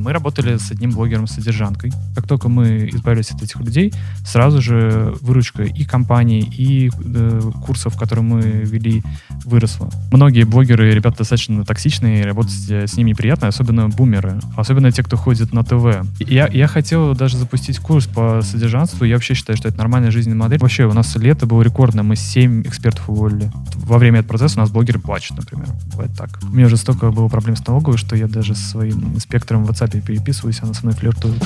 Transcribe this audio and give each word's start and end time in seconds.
Соответственно, 0.00 0.04
мы 0.04 0.12
работали 0.12 0.56
с 0.56 0.70
одним 0.70 0.90
блогером-содержанкой. 0.90 1.92
Как 2.14 2.26
только 2.26 2.48
мы 2.48 2.88
избавились 2.92 3.30
от 3.30 3.42
этих 3.42 3.60
людей, 3.60 3.92
сразу 4.24 4.60
же 4.60 5.14
выручка 5.20 5.62
и 5.62 5.84
компании, 5.84 6.42
и 6.42 6.90
э, 6.90 7.40
курсов, 7.64 7.96
которые 7.96 8.24
мы 8.24 8.40
вели, 8.40 9.02
выросла. 9.44 9.90
Многие 10.12 10.44
блогеры, 10.44 10.92
ребята 10.92 11.18
достаточно 11.18 11.64
токсичные, 11.64 12.24
работать 12.24 12.70
с 12.70 12.96
ними 12.96 13.10
неприятно, 13.10 13.48
особенно 13.48 13.88
бумеры, 13.88 14.38
особенно 14.56 14.90
те, 14.92 15.02
кто 15.02 15.16
ходит 15.16 15.52
на 15.52 15.62
ТВ. 15.62 16.06
Я, 16.20 16.48
я 16.48 16.66
хотел 16.66 17.14
даже 17.14 17.36
запустить 17.36 17.78
курс 17.78 18.06
по 18.06 18.42
содержанству, 18.42 19.04
я 19.04 19.14
вообще 19.14 19.34
считаю, 19.34 19.56
что 19.56 19.68
это 19.68 19.78
нормальная 19.78 20.10
жизненная 20.10 20.38
модель. 20.38 20.58
Вообще, 20.60 20.84
у 20.84 20.92
нас 20.92 21.16
лето 21.16 21.46
было 21.46 21.62
рекордное, 21.62 22.04
мы 22.04 22.16
7 22.16 22.62
экспертов 22.62 23.08
уволили. 23.08 23.50
Во 23.74 23.98
время 23.98 24.20
этого 24.20 24.30
процесса 24.30 24.58
у 24.58 24.62
нас 24.62 24.70
блогеры 24.70 24.98
плачут, 24.98 25.36
например. 25.36 25.66
Бывает 25.92 26.12
так. 26.16 26.30
У 26.42 26.54
меня 26.54 26.66
уже 26.66 26.76
столько 26.76 27.10
было 27.10 27.28
проблем 27.28 27.56
с 27.56 27.66
налоговой, 27.66 27.98
что 27.98 28.16
я 28.16 28.28
даже 28.28 28.54
своим 28.54 29.14
инспектором 29.14 29.64
в 29.64 29.70
WhatsApp 29.70 29.89
переписываюсь, 29.98 30.60
она 30.62 30.74
со 30.74 30.82
мной 30.82 30.94
флиртует. 30.94 31.42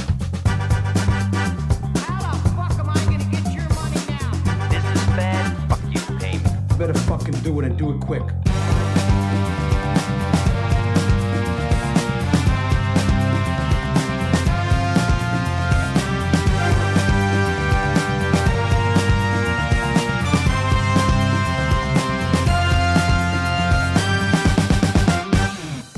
Better 6.77 6.93
fucking 7.07 7.41
do 7.45 7.61
it 7.61 7.67
and 7.67 7.79
do 7.79 7.93
it 7.93 8.01
quick. 8.01 8.25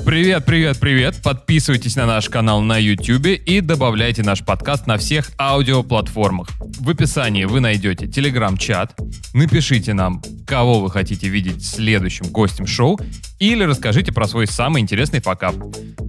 Привет, 0.07 0.45
привет, 0.45 0.79
привет. 0.79 1.15
Подписывайтесь 1.21 1.97
на 1.97 2.05
наш 2.05 2.29
канал 2.29 2.61
на 2.61 2.77
YouTube 2.77 3.25
и 3.25 3.59
добавляйте 3.59 4.23
наш 4.23 4.41
подкаст 4.41 4.87
на 4.87 4.95
всех 4.97 5.31
аудиоплатформах. 5.37 6.47
В 6.79 6.89
описании 6.89 7.43
вы 7.43 7.59
найдете 7.59 8.07
телеграм-чат. 8.07 8.97
Напишите 9.33 9.93
нам, 9.93 10.21
кого 10.45 10.79
вы 10.79 10.89
хотите 10.89 11.27
видеть 11.27 11.65
следующим 11.65 12.27
гостем 12.27 12.67
шоу 12.67 12.97
или 13.39 13.65
расскажите 13.65 14.13
про 14.13 14.29
свой 14.29 14.47
самый 14.47 14.81
интересный 14.81 15.19
факап. 15.19 15.55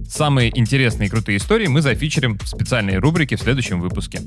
Самые 0.07 0.57
интересные 0.57 1.07
и 1.07 1.09
крутые 1.09 1.35
истории 1.35 1.67
мы 1.67 1.81
зафичерим 1.81 2.37
в 2.37 2.47
специальной 2.47 2.99
рубрике 2.99 3.35
в 3.35 3.41
следующем 3.41 3.81
выпуске. 3.81 4.21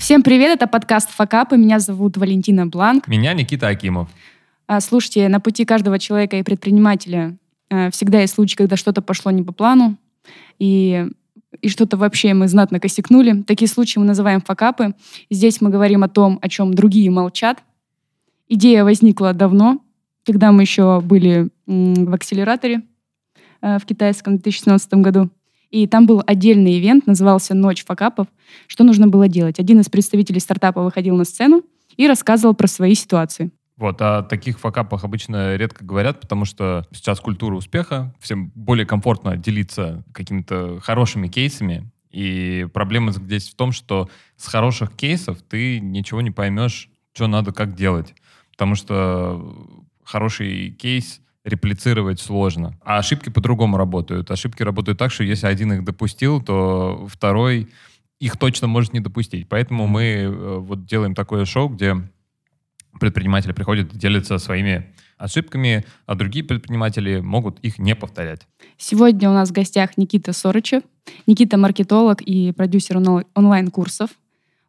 Всем 0.00 0.24
привет, 0.24 0.56
это 0.56 0.66
подкаст 0.66 1.10
«Факапы». 1.12 1.56
Меня 1.56 1.78
зовут 1.78 2.16
Валентина 2.16 2.66
Бланк. 2.66 3.06
Меня 3.06 3.34
Никита 3.34 3.68
Акимов. 3.68 4.08
А, 4.66 4.80
слушайте, 4.80 5.28
на 5.28 5.38
пути 5.38 5.64
каждого 5.64 6.00
человека 6.00 6.38
и 6.38 6.42
предпринимателя 6.42 7.36
всегда 7.90 8.20
есть 8.20 8.34
случаи, 8.34 8.56
когда 8.56 8.76
что-то 8.76 9.00
пошло 9.02 9.30
не 9.30 9.42
по 9.42 9.52
плану, 9.52 9.96
и, 10.58 11.06
и 11.60 11.68
что-то 11.68 11.96
вообще 11.96 12.34
мы 12.34 12.48
знатно 12.48 12.80
косякнули. 12.80 13.42
Такие 13.42 13.68
случаи 13.68 13.98
мы 13.98 14.06
называем 14.06 14.40
факапы. 14.40 14.94
Здесь 15.30 15.60
мы 15.60 15.70
говорим 15.70 16.02
о 16.02 16.08
том, 16.08 16.38
о 16.42 16.48
чем 16.48 16.74
другие 16.74 17.10
молчат. 17.10 17.62
Идея 18.48 18.84
возникла 18.84 19.32
давно, 19.32 19.80
когда 20.24 20.52
мы 20.52 20.62
еще 20.62 21.00
были 21.00 21.48
в 21.66 22.14
акселераторе 22.14 22.82
э, 23.62 23.78
в 23.78 23.84
китайском 23.86 24.34
2017 24.34 24.94
году. 24.94 25.30
И 25.70 25.86
там 25.86 26.06
был 26.06 26.22
отдельный 26.26 26.78
ивент, 26.78 27.06
назывался 27.06 27.54
«Ночь 27.54 27.84
факапов». 27.84 28.26
Что 28.66 28.82
нужно 28.82 29.06
было 29.06 29.28
делать? 29.28 29.60
Один 29.60 29.80
из 29.80 29.88
представителей 29.88 30.40
стартапа 30.40 30.82
выходил 30.82 31.16
на 31.16 31.24
сцену 31.24 31.62
и 31.96 32.08
рассказывал 32.08 32.54
про 32.54 32.66
свои 32.66 32.94
ситуации. 32.94 33.52
Вот, 33.80 34.02
о 34.02 34.22
таких 34.22 34.60
факапах 34.60 35.04
обычно 35.04 35.56
редко 35.56 35.86
говорят, 35.86 36.20
потому 36.20 36.44
что 36.44 36.86
сейчас 36.92 37.18
культура 37.18 37.54
успеха, 37.54 38.14
всем 38.20 38.52
более 38.54 38.84
комфортно 38.84 39.38
делиться 39.38 40.04
какими-то 40.12 40.80
хорошими 40.80 41.28
кейсами, 41.28 41.90
и 42.10 42.68
проблема 42.74 43.10
здесь 43.12 43.48
в 43.48 43.54
том, 43.54 43.72
что 43.72 44.10
с 44.36 44.48
хороших 44.48 44.92
кейсов 44.94 45.40
ты 45.40 45.80
ничего 45.80 46.20
не 46.20 46.30
поймешь, 46.30 46.90
что 47.14 47.26
надо 47.26 47.52
как 47.52 47.74
делать, 47.74 48.14
потому 48.52 48.74
что 48.74 49.66
хороший 50.04 50.72
кейс 50.72 51.22
реплицировать 51.44 52.20
сложно. 52.20 52.78
А 52.84 52.98
ошибки 52.98 53.30
по-другому 53.30 53.78
работают. 53.78 54.30
Ошибки 54.30 54.62
работают 54.62 54.98
так, 54.98 55.10
что 55.10 55.24
если 55.24 55.46
один 55.46 55.72
их 55.72 55.84
допустил, 55.84 56.42
то 56.42 57.08
второй 57.10 57.70
их 58.18 58.36
точно 58.36 58.66
может 58.66 58.92
не 58.92 59.00
допустить. 59.00 59.48
Поэтому 59.48 59.86
мы 59.86 60.02
э, 60.02 60.28
вот 60.58 60.84
делаем 60.84 61.14
такое 61.14 61.46
шоу, 61.46 61.70
где 61.70 61.96
предприниматели 62.98 63.52
приходят 63.52 63.92
и 63.94 63.98
делятся 63.98 64.38
своими 64.38 64.86
ошибками, 65.20 65.84
а 66.06 66.14
другие 66.14 66.44
предприниматели 66.44 67.20
могут 67.20 67.60
их 67.60 67.78
не 67.78 67.94
повторять. 67.94 68.46
Сегодня 68.78 69.30
у 69.30 69.34
нас 69.34 69.50
в 69.50 69.52
гостях 69.52 69.96
Никита 69.96 70.32
Сорычев. 70.32 70.82
Никита 71.26 71.58
маркетолог 71.58 72.22
и 72.22 72.52
продюсер 72.52 72.98
онлайн-курсов. 73.34 74.10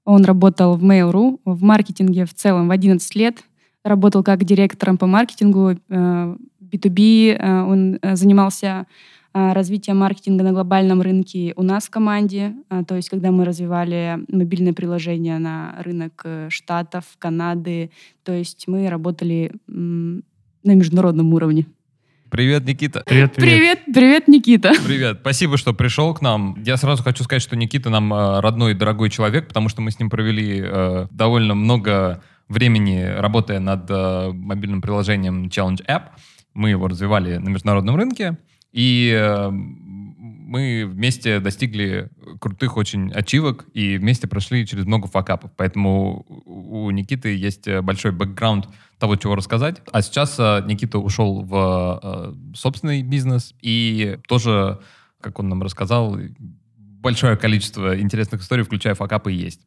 Он 0.03 0.25
работал 0.25 0.75
в 0.75 0.83
Mail.ru, 0.83 1.39
в 1.45 1.63
маркетинге 1.63 2.25
в 2.25 2.33
целом 2.33 2.67
в 2.67 2.71
11 2.71 3.15
лет. 3.15 3.43
Работал 3.83 4.23
как 4.23 4.43
директором 4.43 4.97
по 4.97 5.07
маркетингу 5.07 5.71
B2B. 5.89 7.31
Э, 7.31 7.37
э, 7.39 7.61
он 7.63 7.99
э, 8.01 8.15
занимался 8.15 8.87
развитие 9.33 9.93
маркетинга 9.93 10.43
на 10.43 10.51
глобальном 10.51 11.01
рынке 11.01 11.53
у 11.55 11.63
нас 11.63 11.85
в 11.85 11.89
команде. 11.89 12.53
А, 12.69 12.83
то 12.83 12.95
есть, 12.95 13.09
когда 13.09 13.31
мы 13.31 13.45
развивали 13.45 14.19
мобильное 14.27 14.73
приложение 14.73 15.39
на 15.39 15.75
рынок 15.79 16.21
э, 16.25 16.47
Штатов, 16.49 17.05
Канады, 17.17 17.91
то 18.23 18.33
есть 18.33 18.67
мы 18.67 18.89
работали 18.89 19.53
на 19.67 20.21
международном 20.63 21.33
уровне. 21.33 21.65
Привет, 22.29 22.65
Никита. 22.65 23.03
Привет, 23.05 23.33
привет. 23.33 23.57
Привет, 23.57 23.79
привет, 23.93 24.27
Никита. 24.29 24.71
Привет. 24.85 25.17
Спасибо, 25.19 25.57
что 25.57 25.73
пришел 25.73 26.13
к 26.13 26.21
нам. 26.21 26.55
Я 26.63 26.77
сразу 26.77 27.03
хочу 27.03 27.25
сказать, 27.25 27.41
что 27.41 27.57
Никита 27.57 27.89
нам 27.89 28.13
э, 28.13 28.39
родной 28.39 28.71
и 28.71 28.75
дорогой 28.75 29.09
человек, 29.09 29.49
потому 29.49 29.67
что 29.67 29.81
мы 29.81 29.91
с 29.91 29.99
ним 29.99 30.09
провели 30.09 30.61
э, 30.63 31.07
довольно 31.11 31.55
много 31.55 32.23
времени, 32.47 33.01
работая 33.01 33.59
над 33.59 33.85
э, 33.89 34.31
мобильным 34.33 34.81
приложением 34.81 35.47
Challenge 35.47 35.85
App. 35.87 36.03
Мы 36.53 36.69
его 36.69 36.87
развивали 36.87 37.35
на 37.35 37.49
международном 37.49 37.97
рынке. 37.97 38.37
И 38.71 39.11
э, 39.13 39.49
мы 39.49 40.85
вместе 40.85 41.39
достигли 41.39 42.09
крутых 42.39 42.77
очень 42.77 43.11
ачивок 43.11 43.65
и 43.73 43.97
вместе 43.97 44.27
прошли 44.27 44.65
через 44.65 44.85
много 44.85 45.07
факапов. 45.07 45.51
Поэтому 45.57 46.25
у 46.45 46.89
Никиты 46.91 47.35
есть 47.35 47.67
большой 47.81 48.11
бэкграунд 48.11 48.67
того, 48.97 49.15
чего 49.15 49.35
рассказать. 49.35 49.81
А 49.91 50.01
сейчас 50.01 50.37
э, 50.39 50.63
Никита 50.65 50.99
ушел 50.99 51.41
в 51.41 51.99
э, 52.01 52.55
собственный 52.55 53.03
бизнес 53.03 53.53
и 53.61 54.17
тоже, 54.27 54.79
как 55.19 55.39
он 55.39 55.49
нам 55.49 55.61
рассказал, 55.61 56.17
большое 57.01 57.35
количество 57.35 57.99
интересных 57.99 58.41
историй, 58.41 58.63
включая 58.63 58.93
факапы, 58.93 59.31
есть. 59.31 59.61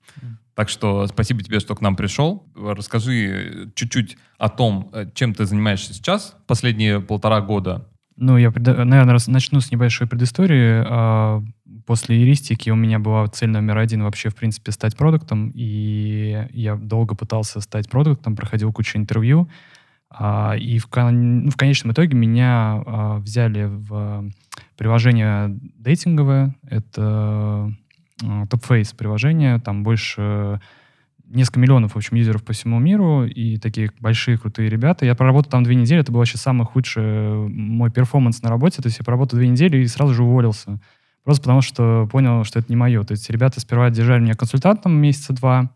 Так 0.55 0.69
что 0.69 1.07
спасибо 1.09 1.43
тебе, 1.43 1.59
что 1.59 1.75
к 1.75 1.81
нам 1.81 1.97
пришел. 1.97 2.47
Расскажи 2.55 3.73
чуть-чуть 3.75 4.17
о 4.39 4.49
том, 4.49 4.93
чем 5.15 5.35
ты 5.35 5.45
занимаешься 5.45 5.93
сейчас 5.93 6.37
последние 6.47 7.01
полтора 7.01 7.41
года 7.41 7.89
ну, 8.17 8.37
я, 8.37 8.53
наверное, 8.55 9.19
начну 9.27 9.61
с 9.61 9.71
небольшой 9.73 10.07
предыстории. 10.07 10.85
А, 10.87 11.43
после 11.87 12.21
юристики 12.21 12.71
у 12.71 12.77
меня 12.77 12.99
была 12.99 13.27
цель 13.27 13.51
номер 13.51 13.79
один 13.79 14.03
вообще, 14.03 14.29
в 14.29 14.37
принципе, 14.37 14.73
стать 14.73 14.97
продуктом, 14.97 15.51
и 15.55 16.47
я 16.53 16.77
долго 16.77 17.15
пытался 17.15 17.61
стать 17.61 17.91
продуктом, 17.91 18.37
проходил 18.37 18.73
кучу 18.73 18.99
интервью, 18.99 19.49
а, 20.11 20.55
и 20.57 20.79
в, 20.79 20.89
ну, 20.95 21.51
в 21.51 21.57
конечном 21.57 21.93
итоге 21.93 22.17
меня 22.17 22.83
а, 22.87 23.19
взяли 23.19 23.65
в 23.65 24.31
приложение 24.77 25.59
дейтинговое, 25.79 26.55
это 26.69 27.73
TopFace 28.23 28.95
приложение, 28.97 29.59
там 29.59 29.83
больше 29.83 30.61
несколько 31.35 31.61
миллионов, 31.61 31.93
в 31.93 31.97
общем, 31.97 32.17
юзеров 32.17 32.43
по 32.45 32.53
всему 32.53 32.79
миру 32.79 33.27
и 33.27 33.59
такие 33.59 33.91
большие 34.01 34.39
крутые 34.39 34.69
ребята. 34.69 35.05
Я 35.05 35.15
проработал 35.15 35.51
там 35.51 35.65
две 35.65 35.75
недели, 35.75 36.01
это 36.01 36.13
был 36.13 36.19
вообще 36.19 36.39
самый 36.39 36.67
худший 36.67 37.49
мой 37.49 37.91
перформанс 37.91 38.43
на 38.43 38.49
работе. 38.49 38.81
То 38.81 38.87
есть 38.87 38.99
я 38.99 39.05
проработал 39.05 39.39
две 39.39 39.49
недели 39.49 39.79
и 39.79 39.87
сразу 39.87 40.15
же 40.15 40.23
уволился. 40.23 40.81
Просто 41.25 41.43
потому 41.43 41.63
что 41.63 42.09
понял, 42.11 42.45
что 42.45 42.59
это 42.59 42.71
не 42.71 42.77
мое. 42.77 43.03
То 43.03 43.13
есть 43.13 43.29
ребята 43.31 43.61
сперва 43.61 43.91
держали 43.91 44.23
меня 44.23 44.35
консультантом 44.35 44.95
месяца 44.95 45.33
два, 45.33 45.71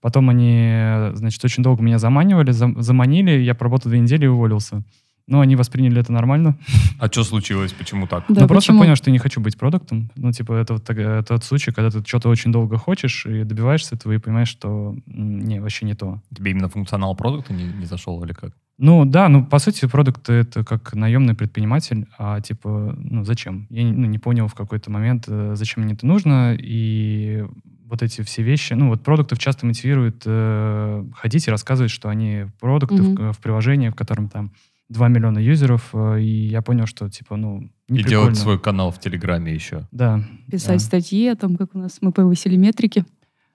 потом 0.00 0.30
они, 0.30 1.14
значит, 1.14 1.44
очень 1.44 1.62
долго 1.62 1.82
меня 1.82 1.98
заманивали, 1.98 2.50
заманили, 2.52 3.32
я 3.32 3.54
проработал 3.54 3.90
две 3.90 4.00
недели 4.00 4.24
и 4.24 4.28
уволился. 4.28 4.82
Ну, 5.26 5.40
они 5.40 5.56
восприняли 5.56 6.00
это 6.00 6.12
нормально. 6.12 6.58
А 6.98 7.06
что 7.06 7.24
случилось? 7.24 7.72
Почему 7.72 8.06
так? 8.06 8.24
Да, 8.28 8.42
ну, 8.42 8.48
просто 8.48 8.72
понял, 8.72 8.96
что 8.96 9.10
я 9.10 9.12
не 9.12 9.18
хочу 9.18 9.40
быть 9.40 9.56
продуктом. 9.56 10.10
Ну, 10.16 10.32
типа, 10.32 10.52
это 10.52 10.74
вот 10.74 10.88
это 10.88 11.22
тот 11.22 11.44
случай, 11.44 11.70
когда 11.70 11.90
ты 11.90 12.06
что-то 12.06 12.28
очень 12.28 12.52
долго 12.52 12.76
хочешь 12.76 13.26
и 13.26 13.44
добиваешься 13.44 13.94
этого, 13.94 14.12
и 14.12 14.18
понимаешь, 14.18 14.48
что 14.48 14.94
не, 15.06 15.60
вообще 15.60 15.86
не 15.86 15.94
то. 15.94 16.20
Тебе 16.34 16.50
именно 16.50 16.68
функционал 16.68 17.14
продукта 17.14 17.52
не, 17.52 17.64
не 17.64 17.86
зашел 17.86 18.22
или 18.24 18.32
как? 18.32 18.52
Ну, 18.78 19.04
да, 19.04 19.28
ну, 19.28 19.44
по 19.44 19.58
сути, 19.58 19.86
продукт— 19.86 20.28
это 20.28 20.64
как 20.64 20.94
наемный 20.94 21.34
предприниматель, 21.34 22.06
а, 22.18 22.40
типа, 22.40 22.96
ну, 22.98 23.24
зачем? 23.24 23.66
Я 23.70 23.84
ну, 23.84 24.06
не 24.06 24.18
понял 24.18 24.48
в 24.48 24.54
какой-то 24.54 24.90
момент, 24.90 25.24
э, 25.28 25.52
зачем 25.54 25.84
мне 25.84 25.94
это 25.94 26.06
нужно, 26.06 26.56
и 26.58 27.44
вот 27.84 28.02
эти 28.02 28.22
все 28.22 28.42
вещи, 28.42 28.72
ну, 28.72 28.88
вот 28.88 29.04
продуктов 29.04 29.38
часто 29.38 29.66
мотивируют 29.66 30.22
э, 30.24 31.04
ходить 31.14 31.46
и 31.46 31.50
рассказывать, 31.50 31.92
что 31.92 32.08
они 32.08 32.46
продукты 32.58 32.96
mm-hmm. 32.96 33.30
в, 33.30 33.32
в 33.34 33.38
приложении, 33.38 33.90
в 33.90 33.94
котором 33.94 34.28
там 34.28 34.52
2 34.88 35.08
миллиона 35.08 35.38
юзеров, 35.38 35.90
э, 35.94 36.20
и 36.20 36.48
я 36.48 36.62
понял, 36.62 36.86
что, 36.86 37.08
типа, 37.08 37.36
ну, 37.36 37.70
не 37.88 38.00
И 38.00 38.02
прикольно. 38.02 38.08
делать 38.08 38.36
свой 38.38 38.58
канал 38.58 38.90
в 38.90 38.98
Телеграме 38.98 39.54
еще. 39.54 39.86
Да. 39.92 40.22
Писать 40.50 40.78
да. 40.80 40.84
статьи 40.84 41.28
о 41.28 41.36
том, 41.36 41.56
как 41.56 41.74
у 41.74 41.78
нас 41.78 41.98
мы 42.00 42.12
повысили 42.12 42.56
метрики. 42.56 43.04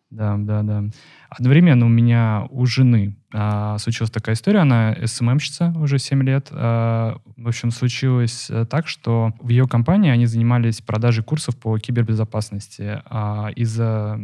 Да, 0.09 0.37
да, 0.37 0.63
да. 0.63 0.85
Одновременно 1.29 1.85
у 1.85 1.89
меня 1.89 2.47
у 2.49 2.65
жены 2.65 3.16
а, 3.33 3.77
случилась 3.77 4.09
такая 4.09 4.35
история, 4.35 4.59
она 4.59 4.95
СММщица 5.05 5.73
уже 5.77 5.99
7 5.99 6.23
лет. 6.23 6.47
А, 6.51 7.17
в 7.35 7.47
общем, 7.47 7.71
случилось 7.71 8.49
э, 8.49 8.65
так, 8.65 8.87
что 8.87 9.33
в 9.41 9.49
ее 9.49 9.67
компании 9.67 10.11
они 10.11 10.25
занимались 10.25 10.81
продажей 10.81 11.23
курсов 11.23 11.57
по 11.57 11.77
кибербезопасности. 11.77 13.01
А 13.05 13.49
из-за 13.55 14.19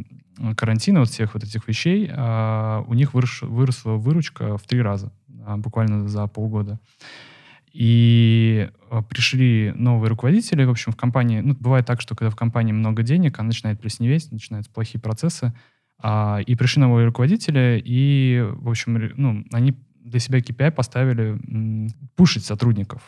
карантина 0.56 1.02
вот 1.02 1.10
всех 1.10 1.34
вот 1.34 1.44
этих 1.44 1.68
вещей 1.68 2.06
у 2.10 2.94
них 2.94 3.14
вырос- 3.14 3.46
выросла 3.46 3.92
выручка 3.92 4.58
в 4.58 4.64
три 4.64 4.82
раза, 4.82 5.12
буквально 5.58 6.08
за 6.08 6.26
полгода. 6.28 6.80
И 7.72 8.70
пришли 9.10 9.74
новые 9.76 10.10
руководители, 10.10 10.64
в 10.64 10.70
общем, 10.70 10.92
в 10.92 10.96
компании, 10.96 11.42
ну, 11.42 11.56
бывает 11.60 11.86
так, 11.86 12.02
что 12.02 12.16
когда 12.16 12.30
в 12.30 12.36
компании 12.36 12.72
много 12.72 13.04
денег, 13.04 13.40
она 13.40 13.48
начинает 13.48 13.80
плесневеть, 13.80 14.32
начинаются 14.32 14.72
плохие 14.72 15.02
процессы, 15.02 15.54
а, 16.04 16.40
и 16.46 16.56
пришли 16.56 16.82
новые 16.82 17.06
руководители, 17.08 17.82
и, 17.84 18.46
в 18.58 18.70
общем, 18.70 19.12
ну, 19.16 19.44
они 19.54 19.74
для 20.04 20.20
себя 20.20 20.40
KPI 20.40 20.72
поставили 20.72 21.40
м, 21.48 21.88
пушить 22.16 22.46
сотрудников. 22.46 23.02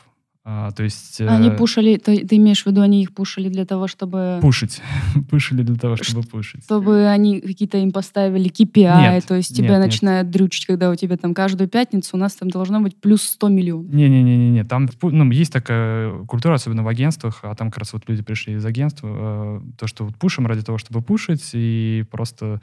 А, 0.48 0.70
то 0.70 0.84
есть... 0.84 1.20
э, 1.22 1.28
Они 1.28 1.50
пушили, 1.50 1.98
ты, 1.98 2.24
ты 2.24 2.36
имеешь 2.38 2.62
в 2.62 2.68
виду, 2.68 2.82
они 2.82 3.02
их 3.02 3.16
пушили 3.16 3.50
для 3.50 3.66
того, 3.66 3.88
чтобы... 3.88 4.38
Пушить. 4.44 4.80
Пушили 5.32 5.64
для 5.64 5.76
того, 5.76 5.96
чтобы 5.96 6.22
пушить. 6.22 6.64
Чтобы 6.64 7.08
они 7.08 7.42
какие-то 7.42 7.80
им 7.80 7.92
поставили 7.92 8.52
KPI, 8.52 9.14
Нет, 9.14 9.26
то 9.26 9.34
есть 9.34 9.50
нет, 9.52 9.58
тебя 9.58 9.78
нет. 9.80 9.88
начинают 9.88 10.30
дрючить, 10.30 10.68
когда 10.68 10.92
у 10.92 10.96
тебя 10.96 11.18
там 11.18 11.34
каждую 11.34 11.68
пятницу 11.68 12.16
у 12.16 12.20
нас 12.20 12.36
там 12.36 12.52
должно 12.52 12.80
быть 12.80 12.96
плюс 12.96 13.24
100 13.24 13.50
миллионов. 13.50 13.92
Не-не-не-не, 13.92 14.64
там 14.66 14.88
ну, 15.02 15.32
есть 15.32 15.52
такая 15.52 16.12
культура, 16.26 16.54
особенно 16.54 16.84
в 16.84 16.88
агентствах, 16.88 17.40
а 17.42 17.56
там 17.56 17.72
как 17.72 17.80
раз 17.80 17.94
вот 17.94 18.04
люди 18.08 18.22
пришли 18.22 18.54
из 18.54 18.66
агентства, 18.66 19.08
э, 19.12 19.62
то, 19.80 19.88
что 19.88 20.06
вот 20.06 20.16
пушим 20.16 20.46
ради 20.46 20.62
того, 20.62 20.78
чтобы 20.78 21.02
пушить, 21.02 21.50
и 21.54 22.06
просто, 22.12 22.62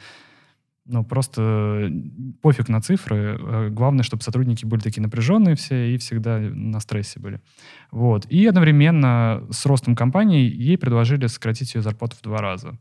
ну, 0.84 1.05
просто 1.05 1.90
пофиг 2.40 2.69
на 2.69 2.81
цифры. 2.81 3.38
Э, 3.40 3.69
Главное, 3.70 4.02
чтобы 4.02 4.23
сотрудники 4.23 4.64
были 4.64 4.81
такие 4.81 5.00
напряженные 5.02 5.55
все 5.55 5.94
и 5.94 5.99
всегда 5.99 6.38
на 6.38 6.81
стрессе 6.81 7.20
были. 7.20 7.40
Вот. 7.90 8.26
И 8.26 8.44
одновременно 8.46 9.44
с 9.50 9.64
ростом 9.67 9.94
компании 9.94 10.50
ей 10.50 10.76
предложили 10.76 11.26
сократить 11.29 11.75
ее 11.75 11.82
зарплату 11.82 12.17
в 12.17 12.23
два 12.23 12.38
раза. 12.38 12.79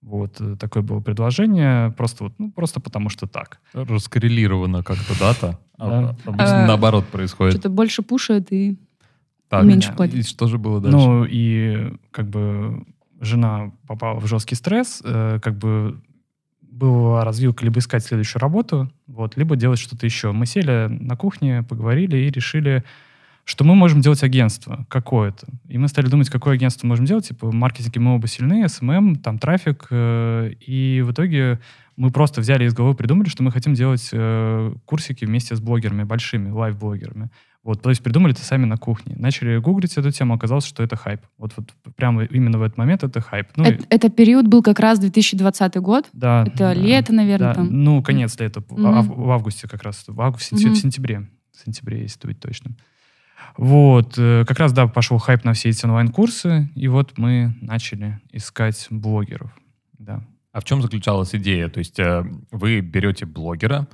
Вот 0.00 0.40
э, 0.40 0.56
такое 0.56 0.82
было 0.82 1.00
предложение, 1.00 1.90
просто 1.92 2.24
вот, 2.24 2.34
ну, 2.38 2.52
просто 2.52 2.78
потому 2.80 3.08
что 3.08 3.26
так. 3.26 3.58
Раскоррелировано 3.72 4.82
как-то 4.82 5.18
дата. 5.18 5.58
А- 5.78 6.14
А, 6.26 6.66
наоборот 6.66 7.06
происходит. 7.06 7.54
Что-то 7.54 7.70
больше 7.70 8.02
пушает 8.02 8.52
и 8.52 8.78
меньше 9.50 9.92
и 9.92 9.94
платит. 9.96 10.28
что 10.28 10.46
же 10.46 10.58
было 10.58 10.80
дальше? 10.80 10.96
Ну, 10.96 11.24
и 11.24 11.92
как 12.10 12.28
бы 12.28 12.84
жена 13.20 13.72
попала 13.86 14.20
в 14.20 14.26
жесткий 14.26 14.54
стресс, 14.56 15.00
э, 15.04 15.40
как 15.42 15.56
бы 15.58 16.00
была 16.74 17.24
развилка 17.24 17.64
либо 17.64 17.78
искать 17.78 18.04
следующую 18.04 18.40
работу, 18.40 18.90
вот, 19.06 19.36
либо 19.36 19.56
делать 19.56 19.78
что-то 19.78 20.06
еще. 20.06 20.32
Мы 20.32 20.46
сели 20.46 20.88
на 20.88 21.16
кухне, 21.16 21.62
поговорили 21.62 22.16
и 22.16 22.30
решили, 22.30 22.84
что 23.44 23.64
мы 23.64 23.74
можем 23.74 24.00
делать 24.00 24.22
агентство 24.22 24.86
какое-то. 24.88 25.46
И 25.68 25.78
мы 25.78 25.88
стали 25.88 26.06
думать, 26.06 26.30
какое 26.30 26.54
агентство 26.54 26.86
можем 26.86 27.04
делать. 27.04 27.28
Типа, 27.28 27.48
в 27.48 27.54
мы 27.54 28.14
оба 28.14 28.26
сильны, 28.26 28.68
СММ, 28.68 29.16
там 29.16 29.38
трафик. 29.38 29.86
э, 29.90 30.52
и 30.60 31.02
в 31.02 31.12
итоге 31.12 31.60
мы 31.96 32.10
просто 32.10 32.40
взяли 32.40 32.64
из 32.64 32.74
головы, 32.74 32.94
придумали, 32.94 33.28
что 33.28 33.42
мы 33.42 33.52
хотим 33.52 33.74
делать 33.74 34.08
э, 34.12 34.74
курсики 34.84 35.24
вместе 35.24 35.54
с 35.54 35.60
блогерами, 35.60 36.02
большими, 36.02 36.50
лайф-блогерами. 36.50 37.30
Вот, 37.64 37.80
то 37.82 37.88
есть 37.88 38.02
придумали 38.02 38.34
это 38.34 38.44
сами 38.44 38.66
на 38.66 38.76
кухне. 38.76 39.16
Начали 39.18 39.56
гуглить 39.56 39.96
эту 39.96 40.10
тему, 40.10 40.34
оказалось, 40.34 40.66
что 40.66 40.82
это 40.82 40.96
хайп. 40.96 41.22
Вот, 41.38 41.54
вот 41.56 41.72
прямо 41.96 42.24
именно 42.24 42.58
в 42.58 42.62
этот 42.62 42.76
момент 42.76 43.02
это 43.04 43.22
хайп. 43.22 43.48
Ну, 43.56 43.64
и- 43.64 43.68
Это, 43.68 43.84
это 43.88 44.08
период 44.10 44.46
был 44.46 44.62
как 44.62 44.78
раз 44.80 44.98
2020 44.98 45.76
год. 45.80 46.04
да, 46.12 46.44
Это 46.46 46.56
да, 46.58 46.74
лето, 46.74 47.14
наверное, 47.14 47.48
да. 47.48 47.54
там. 47.54 47.68
Ну, 47.70 48.02
конец 48.02 48.38
лета, 48.38 48.60
в- 48.60 48.70
Мгм. 48.70 48.86
ав- 48.86 49.06
в 49.08 49.30
августе 49.30 49.66
как 49.66 49.82
раз. 49.82 50.04
В, 50.06 50.20
августе, 50.20 50.54
в 50.56 50.60
Мгм. 50.60 50.74
сентябре. 50.74 51.26
В 51.52 51.64
сентябре, 51.64 52.02
если 52.02 52.26
быть 52.26 52.38
точным. 52.38 52.76
Вот, 53.56 54.14
э, 54.18 54.44
как 54.46 54.58
раз, 54.58 54.72
да, 54.72 54.86
пошел 54.86 55.18
хайп 55.18 55.44
на 55.44 55.52
все 55.52 55.68
эти 55.70 55.84
онлайн-курсы, 55.86 56.68
и 56.74 56.88
вот 56.88 57.16
мы 57.18 57.54
начали 57.60 58.20
искать 58.32 58.86
блогеров. 58.90 59.50
Да. 59.98 60.22
А 60.52 60.60
в 60.60 60.64
чем 60.64 60.82
заключалась 60.82 61.34
идея? 61.34 61.68
То 61.68 61.78
есть 61.78 61.98
э, 61.98 62.24
вы 62.50 62.80
берете 62.80 63.26
блогера, 63.26 63.86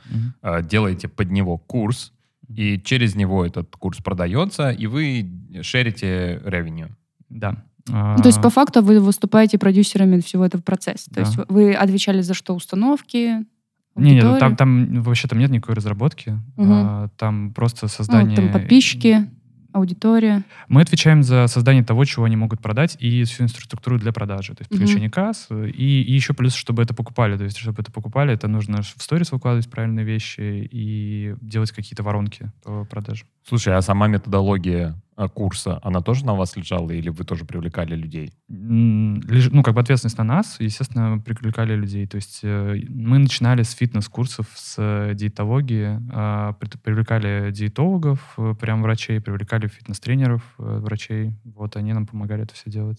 э, 0.43 0.63
делаете 0.63 1.09
под 1.09 1.31
него 1.31 1.57
курс, 1.59 2.13
и 2.55 2.81
через 2.83 3.15
него 3.15 3.45
этот 3.47 3.75
курс 3.77 3.99
продается, 3.99 4.71
и 4.71 4.87
вы 4.87 5.31
шерите 5.63 6.41
ревеню. 6.45 6.89
Да. 7.29 7.63
Ну, 7.89 8.17
То 8.19 8.27
есть, 8.27 8.43
по 8.43 8.51
факту, 8.51 8.83
вы 8.83 9.01
выступаете 9.01 9.59
продюсерами 9.59 10.21
всего 10.21 10.45
этого 10.45 10.63
процесса. 10.63 11.09
То 11.11 11.15
Да. 11.17 11.21
есть, 11.23 11.39
вы- 11.49 11.73
отвечали 11.75 12.21
за 12.21 12.35
что? 12.35 12.55
Установки? 12.55 13.45
Не, 13.97 14.15
нет, 14.15 14.25
аудиторию? 14.25 14.39
там, 14.41 14.57
там 14.57 15.03
вообще 15.03 15.27
там 15.29 15.39
нет 15.39 15.51
никакой 15.51 15.75
разработки. 15.75 16.31
Мгм. 16.57 16.73
А, 16.73 17.09
там 17.17 17.53
просто 17.53 17.87
Ну, 17.87 17.89
создание... 17.89 18.37
там 18.37 18.53
подписчики, 18.53 19.29
аудитория. 19.73 20.45
Мы 20.69 20.83
отвечаем 20.83 21.23
за 21.23 21.47
создание 21.47 21.85
того, 21.85 22.05
чего 22.05 22.25
они 22.25 22.37
могут 22.37 22.61
продать, 22.61 22.97
и 23.01 23.25
всю 23.25 23.45
инфраструктуру 23.45 23.99
для 23.99 24.13
продажи. 24.13 24.55
То 24.55 24.63
есть 24.63 24.71
подключение 24.71 25.11
касс, 25.11 25.47
э, 25.51 25.69
и, 25.69 26.03
и 26.03 26.13
еще 26.13 26.35
плюс, 26.35 26.55
чтобы 26.55 26.83
это 26.83 26.95
покупали. 26.95 27.37
То 27.37 27.45
есть, 27.45 27.57
чтобы 27.57 27.83
это 27.83 27.93
покупали, 27.93 28.33
это 28.33 28.49
нужно 28.49 28.83
в 28.83 29.03
сторис 29.03 29.33
выкладывать 29.33 29.71
правильные 29.71 30.05
вещи 30.05 30.69
и 30.71 31.35
делать 31.41 31.73
какие-то 31.73 32.03
воронки 32.03 32.51
по 32.65 32.85
продаже. 32.85 33.25
Слушай, 33.49 33.77
а 33.77 33.83
сама 33.83 34.07
методология 34.07 35.01
курса, 35.29 35.79
она 35.83 36.01
тоже 36.01 36.25
на 36.25 36.35
вас 36.35 36.57
лежала, 36.57 36.91
или 36.91 37.09
вы 37.09 37.25
тоже 37.25 37.45
привлекали 37.45 37.95
людей? 37.95 38.33
Леж- 38.49 39.51
Ну, 39.53 39.63
как 39.63 39.75
бы 39.75 39.81
ответственность 39.81 40.19
на 40.19 40.25
нас, 40.25 40.57
естественно, 40.61 41.19
привлекали 41.19 41.75
людей. 41.75 42.07
То 42.07 42.17
есть 42.17 42.41
э, 42.43 42.81
мы 42.89 43.19
начинали 43.19 43.63
с 43.63 43.73
фитнес-курсов, 43.73 44.47
с 44.55 44.75
э, 44.79 45.15
диетологии, 45.15 46.01
а, 46.13 46.53
при- 46.55 46.77
привлекали 46.79 47.51
диетологов, 47.53 48.35
э, 48.39 48.55
прям 48.61 48.83
врачей, 48.83 49.21
привлекали 49.21 49.67
фитнес-тренеров, 49.69 50.43
врачей. 50.59 51.35
Вот, 51.45 51.77
они 51.77 51.93
нам 51.93 52.07
помогали 52.07 52.43
это 52.45 52.55
все 52.55 52.71
делать. 52.71 52.99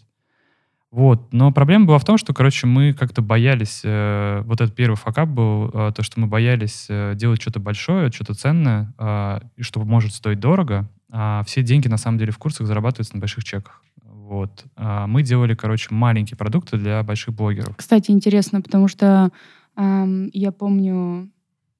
Вот. 0.92 1.32
Но 1.32 1.52
проблема 1.54 1.86
была 1.86 2.00
в 2.00 2.04
том, 2.06 2.18
что, 2.18 2.34
короче, 2.34 2.68
мы 2.68 2.92
как-то 2.94 3.22
боялись, 3.22 3.82
э, 3.86 4.42
вот 4.46 4.60
этот 4.60 4.76
первый 4.76 4.96
факап 4.96 5.30
был, 5.30 5.70
э, 5.74 5.92
то, 5.96 6.04
что 6.04 6.20
мы 6.20 6.28
боялись 6.28 6.88
э, 6.90 7.14
делать 7.16 7.42
что-то 7.42 7.62
большое, 7.62 8.12
что-то 8.12 8.34
ценное, 8.34 8.94
э, 8.98 9.40
что 9.62 9.80
может 9.86 10.14
стоить 10.14 10.42
дорого, 10.42 10.90
а 11.12 11.44
все 11.46 11.62
деньги, 11.62 11.88
на 11.88 11.98
самом 11.98 12.18
деле, 12.18 12.32
в 12.32 12.38
курсах 12.38 12.66
зарабатываются 12.68 13.14
на 13.16 13.20
больших 13.20 13.44
чеках. 13.44 13.84
Вот. 14.04 14.64
А 14.78 15.08
мы 15.08 15.24
делали, 15.24 15.54
короче, 15.56 15.88
маленькие 15.92 16.38
продукты 16.38 16.78
для 16.78 17.04
больших 17.04 17.36
блогеров. 17.36 17.76
Кстати, 17.76 18.12
интересно, 18.12 18.62
потому 18.62 18.88
что 18.88 19.30
ам, 19.76 20.30
я 20.34 20.52
помню 20.52 21.30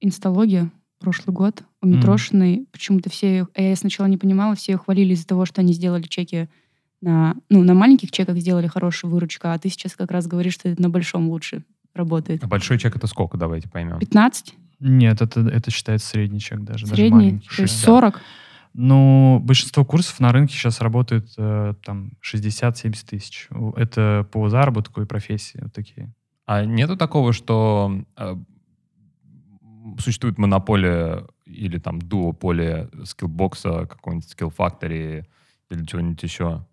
инсталогия 0.00 0.70
прошлый 1.00 1.34
год 1.34 1.62
у 1.80 1.86
Мгм. 1.86 1.96
Митрошиной. 1.96 2.66
Почему-то 2.70 3.10
все 3.10 3.46
а 3.54 3.62
я 3.62 3.74
сначала 3.74 4.06
не 4.06 4.18
понимала, 4.18 4.54
все 4.54 4.72
ее 4.72 4.78
хвалили 4.78 5.14
из-за 5.14 5.26
того, 5.26 5.46
что 5.46 5.60
они 5.62 5.72
сделали 5.72 6.02
чеки 6.02 6.48
на, 7.00 7.34
ну, 7.48 7.64
на 7.64 7.74
маленьких 7.74 8.12
чеках 8.12 8.36
сделали 8.36 8.68
хорошую 8.68 9.10
выручку, 9.10 9.48
а 9.48 9.58
ты 9.58 9.68
сейчас 9.68 9.96
как 9.96 10.12
раз 10.12 10.28
говоришь, 10.28 10.54
что 10.54 10.68
это 10.68 10.80
на 10.80 10.88
большом 10.88 11.28
лучше 11.28 11.64
работает. 11.94 12.44
А 12.44 12.46
большой 12.46 12.78
чек 12.78 12.94
это 12.94 13.06
сколько, 13.08 13.36
давайте 13.36 13.68
поймем? 13.68 13.98
15? 13.98 14.54
Нет, 14.78 15.20
это, 15.20 15.40
это 15.40 15.70
считается 15.72 16.06
средний 16.08 16.38
чек 16.38 16.60
даже. 16.60 16.84
даже 16.84 16.94
Средний? 16.96 17.16
маленький. 17.16 17.48
То 17.56 17.62
есть 17.62 17.84
Да. 17.84 18.12
40? 18.72 18.74
Ну, 18.74 19.40
большинство 19.40 19.84
курсов 19.84 20.20
на 20.20 20.32
рынке 20.32 20.54
сейчас 20.54 20.80
работает 20.80 21.32
э, 21.36 21.74
там 21.84 22.12
60-70 22.22 23.06
тысяч. 23.06 23.48
Это 23.76 24.26
по 24.30 24.48
заработку 24.48 25.02
и 25.02 25.06
профессии 25.06 25.58
вот 25.60 25.72
такие. 25.72 26.12
А 26.46 26.64
нету 26.64 26.96
такого, 26.96 27.32
что 27.32 28.02
э, 28.16 28.36
существует 29.98 30.38
монополия 30.38 31.24
или 31.44 31.78
там 31.78 32.00
дуополия 32.00 32.88
скиллбокса, 33.04 33.88
Skill 34.04 34.54
Factory 34.56 35.24
или 35.70 35.84
чего-нибудь 35.84 36.22
еще? 36.22 36.66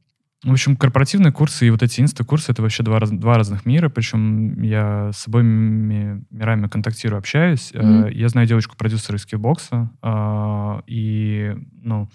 В 0.45 0.51
общем, 0.51 0.77
корпоративные 0.77 1.33
курсы 1.33 1.67
и 1.67 1.69
вот 1.69 1.83
эти 1.83 1.99
инста-курсы— 1.99 2.51
это 2.53 2.61
вообще 2.61 2.81
два, 2.81 2.99
два 3.01 3.35
разных 3.35 3.65
мира, 3.65 3.89
причем 3.89 4.61
я 4.61 5.11
с 5.13 5.27
обоими 5.27 6.23
мирами 6.29 6.67
контактирую, 6.67 7.19
общаюсь. 7.19 7.71
Мгм. 7.73 8.07
Я 8.07 8.29
знаю 8.29 8.47
девочку-продюсера 8.47 9.17
из 9.17 9.23
Skillbox 9.23 9.78
а, 9.78 9.91
а, 10.01 10.81
и, 10.87 11.57
ну, 11.81 12.09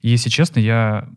если 0.00 0.28
честно, 0.28 0.60
я 0.60 1.08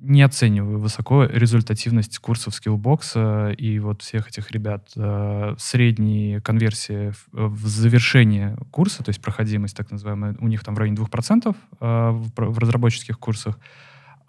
не 0.00 0.22
оцениваю 0.22 0.78
высоко 0.78 1.24
результативность 1.24 2.18
курсов 2.18 2.54
Skillbox 2.54 3.39
а 3.39 3.50
и 3.56 3.78
вот 3.78 4.02
всех 4.02 4.28
этих 4.28 4.50
ребят. 4.50 4.90
Э, 4.96 5.54
Средние 5.58 6.40
конверсии 6.40 7.12
в, 7.32 7.66
завершение 7.66 8.56
курса, 8.70 9.02
то 9.02 9.10
есть 9.10 9.20
проходимость 9.20 9.76
так 9.76 9.90
называемая, 9.90 10.36
у 10.40 10.48
них 10.48 10.64
там 10.64 10.74
в 10.74 10.78
районе 10.78 10.96
2% 10.96 11.54
э, 11.80 12.10
в 12.36 12.58
разработческих 12.58 13.18
курсах, 13.18 13.58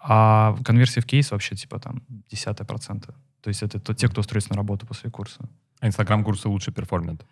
а 0.02 0.56
конверсия 0.64 1.00
в 1.00 1.06
кейс 1.06 1.30
вообще 1.30 1.54
типа 1.54 1.78
там 1.78 2.02
десятая 2.30 2.64
процента. 2.64 3.14
То 3.40 3.48
есть 3.48 3.62
это 3.62 3.78
то- 3.80 3.94
те, 3.94 4.08
кто 4.08 4.20
устроится 4.20 4.50
на 4.50 4.56
работу 4.56 4.86
после 4.86 5.10
курса. 5.10 5.48
А 5.80 5.86
Инстаграм-курсы 5.86 6.48
лучше 6.48 6.72
перформят? 6.72 7.24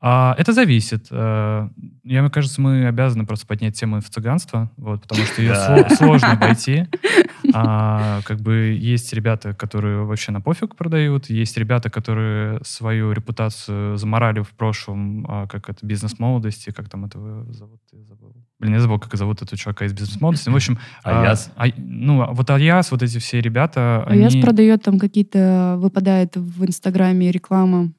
А, 0.00 0.34
это 0.38 0.52
зависит. 0.52 1.06
А, 1.10 1.70
я, 2.04 2.20
мне 2.20 2.30
кажется, 2.30 2.60
мы 2.60 2.86
обязаны 2.86 3.24
просто 3.26 3.46
поднять 3.46 3.78
тему 3.78 3.96
инфо-цыганства, 3.96 4.70
вот, 4.76 5.02
потому 5.02 5.22
что 5.24 5.40
ее 5.42 5.52
Да. 5.52 5.78
сло- 5.80 5.94
сложно 5.96 6.32
обойти. 6.32 6.86
А, 7.54 8.20
как 8.24 8.40
бы 8.40 8.76
есть 8.78 9.12
ребята, 9.14 9.54
которые 9.54 10.04
вообще 10.04 10.32
на 10.32 10.40
пофиг 10.40 10.76
продают, 10.76 11.30
есть 11.30 11.56
ребята, 11.56 11.90
которые 11.90 12.60
свою 12.62 13.12
репутацию 13.12 13.96
заморали 13.96 14.40
в 14.42 14.50
прошлом, 14.50 15.24
а, 15.28 15.46
как 15.46 15.70
это 15.70 15.84
бизнес-молодости, 15.86 16.70
как 16.70 16.88
там 16.88 17.04
этого 17.06 17.50
зовут, 17.52 17.80
я 17.92 18.02
забыл. 18.04 18.34
Блин, 18.58 18.74
я 18.74 18.80
забыл, 18.80 18.98
как 18.98 19.14
зовут 19.16 19.42
этого 19.42 19.56
чувака 19.58 19.84
из 19.86 19.92
бизнес-молодости. 19.92 20.48
Ну, 20.48 20.52
В 20.54 20.56
общем, 20.56 20.78
Аяс? 21.04 21.50
а, 21.56 21.66
ну, 21.76 22.22
а 22.22 22.32
вот 22.32 22.48
Аяс, 22.50 22.90
вот 22.90 23.02
эти 23.02 23.18
все 23.18 23.40
ребята, 23.40 24.04
Аяс 24.06 24.32
они... 24.34 24.42
продает 24.42 24.82
там 24.82 24.98
какие-то, 24.98 25.76
выпадает 25.78 26.36
в 26.36 26.64
Инстаграме 26.66 27.30
реклама, 27.30 27.92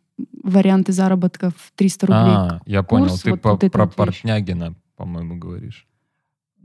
варианты 0.47 0.91
заработков 0.91 1.53
300 1.75 2.07
рублей. 2.07 2.21
А, 2.35 2.61
я 2.65 2.83
понял. 2.83 3.07
курс, 3.07 3.21
Ты 3.21 3.31
вот- 3.31 3.41
по- 3.41 3.51
вот 3.55 3.71
про. 3.71 3.87
Портнягина, 3.87 4.75
по-моему, 4.95 5.37
говоришь. 5.37 5.87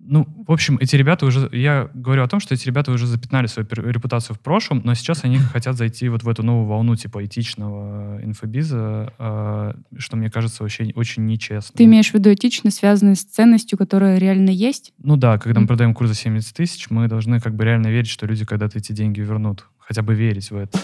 Ну, 0.05 0.27
в 0.49 0.51
общем, 0.51 0.79
эти 0.81 0.97
ребята 0.97 1.27
уже... 1.27 1.49
Я 1.53 1.89
говорю 1.95 2.25
о 2.25 2.29
том, 2.29 2.41
что 2.41 2.55
эти 2.55 2.67
ребята 2.67 2.91
уже 2.91 3.07
запятнали 3.07 3.47
свою 3.47 3.69
репутацию 3.71 4.35
в 4.35 4.41
прошлом, 4.41 4.81
но 4.85 4.95
сейчас 4.95 5.23
они 5.23 5.39
хотят 5.53 5.77
зайти 5.77 6.09
вот 6.09 6.25
в 6.25 6.29
эту 6.29 6.43
новую 6.43 6.67
волну 6.67 6.97
типа 6.97 7.25
этичного 7.25 8.21
инфобиза, 8.21 9.13
э, 9.17 9.75
что 9.99 10.17
мне 10.17 10.29
кажется 10.29 10.65
вообще 10.65 10.91
очень 10.97 11.25
нечестно. 11.27 11.77
Ты 11.77 11.85
имеешь 11.85 12.11
в 12.11 12.15
виду 12.15 12.33
этично 12.35 12.73
связанные 12.73 13.15
с 13.15 13.23
ценностью, 13.23 13.79
которая 13.79 14.19
реально 14.19 14.51
есть? 14.51 14.93
Ну 14.99 15.17
да, 15.17 15.39
когда 15.39 15.61
мы 15.61 15.69
продаем 15.69 15.95
курс 15.95 16.11
за 16.11 16.17
70 16.17 16.57
тысяч, 16.57 16.91
мы 16.91 17.07
должны 17.07 17.39
как 17.39 17.55
бы 17.55 17.65
реально 17.65 17.87
верить, 17.87 18.09
что 18.09 18.27
люди 18.27 18.45
когда-то 18.45 18.79
эти 18.79 18.91
деньги 18.91 19.21
вернут. 19.21 19.69
Хотя 19.79 20.03
бы 20.03 20.15
верить 20.15 20.51
в 20.51 20.57
это. 20.57 20.81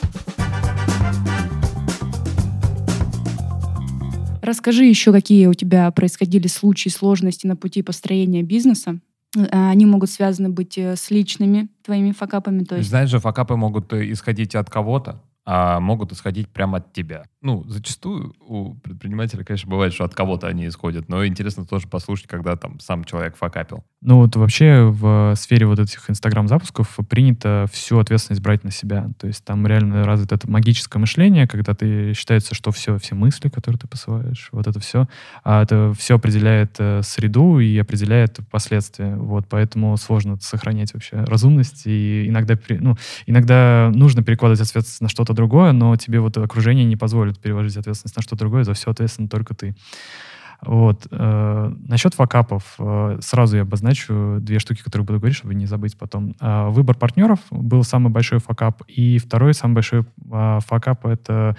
Расскажи 4.49 4.87
еще, 4.87 5.13
какие 5.13 5.45
у 5.45 5.53
тебя 5.53 5.91
происходили 5.91 6.47
случаи 6.47 6.89
сложности 6.89 7.47
на 7.47 7.55
пути 7.55 7.83
построения 7.83 8.43
бизнеса. 8.43 8.99
А, 9.37 9.69
Они 9.71 9.85
могут 9.85 10.09
связаны 10.09 10.49
быть 10.49 10.79
э, 10.79 10.97
с 10.97 11.11
личными 11.11 11.69
твоими 11.85 12.13
факапами, 12.13 12.65
то 12.65 12.77
есть 12.77 12.89
Знаешь 12.89 13.11
же, 13.11 13.19
факапы 13.19 13.57
могут 13.57 13.93
э, 13.93 14.11
исходить 14.11 14.55
от 14.55 14.71
кого-то, 14.71 15.23
а 15.51 15.81
могут 15.81 16.13
исходить 16.13 16.51
прямо 16.51 16.77
от 16.77 16.93
тебя. 16.93 17.25
Ну, 17.41 17.65
зачастую 17.69 18.35
у 18.41 18.75
предпринимателя, 18.75 19.45
конечно, 19.45 19.71
бывает, 19.71 19.95
что 19.95 20.05
от 20.05 20.15
кого-то 20.15 20.47
они 20.47 20.69
исходят, 20.69 21.09
но 21.09 21.25
интересно 21.25 21.65
тоже 21.65 21.89
послушать, 21.89 22.27
когда 22.27 22.55
там 22.57 22.79
сам 22.81 23.03
человек 23.05 23.35
факапил. 23.35 23.83
Ну 24.03 24.17
вот 24.17 24.37
вообще 24.37 24.83
в 24.83 25.35
сфере 25.37 25.65
вот 25.65 25.79
этих 25.79 26.11
инстаграм-запусков 26.11 26.99
принято 27.09 27.65
всю 27.73 27.99
ответственность 27.99 28.43
брать 28.43 28.63
на 28.63 28.71
себя. 28.71 29.09
То 29.19 29.27
есть 29.27 29.43
там 29.43 29.67
реально 29.67 30.05
развито 30.05 30.35
это 30.35 30.51
магическое 30.51 30.99
мышление, 30.99 31.47
когда 31.47 31.73
ты 31.73 32.13
считается, 32.13 32.55
что 32.55 32.71
все, 32.71 32.99
все 32.99 33.15
мысли, 33.15 33.49
которые 33.49 33.79
ты 33.79 33.89
посылаешь, 33.89 34.51
вот 34.53 34.67
это 34.67 34.81
все, 34.81 35.09
а 35.45 35.63
это 35.63 35.95
все 35.97 36.17
определяет 36.17 36.77
э, 36.79 37.01
среду 37.03 37.59
и 37.59 37.79
определяет 37.79 38.39
последствия. 38.51 39.17
Вот 39.17 39.47
поэтому 39.49 39.97
сложно 39.97 40.37
сохранять 40.41 40.93
вообще 40.93 41.25
разумность 41.25 41.87
и 41.87 42.29
иногда, 42.29 42.59
ну, 42.69 42.97
иногда 43.25 43.91
нужно 43.95 44.23
перекладывать 44.23 44.61
ответственность 44.61 45.01
на 45.01 45.09
что-то 45.09 45.38
другое, 45.39 45.73
но 45.73 45.97
тебе 45.97 46.21
вот 46.21 46.37
окружение 46.37 46.85
не 46.85 46.97
позволит 46.97 47.39
переложить 47.39 47.77
ответственность 47.77 48.17
на 48.17 48.23
что-то 48.23 48.41
другое, 48.41 48.65
за 48.65 48.75
все 48.75 48.91
ответственно 48.91 49.29
только 49.29 49.55
ты. 49.55 49.75
Вот. 50.61 51.07
Э, 51.11 51.73
насчет 51.87 52.15
факапов. 52.15 52.75
э, 52.79 53.19
сразу 53.21 53.57
я 53.57 53.63
обозначу 53.63 54.39
две 54.41 54.59
штуки, 54.59 54.83
которые 54.83 55.07
буду 55.07 55.21
говорить, 55.21 55.37
чтобы 55.37 55.55
не 55.55 55.67
забыть 55.67 55.97
потом. 55.97 56.35
Э, 56.41 56.69
выбор 56.69 56.97
партнеров 56.97 57.39
был 57.51 57.85
самый 57.85 58.11
большой 58.11 58.41
факап. 58.41 58.83
И 58.89 59.19
второй 59.19 59.55
самый 59.55 59.75
большой 59.75 60.01
э, 60.01 60.59
факап— 60.67 61.07
это 61.07 61.57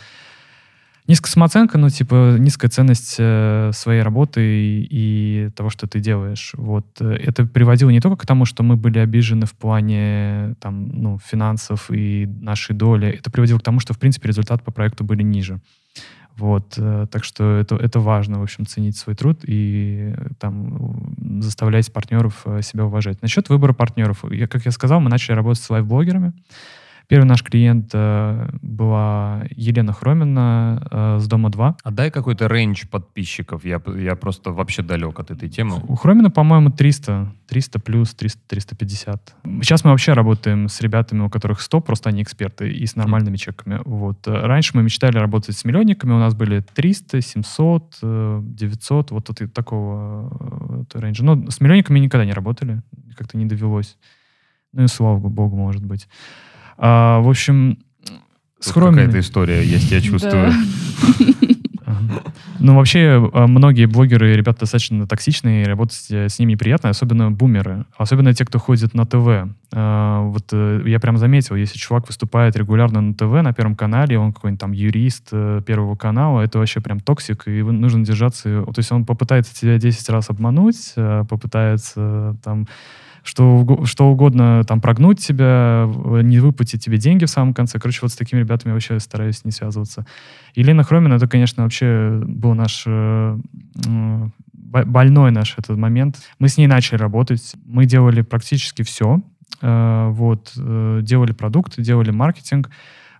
низкая 1.10 1.32
самооценка, 1.32 1.78
ну, 1.80 1.90
типа, 1.90 2.38
низкая 2.38 2.70
ценность 2.70 3.16
э, 3.18 3.72
своей 3.74 4.04
работы 4.04 4.42
и, 4.42 4.88
и 4.90 5.50
того, 5.56 5.72
что 5.72 5.88
ты 5.88 6.00
делаешь. 6.00 6.52
Вот. 6.56 6.86
Э, 7.02 7.14
Это 7.14 7.46
приводило 7.46 7.90
не 7.90 8.00
только 8.00 8.24
к 8.24 8.28
тому, 8.28 8.46
что 8.46 8.62
мы 8.62 8.76
были 8.76 9.00
обижены 9.00 9.48
в 9.48 9.54
плане 9.54 10.56
там, 10.62 10.88
ну, 10.90 11.18
финансов 11.18 11.90
и 11.90 12.28
нашей 12.28 12.76
доли, 12.76 13.10
это 13.10 13.32
приводило 13.32 13.58
к 13.58 13.64
тому, 13.64 13.80
что, 13.80 13.94
в 13.94 13.98
принципе, 13.98 14.28
результаты 14.28 14.64
по 14.64 14.72
проекту 14.72 15.04
были 15.04 15.24
ниже. 15.24 15.60
Вот, 16.38 16.76
э, 16.78 17.08
так 17.12 17.24
что 17.24 17.58
это, 17.58 17.76
это 17.76 18.00
важно, 18.00 18.40
в 18.40 18.44
общем, 18.44 18.68
ценить 18.68 18.96
свой 18.96 19.16
труд 19.16 19.40
и 19.48 20.14
там 20.40 21.12
заставлять 21.42 21.92
партнеров 21.92 22.46
себя 22.62 22.86
уважать. 22.86 23.22
Насчет 23.24 23.50
выбора 23.50 23.74
партнеров. 23.74 24.24
Я, 24.32 24.48
как 24.48 24.66
я 24.66 24.72
сказал, 24.72 25.00
мы 25.00 25.10
начали 25.10 25.36
работать 25.36 25.64
с 25.64 25.70
лайфблогерами. 25.72 26.34
Первый 27.10 27.26
наш 27.26 27.42
клиент 27.42 27.90
э, 27.94 28.50
была 28.62 29.44
Елена 29.50 29.94
Хромина 29.94 30.88
э, 30.92 31.18
с 31.20 31.28
Дома 31.28 31.50
2. 31.50 31.78
А 31.84 31.92
дай 31.92 32.12
какой-то 32.12 32.46
рейндж 32.48 32.86
подписчиков. 32.86 33.66
Я, 33.66 33.82
я 33.98 34.16
просто 34.16 34.52
вообще 34.52 34.84
далек 34.84 35.20
от 35.20 35.32
этой 35.32 35.50
темы. 35.50 35.82
У 35.88 35.96
Хромина, 35.96 36.30
по-моему, 36.30 36.70
300, 36.70 37.34
300 37.48 37.80
плюс, 37.80 38.14
300, 38.14 38.40
350. 38.46 39.36
Сейчас 39.64 39.84
мы 39.84 39.90
вообще 39.90 40.14
работаем 40.14 40.70
с 40.70 40.82
ребятами, 40.82 41.22
у 41.22 41.32
которых 41.32 41.62
100, 41.62 41.82
просто 41.82 42.10
они 42.10 42.22
эксперты, 42.22 42.70
и 42.70 42.86
с 42.86 42.96
нормальными 42.96 43.38
чеками. 43.38 43.82
Вот. 43.86 44.28
Э, 44.28 44.46
Раньше 44.46 44.78
мы 44.78 44.84
мечтали 44.84 45.18
работать 45.18 45.58
с 45.58 45.66
миллионниками, 45.66 46.12
у 46.12 46.20
нас 46.20 46.36
были 46.36 46.60
300, 46.60 47.22
700, 47.22 47.98
э, 48.04 48.42
900, 48.44 49.10
вот 49.10 49.26
тут 49.26 49.42
и 49.42 49.48
такого 49.48 50.30
э, 50.70 50.84
это 50.84 51.02
range 51.02 51.17
а. 51.17 51.24
Но 51.24 51.50
с 51.50 51.60
миллионниками 51.60 51.98
никогда 51.98 52.24
не 52.24 52.34
работали, 52.34 52.84
как-то 53.18 53.36
не 53.36 53.46
довелось. 53.46 53.98
Ну 54.74 54.84
и 54.84 54.88
слава 54.88 55.18
богу, 55.18 55.56
может 55.56 55.84
быть. 55.84 56.08
А, 56.80 57.20
в 57.20 57.30
общем, 57.30 57.78
с 58.60 58.66
Тут 58.66 58.76
Хроминой... 58.76 59.06
какая-то 59.06 59.20
история 59.20 59.64
есть, 59.64 59.92
я 59.92 60.02
чувствую. 60.02 60.52
Ну, 62.62 62.76
вообще, 62.76 63.30
э, 63.34 63.48
многие 63.48 63.86
блогеры, 63.86 64.36
ребята 64.36 64.62
достаточно 64.62 65.08
токсичные, 65.08 65.64
и 65.64 65.66
работать 65.66 66.08
э, 66.10 66.28
с 66.28 66.40
ними 66.40 66.52
неприятно, 66.52 66.90
особенно 66.90 67.32
бумеры, 67.32 67.86
особенно 67.98 68.34
те, 68.34 68.44
кто 68.44 68.60
ходит 68.60 68.94
на 68.94 69.06
ТВ. 69.06 69.50
А, 69.74 70.22
Вот 70.24 70.50
э, 70.52 70.82
я 70.86 71.00
прям 71.00 71.18
заметил, 71.18 71.56
если 71.56 71.78
чувак 71.78 72.08
выступает 72.08 72.58
регулярно 72.58 73.00
на 73.00 73.14
ТВ, 73.14 73.42
на 73.42 73.54
Первом 73.54 73.76
канале, 73.76 74.20
он 74.20 74.34
какой-нибудь 74.34 74.60
там 74.60 74.74
юрист 74.74 75.30
э, 75.32 75.62
Первого 75.66 75.96
канала, 75.96 76.42
это 76.42 76.60
вообще 76.60 76.82
прям 76.82 77.00
токсик, 77.00 77.48
и 77.48 77.62
нужно 77.62 78.04
держаться... 78.04 78.64
То 78.66 78.80
есть 78.80 78.92
он 78.92 79.06
попытается 79.06 79.56
тебя 79.56 79.78
10 79.78 80.10
раз 80.10 80.30
обмануть, 80.30 80.94
попытается 80.96 82.36
там 82.44 82.68
что, 83.24 83.86
что 83.86 84.10
угодно 84.10 84.64
там 84.64 84.82
прогнуть 84.82 85.20
тебя, 85.20 85.90
не 86.24 86.40
выплатить 86.40 86.84
тебе 86.84 86.98
деньги 86.98 87.26
в 87.26 87.30
самом 87.30 87.54
конце. 87.54 87.80
Короче, 87.80 88.00
вот 88.02 88.12
с 88.12 88.16
такими 88.16 88.40
ребятами 88.40 88.72
я 88.72 88.74
вообще 88.74 89.00
стараюсь 89.00 89.46
не 89.46 89.52
связываться. 89.52 90.06
Елена 90.56 90.84
Хромина, 90.84 91.16
это, 91.16 91.28
конечно, 91.28 91.64
вообще 91.64 92.22
был 92.26 92.54
наш 92.54 92.84
э, 92.86 93.38
больной 94.54 95.32
наш 95.32 95.56
этот 95.58 95.78
момент. 95.78 96.18
Мы 96.40 96.48
с 96.48 96.58
ней 96.58 96.68
начали 96.68 96.98
работать, 96.98 97.56
мы 97.66 97.86
делали 97.86 98.22
практически 98.22 98.84
все. 98.84 99.22
Э, 99.62 100.10
вот, 100.12 100.54
э, 100.58 101.00
делали 101.02 101.32
продукты, 101.32 101.82
делали 101.82 102.12
маркетинг. 102.12 102.70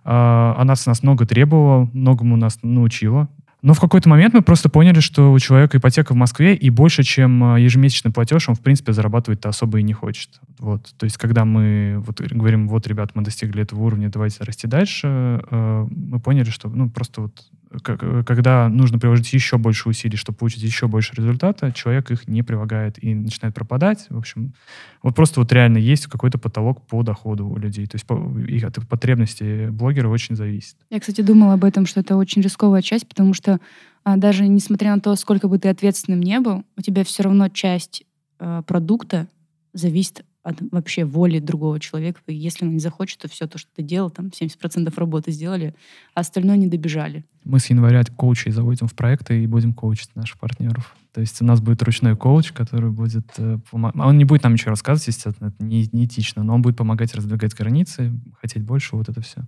Э, 0.04 0.54
Она 0.56 0.76
с 0.76 0.86
нас 0.86 1.02
много 1.02 1.26
требовала, 1.26 1.88
многому 1.92 2.36
нас 2.36 2.58
научила. 2.62 3.28
Но 3.62 3.74
в 3.74 3.80
какой-то 3.80 4.08
момент 4.08 4.34
мы 4.34 4.42
просто 4.42 4.68
поняли, 4.68 5.00
что 5.00 5.32
у 5.32 5.38
человека 5.38 5.78
ипотека 5.78 6.12
в 6.12 6.16
Москве, 6.16 6.54
и 6.54 6.70
больше, 6.70 7.02
чем 7.02 7.56
э, 7.56 7.60
ежемесячный 7.60 8.12
платеж, 8.12 8.48
он, 8.48 8.54
в 8.54 8.60
принципе, 8.60 8.92
зарабатывать-то 8.92 9.48
особо 9.48 9.78
и 9.78 9.82
не 9.82 9.92
хочет. 9.92 10.40
Вот. 10.58 10.94
То 10.96 11.04
есть, 11.04 11.18
когда 11.18 11.44
мы 11.44 12.02
вот, 12.06 12.20
говорим, 12.20 12.68
вот, 12.68 12.86
ребят, 12.86 13.10
мы 13.14 13.22
достигли 13.22 13.62
этого 13.62 13.80
уровня, 13.80 14.08
давайте 14.08 14.42
расти 14.44 14.66
дальше, 14.66 15.42
э, 15.50 15.86
мы 15.90 16.20
поняли, 16.20 16.50
что 16.50 16.68
ну, 16.68 16.88
просто 16.88 17.22
вот 17.22 17.44
когда 17.84 18.68
нужно 18.68 18.98
приложить 18.98 19.32
еще 19.32 19.56
больше 19.56 19.88
усилий, 19.88 20.16
чтобы 20.16 20.38
получить 20.38 20.62
еще 20.62 20.88
больше 20.88 21.14
результата, 21.14 21.72
человек 21.72 22.10
их 22.10 22.26
не 22.26 22.42
прилагает 22.42 23.02
и 23.02 23.14
начинает 23.14 23.54
пропадать. 23.54 24.06
В 24.08 24.18
общем, 24.18 24.54
вот 25.02 25.14
просто 25.14 25.40
вот 25.40 25.52
реально 25.52 25.78
есть 25.78 26.06
какой-то 26.06 26.38
потолок 26.38 26.84
по 26.86 27.02
доходу 27.02 27.46
у 27.46 27.56
людей. 27.56 27.86
То 27.86 27.94
есть 27.94 28.06
по, 28.06 28.16
и 28.40 28.60
от 28.60 28.76
потребностей 28.88 29.68
блогера 29.68 30.08
очень 30.08 30.34
зависит. 30.34 30.76
Я, 30.90 30.98
кстати, 30.98 31.20
думала 31.20 31.54
об 31.54 31.64
этом, 31.64 31.86
что 31.86 32.00
это 32.00 32.16
очень 32.16 32.42
рисковая 32.42 32.82
часть, 32.82 33.06
потому 33.06 33.34
что 33.34 33.60
а, 34.02 34.16
даже 34.16 34.48
несмотря 34.48 34.94
на 34.94 35.00
то, 35.00 35.14
сколько 35.14 35.46
бы 35.46 35.58
ты 35.58 35.68
ответственным 35.68 36.20
не 36.20 36.40
был, 36.40 36.64
у 36.76 36.82
тебя 36.82 37.04
все 37.04 37.22
равно 37.22 37.48
часть 37.48 38.04
э, 38.40 38.62
продукта 38.66 39.28
зависит 39.72 40.24
от 40.42 40.60
вообще 40.70 41.04
воли 41.04 41.38
другого 41.38 41.78
человека. 41.78 42.20
И 42.26 42.34
если 42.34 42.64
он 42.64 42.72
не 42.72 42.78
захочет, 42.78 43.18
то 43.18 43.28
все 43.28 43.46
то, 43.46 43.58
что 43.58 43.70
ты 43.74 43.82
делал, 43.82 44.10
там 44.10 44.26
70% 44.26 44.92
работы 44.96 45.32
сделали, 45.32 45.74
а 46.14 46.20
остальное 46.20 46.56
не 46.56 46.66
добежали. 46.66 47.24
Мы 47.44 47.58
с 47.58 47.66
января 47.66 48.02
коучей 48.16 48.52
заводим 48.52 48.86
в 48.86 48.94
проекты 48.94 49.42
и 49.42 49.46
будем 49.46 49.74
коучить 49.74 50.14
наших 50.14 50.38
партнеров. 50.38 50.94
То 51.12 51.20
есть 51.20 51.40
у 51.42 51.44
нас 51.44 51.60
будет 51.60 51.82
ручной 51.82 52.16
коуч, 52.16 52.52
который 52.52 52.90
будет... 52.90 53.26
э, 53.38 53.58
помо- 53.70 53.92
Он 53.94 54.16
не 54.16 54.24
будет 54.24 54.42
нам 54.42 54.52
ничего 54.54 54.70
рассказывать, 54.70 55.08
естественно, 55.08 55.48
это 55.48 55.62
не, 55.64 55.88
не 55.92 56.04
этично, 56.04 56.42
но 56.42 56.54
он 56.54 56.62
будет 56.62 56.76
помогать 56.76 57.14
раздвигать 57.14 57.54
границы, 57.54 58.12
хотеть 58.40 58.62
больше, 58.62 58.96
вот 58.96 59.08
это 59.08 59.20
все. 59.20 59.42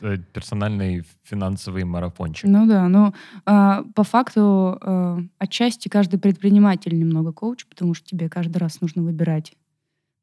Это 0.00 0.22
персональный 0.32 1.04
финансовый 1.22 1.84
марафончик. 1.84 2.48
Ну 2.48 2.66
да, 2.66 2.88
но 2.88 3.14
а, 3.46 3.84
по 3.94 4.02
факту 4.02 4.78
а, 4.80 5.20
отчасти 5.38 5.88
каждый 5.88 6.18
предприниматель 6.18 6.98
немного 6.98 7.32
коуч, 7.32 7.66
потому 7.66 7.94
что 7.94 8.06
тебе 8.06 8.28
каждый 8.28 8.58
раз 8.58 8.80
нужно 8.80 9.02
выбирать 9.02 9.52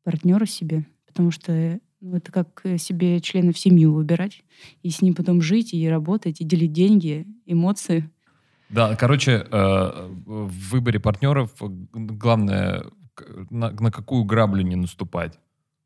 партнера 0.10 0.48
себе, 0.48 0.88
потому 1.06 1.30
что 1.30 1.80
ну, 2.02 2.18
это 2.18 2.32
как 2.32 2.62
э, 2.64 2.80
себе 2.80 3.22
членов 3.22 3.60
семью 3.60 3.94
выбирать, 3.94 4.44
и 4.82 4.90
с 4.90 5.04
ним 5.04 5.14
потом 5.14 5.40
жить, 5.40 5.72
и 5.72 5.88
работать, 5.88 6.42
и 6.42 6.44
делить 6.44 6.74
деньги, 6.74 7.28
эмоции. 7.46 8.10
Да, 8.70 8.96
короче, 8.96 9.46
э, 9.52 10.10
в 10.26 10.72
выборе 10.72 11.00
партнеров 11.00 11.52
главное 11.60 12.86
на 13.52 13.92
какую 13.92 14.24
граблю 14.24 14.64
не 14.64 14.76
наступать 14.76 15.38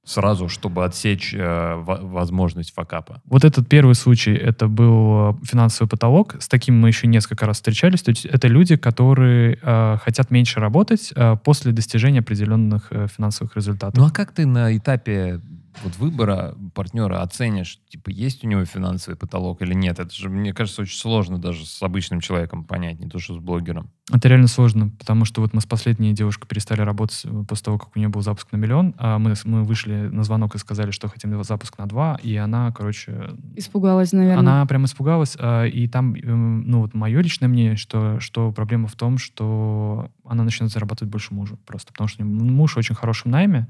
сразу, 0.06 0.50
чтобы 0.50 0.84
отсечь 0.86 1.34
э, 1.34 1.76
возможность 1.76 2.74
факапа? 2.74 3.22
Вот 3.26 3.44
этот 3.46 3.68
первый 3.68 3.96
случай, 3.96 4.34
это 4.34 4.68
был 4.68 5.32
э, 5.32 5.46
финансовый 5.46 5.88
потолок. 5.88 6.36
С 6.40 6.48
таким 6.48 6.80
мы 6.80 6.90
еще 6.90 7.08
несколько 7.08 7.46
раз 7.46 7.58
встречались. 7.58 8.02
То 8.02 8.12
есть 8.12 8.26
это 8.26 8.48
люди, 8.48 8.76
которые 8.76 9.58
э, 9.62 9.98
хотят 10.04 10.32
меньше 10.32 10.60
работать 10.60 11.14
э, 11.16 11.38
после 11.44 11.72
достижения 11.72 12.20
определенных 12.20 12.88
э, 12.92 13.08
финансовых 13.08 13.56
результатов. 13.56 13.98
Ну 13.98 14.06
а 14.06 14.12
как 14.12 14.34
ты 14.34 14.46
на 14.46 14.76
этапе 14.76 15.40
вот 15.84 15.98
выбора 15.98 16.56
партнера 16.74 17.22
оценишь, 17.22 17.80
типа, 17.90 18.10
есть 18.10 18.44
у 18.44 18.48
него 18.48 18.66
финансовый 18.66 19.16
потолок 19.16 19.62
или 19.62 19.74
нет? 19.74 20.00
Это 20.00 20.14
же, 20.14 20.30
мне 20.30 20.54
кажется, 20.54 20.82
очень 20.82 20.98
сложно 20.98 21.40
даже 21.40 21.66
с 21.66 21.82
обычным 21.82 22.20
человеком 22.20 22.64
понять, 22.64 23.00
не 23.00 23.10
то 23.10 23.20
что 23.20 23.36
с 23.36 23.38
блогером. 23.38 23.90
Это 24.12 24.28
реально 24.28 24.48
сложно, 24.48 24.90
потому 24.90 25.26
что 25.26 25.42
вот 25.42 25.54
мы 25.54 25.62
с 25.62 25.66
последней 25.66 26.14
девушкой 26.14 26.48
перестали 26.48 26.82
работать 26.82 27.22
э, 27.24 27.46
после 27.48 27.66
того, 27.66 27.78
как 27.80 27.96
у 27.96 28.00
нее 28.00 28.10
был 28.10 28.22
запуск 28.22 28.52
на 28.52 28.58
миллион, 28.58 28.94
а 28.98 29.18
мы, 29.18 29.34
мы 29.46 29.64
вышли 29.64 30.10
на 30.12 30.24
звонок 30.24 30.56
и 30.56 30.58
сказали, 30.58 30.92
что 30.92 31.08
хотим 31.08 31.42
запуск 31.44 31.78
на 31.78 31.88
два, 31.88 32.20
и 32.22 32.36
она, 32.36 32.72
короче... 32.72 33.32
Испугалась, 33.56 34.12
наверное. 34.12 34.40
Она 34.40 34.66
прям 34.66 34.86
испугалась, 34.86 35.38
а, 35.40 35.66
и 35.66 35.88
там, 35.88 36.16
эм, 36.16 36.70
ну 36.70 36.82
вот 36.82 36.94
мое 36.94 37.22
личное 37.22 37.48
мнение, 37.48 37.76
что, 37.78 38.20
что 38.20 38.52
проблема 38.52 38.88
в 38.88 38.96
том, 38.96 39.18
что 39.18 40.12
она 40.26 40.44
начнет 40.44 40.70
зарабатывать 40.70 41.12
больше 41.12 41.34
мужа 41.34 41.56
просто, 41.66 41.92
потому 41.94 42.08
что 42.08 42.24
муж 42.24 42.78
очень 42.78 42.96
хорошем 42.96 43.32
найме, 43.32 43.68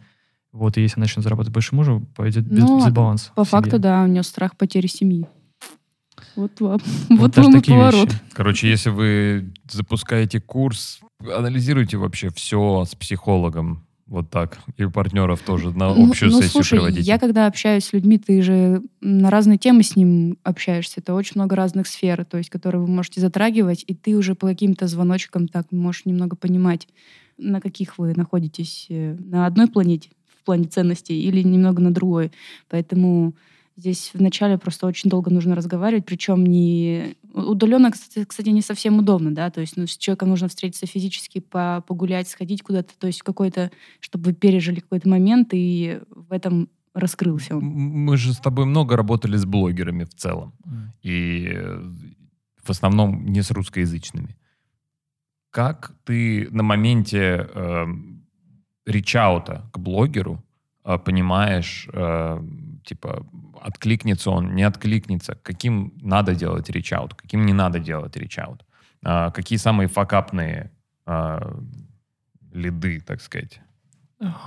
вот, 0.54 0.78
и 0.78 0.82
если 0.82 1.00
она 1.00 1.06
начнет 1.06 1.24
зарабатывать 1.24 1.52
больше 1.52 1.74
мужа, 1.74 2.00
пойдет 2.16 2.46
ну, 2.48 2.80
дисбаланс. 2.80 3.32
По 3.36 3.44
факту, 3.44 3.80
да, 3.80 4.04
у 4.04 4.08
нее 4.08 4.22
страх 4.22 4.56
потери 4.56 4.86
семьи. 4.86 5.26
Вот 6.36 6.62
вам, 6.62 6.80
вот, 7.10 7.10
вот 7.10 7.38
вам 7.38 7.58
и 7.58 7.62
поворот. 7.62 8.12
Вещи. 8.12 8.22
Короче, 8.34 8.70
если 8.70 8.92
вы 8.92 9.52
запускаете 9.68 10.40
курс, 10.40 11.00
анализируйте 11.20 11.98
вообще 11.98 12.30
все 12.30 12.86
с 12.86 12.94
психологом. 12.94 13.88
Вот 14.06 14.30
так. 14.30 14.60
И 14.78 14.86
партнеров 14.86 15.42
тоже 15.42 15.72
на 15.72 15.92
ну, 15.92 16.10
общую 16.10 16.30
ну, 16.30 16.38
ну, 16.38 16.44
сессию 16.44 16.52
слушай, 16.52 16.76
приводите. 16.76 17.02
Я 17.02 17.18
когда 17.18 17.48
общаюсь 17.48 17.86
с 17.86 17.94
людьми, 17.94 18.20
ты 18.20 18.44
же 18.44 18.84
на 19.02 19.32
разные 19.32 19.58
темы 19.58 19.82
с 19.82 19.96
ним 19.96 20.38
общаешься. 20.44 21.00
Это 21.00 21.16
очень 21.16 21.34
много 21.36 21.56
разных 21.56 21.88
сфер, 21.88 22.26
то 22.26 22.38
есть, 22.38 22.52
которые 22.52 22.82
вы 22.82 22.88
можете 22.88 23.22
затрагивать, 23.22 23.84
и 23.88 23.96
ты 23.96 24.16
уже 24.16 24.36
по 24.36 24.46
каким-то 24.46 24.86
звоночкам 24.86 25.48
так 25.48 25.72
можешь 25.72 26.06
немного 26.06 26.36
понимать, 26.36 26.88
на 27.40 27.60
каких 27.60 27.98
вы 27.98 28.14
находитесь 28.14 28.86
э, 28.90 29.16
на 29.16 29.48
одной 29.48 29.68
планете 29.68 30.10
в 30.44 30.46
плане 30.46 30.66
ценностей 30.66 31.22
или 31.24 31.42
немного 31.42 31.82
на 31.82 31.94
другой. 31.94 32.34
Поэтому 32.70 33.34
здесь 33.78 34.12
вначале 34.14 34.58
просто 34.58 34.86
очень 34.86 35.10
долго 35.10 35.32
нужно 35.32 35.56
разговаривать, 35.56 36.06
причем 36.06 36.46
не 36.46 37.16
удаленно, 37.34 37.92
кстати, 37.92 38.26
кстати, 38.26 38.50
не 38.50 38.62
совсем 38.62 39.00
удобно, 39.00 39.34
да, 39.34 39.50
то 39.50 39.62
есть 39.62 39.78
ну, 39.78 39.88
с 39.88 39.98
человеком 39.98 40.30
нужно 40.30 40.50
встретиться 40.50 40.86
физически, 40.86 41.40
по 41.40 41.82
погулять, 41.88 42.28
сходить 42.28 42.62
куда-то, 42.62 42.94
то 43.00 43.08
есть 43.08 43.24
какой-то, 43.24 43.72
чтобы 44.02 44.26
вы 44.26 44.34
пережили 44.34 44.82
какой-то 44.82 45.08
момент 45.08 45.50
и 45.54 46.02
в 46.10 46.34
этом 46.34 46.68
раскрылся 46.94 47.56
он. 47.56 47.64
Мы 47.64 48.18
же 48.18 48.34
с 48.34 48.38
тобой 48.38 48.66
много 48.66 48.98
работали 48.98 49.38
с 49.38 49.46
блогерами 49.46 50.04
в 50.04 50.14
целом, 50.14 50.54
и 51.02 51.58
в 52.62 52.70
основном 52.70 53.26
не 53.26 53.42
с 53.42 53.50
русскоязычными. 53.50 54.36
Как 55.50 55.94
ты 56.04 56.48
на 56.52 56.64
моменте 56.64 57.48
э, 57.54 57.86
речаута 58.86 59.70
к 59.72 59.78
блогеру 59.78 60.44
э, 60.86 60.98
понимаешь, 60.98 61.88
э, 61.94 62.42
типа, 62.86 63.26
откликнется 63.62 64.32
он, 64.32 64.56
не 64.56 64.64
откликнется, 64.64 65.38
каким 65.42 65.94
надо 66.02 66.36
делать 66.36 66.70
речаут, 66.70 67.14
каким 67.14 67.46
не 67.46 67.54
надо 67.54 67.80
делать 67.80 68.18
речаут, 68.18 68.66
э, 69.06 69.32
какие 69.34 69.58
самые 69.58 69.88
факапные 69.88 70.72
лиды, 72.54 73.02
так 73.02 73.22
сказать? 73.22 73.60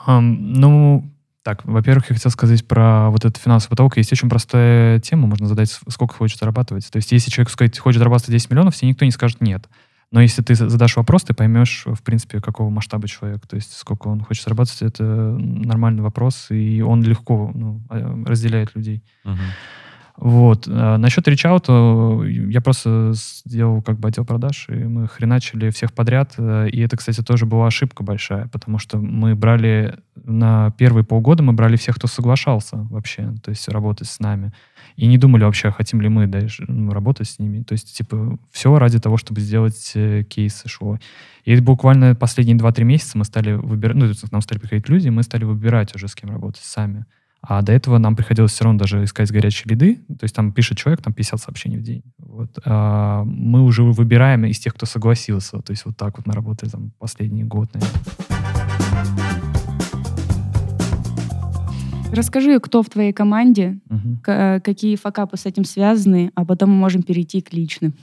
Um, 0.07 0.21
ну, 0.38 1.16
так, 1.47 1.64
во-первых, 1.64 2.09
я 2.09 2.16
хотел 2.16 2.33
сказать 2.33 2.66
про 2.66 3.11
вот 3.11 3.25
этот 3.25 3.37
финансовый 3.37 3.71
потолок. 3.71 3.97
Есть 3.99 4.12
очень 4.12 4.28
простая 4.28 4.99
тема, 5.00 5.26
можно 5.28 5.47
задать, 5.47 5.71
сколько 5.71 6.14
хочет 6.14 6.40
зарабатывать. 6.40 6.90
То 6.90 6.97
есть, 6.97 7.12
если 7.12 7.31
человек 7.31 7.50
сказать, 7.50 7.78
хочет 7.78 7.99
зарабатывать 7.99 8.33
10 8.33 8.50
миллионов, 8.50 8.75
тебе 8.75 8.88
никто 8.88 9.05
не 9.05 9.12
скажет 9.12 9.40
нет. 9.40 9.69
Но 10.12 10.20
если 10.20 10.40
ты 10.42 10.54
задашь 10.54 10.96
вопрос, 10.96 11.24
ты 11.24 11.35
поймешь, 11.35 11.85
в 11.85 12.02
принципе, 12.02 12.40
какого 12.40 12.70
масштаба 12.70 13.09
человек, 13.09 13.46
то 13.46 13.57
есть 13.57 13.72
сколько 13.76 14.09
он 14.09 14.20
хочет 14.20 14.44
зарабатывать, 14.44 14.83
это 14.83 15.02
нормальный 15.02 16.02
вопрос, 16.02 16.46
и 16.50 16.81
он 16.81 17.02
легко 17.02 17.50
ну, 17.52 17.83
а, 17.90 18.24
разделяет 18.24 18.74
людей. 18.76 19.02
Uh-huh. 19.24 19.37
Вот. 20.16 20.66
А 20.66 20.96
насчет 20.96 21.26
речаута 21.29 22.22
я 22.24 22.61
просто 22.61 23.12
сделал 23.14 23.83
как 23.83 23.98
бы 23.98 24.09
отдел 24.09 24.24
продаж, 24.24 24.66
и 24.68 24.74
мы 24.74 25.09
хреначили 25.09 25.70
всех 25.70 25.92
подряд. 25.92 26.35
Э, 26.38 26.68
и 26.68 26.81
это, 26.81 26.96
кстати, 26.96 27.22
тоже 27.22 27.46
была 27.46 27.66
ошибка 27.66 28.02
большая, 28.02 28.48
потому 28.48 28.79
что 28.79 28.98
мы 28.98 29.35
брали 29.35 29.98
на 30.24 30.70
первые 30.72 31.05
полгода 31.05 31.42
мы 31.42 31.52
брали 31.52 31.76
всех, 31.76 31.96
кто 31.96 32.07
соглашался 32.07 32.76
вообще, 32.90 33.35
то 33.42 33.50
есть 33.50 33.68
работать 33.68 34.09
с 34.09 34.18
нами. 34.20 34.52
И 34.96 35.07
не 35.07 35.18
думали 35.18 35.44
вообще, 35.44 35.70
хотим 35.70 36.00
ли 36.00 36.09
мы 36.09 36.26
дальше 36.26 36.64
ну, 36.66 36.92
работать 36.92 37.29
с 37.29 37.38
ними. 37.38 37.62
То 37.62 37.72
есть, 37.72 37.94
типа, 37.96 38.38
все 38.50 38.79
ради 38.79 38.98
того, 38.98 39.18
чтобы 39.18 39.40
сделать 39.42 39.92
э, 39.94 40.22
кейсы 40.22 40.68
шло. 40.68 40.98
И 41.44 41.55
буквально 41.61 42.14
последние 42.14 42.57
2-3 42.57 42.85
месяца 42.85 43.18
мы 43.18 43.24
стали 43.24 43.52
выбирать, 43.52 43.96
ну, 43.96 44.11
нам 44.31 44.40
стали 44.40 44.59
приходить 44.59 44.88
люди, 44.88 45.09
и 45.09 45.11
мы 45.11 45.22
стали 45.22 45.44
выбирать 45.44 45.94
уже, 45.94 46.09
с 46.09 46.14
кем 46.14 46.31
работать 46.31 46.62
сами. 46.64 47.05
А 47.48 47.62
до 47.62 47.72
этого 47.72 47.98
нам 47.98 48.16
приходилось 48.16 48.52
все 48.52 48.64
равно 48.64 48.78
даже 48.78 49.04
искать 49.04 49.30
горячие 49.30 49.70
лиды. 49.70 50.00
То 50.09 50.24
есть 50.24 50.35
там 50.35 50.50
пишет 50.50 50.78
человек, 50.78 51.00
там 51.00 51.12
50 51.12 51.40
сообщений 51.40 51.78
в 51.78 51.82
день. 51.82 52.02
Вот. 52.18 52.59
А 52.64 53.22
мы 53.24 53.62
уже 53.62 53.85
выбираем 53.85 54.44
из 54.46 54.59
тех, 54.59 54.74
кто 54.74 54.85
согласился. 54.85 55.61
То 55.61 55.70
есть 55.70 55.85
вот 55.85 55.96
так 55.96 56.16
вот 56.16 56.26
мы 56.26 56.32
работали 56.32 56.68
там 56.70 56.90
последний 56.98 57.44
год, 57.44 57.70
наверное. 57.72 58.02
Расскажи, 62.12 62.59
кто 62.59 62.82
в 62.82 62.88
твоей 62.88 63.12
команде, 63.12 63.78
угу. 63.90 64.18
какие 64.24 64.96
факапы 64.96 65.37
с 65.37 65.46
этим 65.46 65.64
связаны, 65.64 66.32
а 66.35 66.44
потом 66.44 66.70
мы 66.70 66.76
можем 66.76 67.02
перейти 67.02 67.42
к 67.42 67.52
личным. 67.52 67.94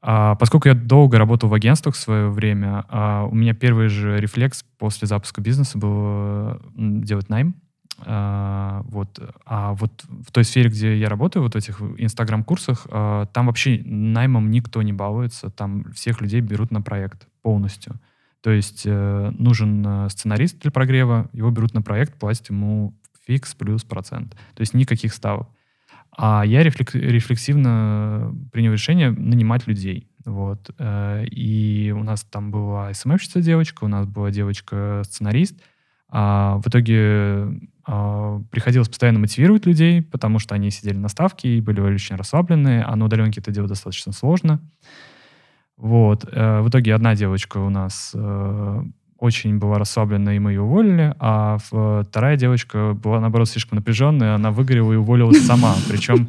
А, 0.00 0.36
поскольку 0.36 0.68
я 0.68 0.74
долго 0.74 1.18
работал 1.18 1.48
в 1.48 1.54
агентствах 1.54 1.96
в 1.96 1.98
свое 1.98 2.28
время, 2.28 2.84
а, 2.88 3.24
у 3.24 3.34
меня 3.34 3.54
первый 3.54 3.88
же 3.88 4.20
рефлекс 4.20 4.64
после 4.78 5.08
запуска 5.08 5.40
бизнеса 5.40 5.78
был 5.78 6.60
делать 6.76 7.28
найм. 7.28 7.56
А, 8.00 8.82
вот. 8.86 9.20
А 9.44 9.74
вот 9.74 10.04
в 10.26 10.30
той 10.30 10.44
сфере, 10.44 10.70
где 10.70 10.96
я 10.96 11.08
работаю, 11.08 11.42
вот 11.42 11.54
в 11.54 11.56
этих 11.56 11.80
инстаграм-курсах, 11.80 12.86
а, 12.90 13.26
там 13.26 13.46
вообще 13.46 13.82
наймом 13.84 14.50
никто 14.50 14.82
не 14.82 14.92
балуется, 14.92 15.50
там 15.50 15.84
всех 15.92 16.20
людей 16.20 16.40
берут 16.40 16.70
на 16.70 16.80
проект 16.80 17.26
полностью. 17.42 18.00
То 18.40 18.50
есть 18.50 18.82
э, 18.86 19.32
нужен 19.36 19.84
э, 19.86 20.08
сценарист 20.10 20.60
для 20.60 20.70
прогрева, 20.70 21.28
его 21.32 21.50
берут 21.50 21.74
на 21.74 21.82
проект, 21.82 22.14
платят 22.18 22.50
ему 22.50 22.94
фикс 23.26 23.54
плюс 23.54 23.82
процент. 23.82 24.34
То 24.54 24.60
есть 24.60 24.74
никаких 24.74 25.12
ставок. 25.12 25.48
А 26.16 26.44
я 26.44 26.62
рефлексивно 26.62 28.34
принял 28.52 28.72
решение 28.72 29.10
нанимать 29.10 29.66
людей. 29.66 30.08
Вот. 30.24 30.70
Э, 30.78 31.24
и 31.26 31.92
у 31.96 32.04
нас 32.04 32.22
там 32.22 32.50
была 32.50 32.94
СММщица 32.94 33.40
девочка, 33.40 33.84
у 33.84 33.88
нас 33.88 34.06
была 34.06 34.30
девочка-сценарист. 34.30 35.60
А 36.10 36.56
в 36.58 36.68
итоге 36.68 37.48
а, 37.84 38.40
приходилось 38.50 38.88
постоянно 38.88 39.18
мотивировать 39.18 39.66
людей, 39.66 40.02
потому 40.02 40.38
что 40.38 40.54
они 40.54 40.70
сидели 40.70 40.96
на 40.96 41.08
ставке 41.08 41.56
и 41.56 41.60
были 41.60 41.80
очень 41.80 42.16
расслаблены, 42.16 42.84
а 42.86 42.96
на 42.96 43.06
удаленке 43.06 43.40
это 43.40 43.50
делать 43.50 43.70
достаточно 43.70 44.12
сложно. 44.12 44.60
Вот. 45.76 46.24
Э, 46.32 46.60
в 46.60 46.68
итоге 46.68 46.94
одна 46.94 47.14
девочка 47.14 47.58
у 47.58 47.70
нас 47.70 48.12
э, 48.14 48.82
очень 49.18 49.58
была 49.58 49.78
расслаблена, 49.78 50.34
и 50.34 50.38
мы 50.38 50.52
ее 50.52 50.62
уволили, 50.62 51.14
а 51.18 51.58
вторая 51.58 52.36
девочка 52.36 52.94
была, 52.94 53.20
наоборот, 53.20 53.48
слишком 53.48 53.76
напряженная, 53.76 54.34
она 54.34 54.50
выгорела 54.50 54.92
и 54.92 54.96
уволилась 54.96 55.44
сама. 55.44 55.74
Причем 55.88 56.28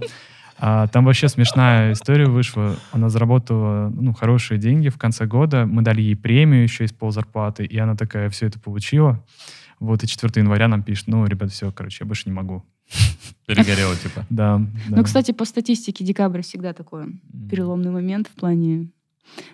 а, 0.61 0.87
там 0.87 1.05
вообще 1.05 1.29
смешная 1.29 1.93
история 1.93 2.25
вышла. 2.25 2.75
Она 2.91 3.09
заработала 3.09 3.89
ну, 3.93 4.13
хорошие 4.13 4.57
деньги 4.57 4.89
в 4.89 4.97
конце 4.97 5.25
года. 5.25 5.65
Мы 5.65 5.83
дали 5.83 6.01
ей 6.01 6.15
премию 6.15 6.63
еще 6.63 6.83
из 6.83 6.91
ползарплаты, 6.91 7.63
и 7.63 7.77
она 7.77 7.95
такая 7.95 8.29
все 8.29 8.47
это 8.47 8.59
получила. 8.59 9.23
Вот, 9.79 10.03
и 10.03 10.07
4 10.07 10.31
января 10.41 10.67
нам 10.67 10.83
пишет, 10.83 11.07
ну, 11.07 11.25
ребят, 11.25 11.51
все, 11.51 11.71
короче, 11.71 11.99
я 12.01 12.07
больше 12.07 12.23
не 12.27 12.33
могу. 12.33 12.63
Перегорело, 13.45 13.95
типа. 13.95 14.25
Да. 14.29 14.61
Ну, 14.89 15.03
кстати, 15.03 15.31
по 15.31 15.45
статистике 15.45 16.03
декабрь 16.03 16.41
всегда 16.41 16.73
такой 16.73 17.19
переломный 17.49 17.91
момент 17.91 18.27
в 18.27 18.39
плане 18.39 18.89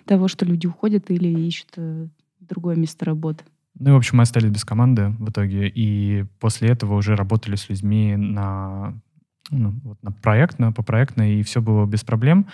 того, 0.04 0.28
что 0.28 0.44
люди 0.44 0.66
уходят 0.66 1.10
или 1.10 1.28
ищут 1.46 1.68
э, 1.76 2.08
другое 2.40 2.76
место 2.76 3.04
работы. 3.04 3.44
Ну, 3.78 3.92
в 3.92 3.96
общем, 3.96 4.16
мы 4.16 4.22
остались 4.22 4.50
без 4.50 4.64
команды 4.64 5.14
в 5.18 5.30
итоге, 5.30 5.68
и 5.68 6.24
после 6.40 6.68
этого 6.68 6.94
уже 6.94 7.14
работали 7.14 7.56
с 7.56 7.68
людьми 7.68 8.16
на, 8.16 8.94
ну, 9.50 9.74
вот 9.84 10.02
на 10.02 10.12
проектно, 10.12 10.72
по 10.72 10.82
проектно, 10.82 11.38
и 11.38 11.42
все 11.42 11.60
было 11.60 11.84
без 11.84 12.02
проблем. 12.02 12.46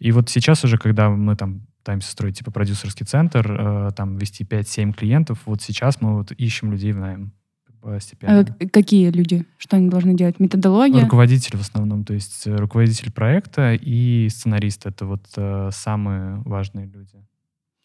И 0.00 0.12
вот 0.12 0.28
сейчас 0.30 0.64
уже, 0.64 0.78
когда 0.78 1.10
мы 1.10 1.36
там 1.36 1.66
пытаемся 1.78 2.10
строить 2.10 2.38
типа 2.38 2.50
продюсерский 2.50 3.06
центр, 3.06 3.50
э, 3.52 3.90
там 3.94 4.16
вести 4.16 4.44
5-7 4.44 4.92
клиентов. 4.92 5.40
Вот 5.46 5.62
сейчас 5.62 6.00
мы 6.00 6.16
вот 6.16 6.32
ищем 6.32 6.72
людей 6.72 6.92
в 6.92 6.98
найм. 6.98 7.32
постепенно. 7.80 8.40
А 8.40 8.68
какие 8.68 9.10
люди? 9.10 9.46
Что 9.56 9.76
они 9.76 9.88
должны 9.88 10.14
делать? 10.14 10.40
Методология? 10.40 11.02
Руководитель 11.02 11.56
в 11.56 11.60
основном, 11.60 12.04
то 12.04 12.14
есть 12.14 12.46
э, 12.46 12.54
руководитель 12.54 13.12
проекта 13.12 13.74
и 13.74 14.28
сценарист. 14.30 14.86
Это 14.86 15.06
вот 15.06 15.26
э, 15.36 15.70
самые 15.72 16.42
важные 16.44 16.86
люди. 16.86 17.16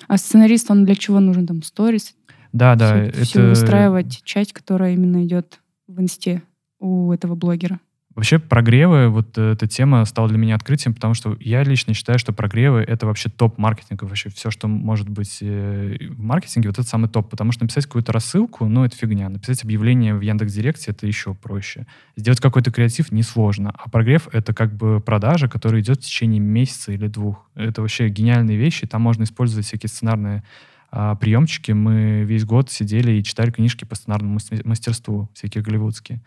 А 0.08 0.18
сценарист, 0.18 0.72
он 0.72 0.86
для 0.86 0.96
чего 0.96 1.20
нужен? 1.20 1.48
Там 1.48 1.64
сторис? 1.64 2.16
Да, 2.52 2.76
да. 2.76 2.94
Все, 2.94 3.04
это... 3.04 3.24
все 3.24 3.50
выстраивать 3.50 4.22
часть, 4.24 4.54
которая 4.54 4.94
именно 4.94 5.24
идет 5.26 5.60
в 5.88 6.00
инсте 6.02 6.42
у 6.80 7.12
этого 7.12 7.36
блогера. 7.36 7.80
Вообще 8.16 8.40
прогревы, 8.40 9.10
вот 9.10 9.38
эта 9.38 9.68
тема 9.68 10.06
стала 10.06 10.30
для 10.30 10.38
меня 10.38 10.56
открытием, 10.56 10.94
потому 10.94 11.14
что 11.14 11.36
я 11.42 11.64
лично 11.64 11.94
считаю, 11.94 12.18
что 12.18 12.32
прогревы— 12.32 12.80
это 12.88 13.06
вообще 13.06 13.30
топ 13.30 13.58
маркетинга. 13.58 14.06
Вообще 14.06 14.30
все, 14.30 14.52
что 14.52 14.70
может 14.70 15.10
быть 15.10 15.40
э, 15.42 15.98
в 16.12 16.22
маркетинге, 16.22 16.70
вот 16.70 16.80
это 16.80 16.88
самый 16.88 17.10
топ. 17.10 17.30
Потому 17.30 17.52
что 17.52 17.66
написать 17.66 17.86
какую-то 17.86 18.14
рассылку, 18.14 18.68
ну, 18.68 18.86
это 18.86 18.96
фигня. 18.96 19.28
Написать 19.28 19.66
объявление 19.66 20.16
в 20.16 20.22
Яндекс.Директе— 20.22 20.92
это 20.92 21.06
еще 21.06 21.34
проще. 21.34 21.88
Сделать 22.16 22.40
какой-то 22.40 22.72
креатив 22.72 23.12
несложно. 23.12 23.74
А 23.78 23.90
прогрев— 23.90 24.30
это 24.32 24.54
как 24.54 24.74
бы 24.74 25.02
продажа, 25.02 25.50
которая 25.50 25.82
идет 25.82 25.98
в 25.98 26.06
течение 26.06 26.40
месяца 26.40 26.94
или 26.94 27.08
двух. 27.08 27.50
Это 27.54 27.82
вообще 27.82 28.08
гениальные 28.08 28.56
вещи. 28.56 28.88
Там 28.88 29.02
можно 29.02 29.24
использовать 29.24 29.66
всякие 29.66 29.90
сценарные 29.90 30.44
а, 30.90 31.16
приемчики. 31.16 31.74
Мы 31.74 32.24
весь 32.24 32.46
год 32.46 32.72
сидели 32.72 33.12
и 33.12 33.24
читали 33.26 33.52
книжки 33.52 33.84
по 33.84 33.96
сценарному 33.96 34.40
мастерству, 34.64 35.30
всякие 35.34 35.62
голливудские. 35.62 36.22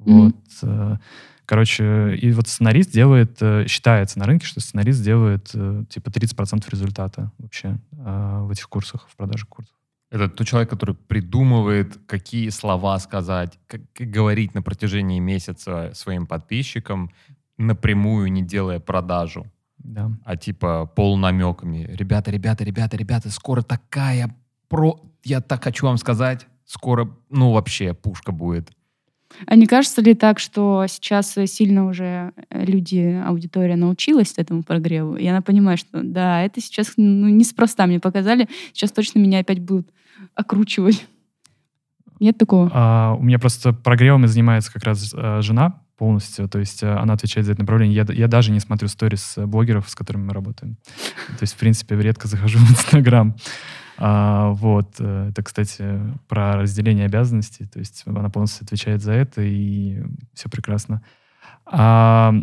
Вот. 0.00 0.34
Mm-hmm. 0.62 0.98
Короче, 1.46 2.16
и 2.16 2.30
вот 2.32 2.46
сценарист 2.46 2.92
делает, 2.92 3.38
э, 3.40 3.66
считается 3.66 4.20
на 4.20 4.26
рынке, 4.26 4.46
что 4.46 4.60
сценарист 4.60 5.02
делает 5.02 5.50
э, 5.52 5.84
типа 5.88 6.08
30% 6.08 6.64
результата 6.70 7.32
вообще 7.38 7.78
в 7.90 8.50
этих 8.52 8.68
курсах, 8.68 9.08
в 9.08 9.16
продаже 9.16 9.46
курсов. 9.46 9.74
Это 10.10 10.28
тот 10.28 10.46
человек, 10.46 10.70
который 10.70 10.94
придумывает, 10.94 11.98
какие 12.06 12.48
слова 12.48 12.98
сказать, 12.98 13.58
как, 13.66 13.80
как 13.92 14.10
говорить 14.10 14.54
на 14.54 14.62
протяжении 14.62 15.20
месяца 15.20 15.92
своим 15.94 16.26
подписчикам, 16.26 17.10
напрямую 17.58 18.32
не 18.32 18.42
делая 18.42 18.80
продажу. 18.80 19.46
Да. 19.78 20.10
А 20.24 20.36
типа 20.36 20.86
полунамеками. 20.94 21.88
Ребята, 21.92 22.30
ребята, 22.30 22.64
ребята, 22.64 22.96
ребята, 22.96 23.30
скоро 23.30 23.62
такая 23.62 24.34
про... 24.68 25.00
Я 25.22 25.40
так 25.40 25.64
хочу 25.64 25.86
вам 25.86 25.96
сказать, 25.96 26.46
скоро, 26.64 27.08
ну, 27.28 27.52
вообще 27.52 27.94
пушка 27.94 28.32
будет. 28.32 28.70
А 29.46 29.56
не 29.56 29.66
кажется 29.66 30.02
ли 30.02 30.14
так, 30.14 30.38
что 30.38 30.84
сейчас 30.88 31.36
сильно 31.46 31.86
уже 31.86 32.32
э, 32.50 32.64
люди, 32.64 33.20
аудитория 33.24 33.76
научилась 33.76 34.34
этому 34.36 34.62
прогреву, 34.62 35.16
и 35.16 35.26
она 35.26 35.40
понимает, 35.40 35.78
что 35.78 36.02
да, 36.02 36.42
это 36.42 36.60
сейчас 36.60 36.94
ну, 36.96 37.28
неспроста 37.28 37.86
мне 37.86 38.00
показали, 38.00 38.48
сейчас 38.72 38.92
точно 38.92 39.18
меня 39.18 39.38
опять 39.38 39.60
будут 39.60 39.88
окручивать. 40.34 41.06
Нет 42.18 42.36
такого? 42.36 42.70
А, 42.72 43.16
у 43.18 43.22
меня 43.22 43.38
просто 43.38 43.72
прогревами 43.72 44.26
занимается 44.26 44.72
как 44.72 44.84
раз 44.84 45.14
а, 45.16 45.40
жена 45.40 45.80
полностью, 45.96 46.48
то 46.48 46.58
есть 46.58 46.82
а, 46.82 47.00
она 47.00 47.14
отвечает 47.14 47.46
за 47.46 47.52
это 47.52 47.62
направление. 47.62 47.96
Я, 47.96 48.14
я 48.14 48.28
даже 48.28 48.52
не 48.52 48.60
смотрю 48.60 48.88
сторис 48.88 49.34
блогеров, 49.36 49.88
с 49.88 49.94
которыми 49.94 50.24
мы 50.24 50.34
работаем. 50.34 50.76
То 51.28 51.42
есть, 51.42 51.54
в 51.54 51.56
принципе, 51.56 51.96
редко 51.96 52.28
захожу 52.28 52.58
в 52.58 52.70
Инстаграм. 52.70 53.34
А, 54.00 54.50
вот. 54.50 54.96
Э, 54.98 55.28
это, 55.30 55.42
кстати, 55.42 56.00
про 56.26 56.56
разделение 56.56 57.06
обязанностей. 57.06 57.66
То 57.66 57.78
есть 57.78 58.02
она 58.06 58.30
полностью 58.30 58.64
отвечает 58.64 59.02
за 59.02 59.12
это, 59.12 59.42
и 59.42 60.02
все 60.34 60.48
прекрасно. 60.48 61.02
А, 61.66 62.34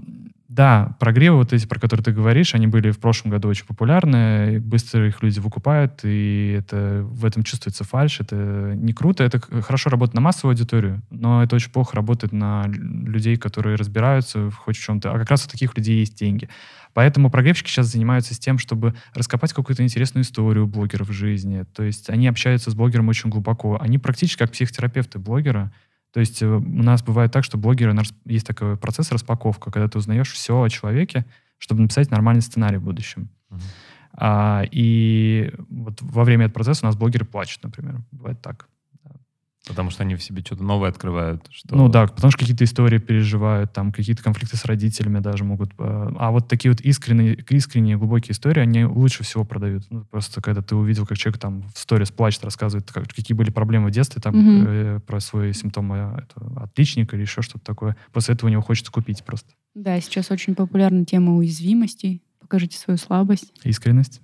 да, 0.47 0.95
прогревы 0.99 1.37
вот 1.37 1.51
эти, 1.51 1.67
про 1.67 1.79
которые 1.79 2.03
ты 2.05 2.11
говоришь, 2.11 2.55
они 2.55 2.67
были 2.67 2.91
в 2.91 2.99
прошлом 2.99 3.31
году 3.31 3.49
очень 3.49 3.65
популярны, 3.65 4.59
быстро 4.61 5.07
их 5.07 5.21
люди 5.21 5.39
выкупают, 5.39 5.99
и 6.03 6.55
это, 6.57 7.01
в 7.03 7.25
этом 7.25 7.43
чувствуется 7.43 7.83
фальш, 7.83 8.21
это 8.21 8.73
не 8.75 8.93
круто, 8.93 9.25
это 9.25 9.41
хорошо 9.61 9.89
работает 9.89 10.15
на 10.15 10.21
массовую 10.21 10.53
аудиторию, 10.53 11.01
но 11.09 11.43
это 11.43 11.57
очень 11.57 11.71
плохо 11.71 11.97
работает 11.97 12.31
на 12.31 12.65
людей, 12.67 13.35
которые 13.35 13.75
разбираются 13.75 14.49
хоть 14.51 14.77
в 14.77 14.81
чем-то, 14.81 15.11
а 15.11 15.19
как 15.19 15.29
раз 15.29 15.45
у 15.45 15.49
таких 15.49 15.75
людей 15.75 15.99
есть 15.99 16.17
деньги. 16.17 16.47
Поэтому 16.97 17.29
прогревщики 17.29 17.69
сейчас 17.69 17.85
занимаются 17.91 18.33
с 18.33 18.39
тем, 18.39 18.57
чтобы 18.57 18.95
раскопать 19.13 19.53
какую-то 19.53 19.83
интересную 19.83 20.23
историю 20.23 20.65
блогеров 20.65 21.09
в 21.09 21.11
жизни. 21.11 21.63
То 21.75 21.83
есть 21.83 22.09
они 22.09 22.27
общаются 22.27 22.71
с 22.71 22.73
блогером 22.73 23.07
очень 23.07 23.29
глубоко. 23.29 23.77
Они 23.79 23.99
практически 23.99 24.39
как 24.39 24.51
психотерапевты 24.51 25.19
блогера. 25.19 25.71
То 26.11 26.19
есть 26.19 26.41
э, 26.41 26.47
у 26.47 26.59
нас 26.59 27.03
бывает 27.03 27.31
так, 27.31 27.43
что 27.43 27.59
блогеры, 27.59 27.95
есть 28.25 28.47
такой 28.47 28.77
процесс 28.77 29.11
распаковка, 29.11 29.69
когда 29.69 29.87
ты 29.87 29.99
узнаешь 29.99 30.31
все 30.31 30.59
о 30.59 30.67
человеке, 30.69 31.27
чтобы 31.59 31.83
написать 31.83 32.09
нормальный 32.09 32.41
сценарий 32.41 32.77
в 32.77 32.83
будущем. 32.83 33.29
Uh-huh. 33.51 33.61
А, 34.13 34.63
и 34.71 35.53
вот 35.69 36.01
во 36.01 36.23
время 36.23 36.45
этого 36.45 36.55
процесса 36.55 36.83
у 36.83 36.87
нас 36.87 36.95
блогеры 36.95 37.25
плачут, 37.25 37.61
например. 37.61 38.01
Бывает 38.09 38.41
так. 38.41 38.67
Потому 39.67 39.89
что 39.89 40.03
они 40.03 40.15
в 40.15 40.23
себе 40.23 40.41
что-то 40.45 40.63
новое 40.63 40.89
открывают. 40.89 41.45
Что... 41.49 41.75
Ну 41.75 41.89
да, 41.89 42.07
потому 42.07 42.31
что 42.31 42.39
какие-то 42.39 42.63
истории 42.63 42.97
переживают, 42.97 43.73
там 43.73 43.91
какие-то 43.91 44.23
конфликты 44.23 44.57
с 44.57 44.65
родителями 44.65 45.19
даже 45.19 45.43
могут. 45.43 45.71
Э, 45.77 46.11
а 46.17 46.31
вот 46.31 46.47
такие 46.47 46.71
вот 46.71 46.81
искренние, 46.81 47.35
искренние 47.49 47.97
глубокие 47.97 48.31
истории, 48.31 48.61
они 48.61 48.85
лучше 48.85 49.23
всего 49.23 49.43
продают. 49.43 49.83
Ну, 49.89 50.05
просто 50.05 50.41
когда 50.41 50.61
ты 50.61 50.75
увидел, 50.75 51.05
как 51.05 51.17
человек 51.17 51.39
там 51.39 51.63
в 51.73 51.77
сторис 51.77 52.11
плачет, 52.11 52.43
рассказывает, 52.43 52.91
как, 52.91 53.07
какие 53.07 53.35
были 53.35 53.49
проблемы 53.49 53.89
в 53.89 53.91
детстве, 53.91 54.21
там 54.21 54.35
mm-hmm. 54.35 54.67
э, 54.67 54.99
про 55.01 55.19
свои 55.19 55.53
симптомы 55.53 55.97
э, 55.97 56.21
это, 56.23 56.63
отличника 56.63 57.15
или 57.15 57.23
еще 57.23 57.41
что-то 57.41 57.65
такое. 57.65 57.95
После 58.13 58.35
этого 58.35 58.49
у 58.49 58.51
него 58.51 58.61
хочется 58.61 58.91
купить 58.91 59.23
просто. 59.23 59.49
Да, 59.75 59.99
сейчас 60.01 60.31
очень 60.31 60.55
популярна 60.55 61.05
тема 61.05 61.35
уязвимостей. 61.35 62.23
Покажите 62.39 62.77
свою 62.77 62.97
слабость. 62.97 63.51
Искренность. 63.63 64.21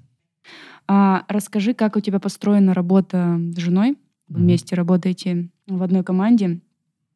А, 0.88 1.24
расскажи, 1.28 1.74
как 1.74 1.96
у 1.96 2.00
тебя 2.00 2.20
построена 2.20 2.74
работа 2.74 3.40
с 3.56 3.58
женой? 3.58 3.98
Вы 4.28 4.40
вместе 4.40 4.76
работаете 4.76 5.50
в 5.68 5.82
одной 5.84 6.04
команде, 6.04 6.62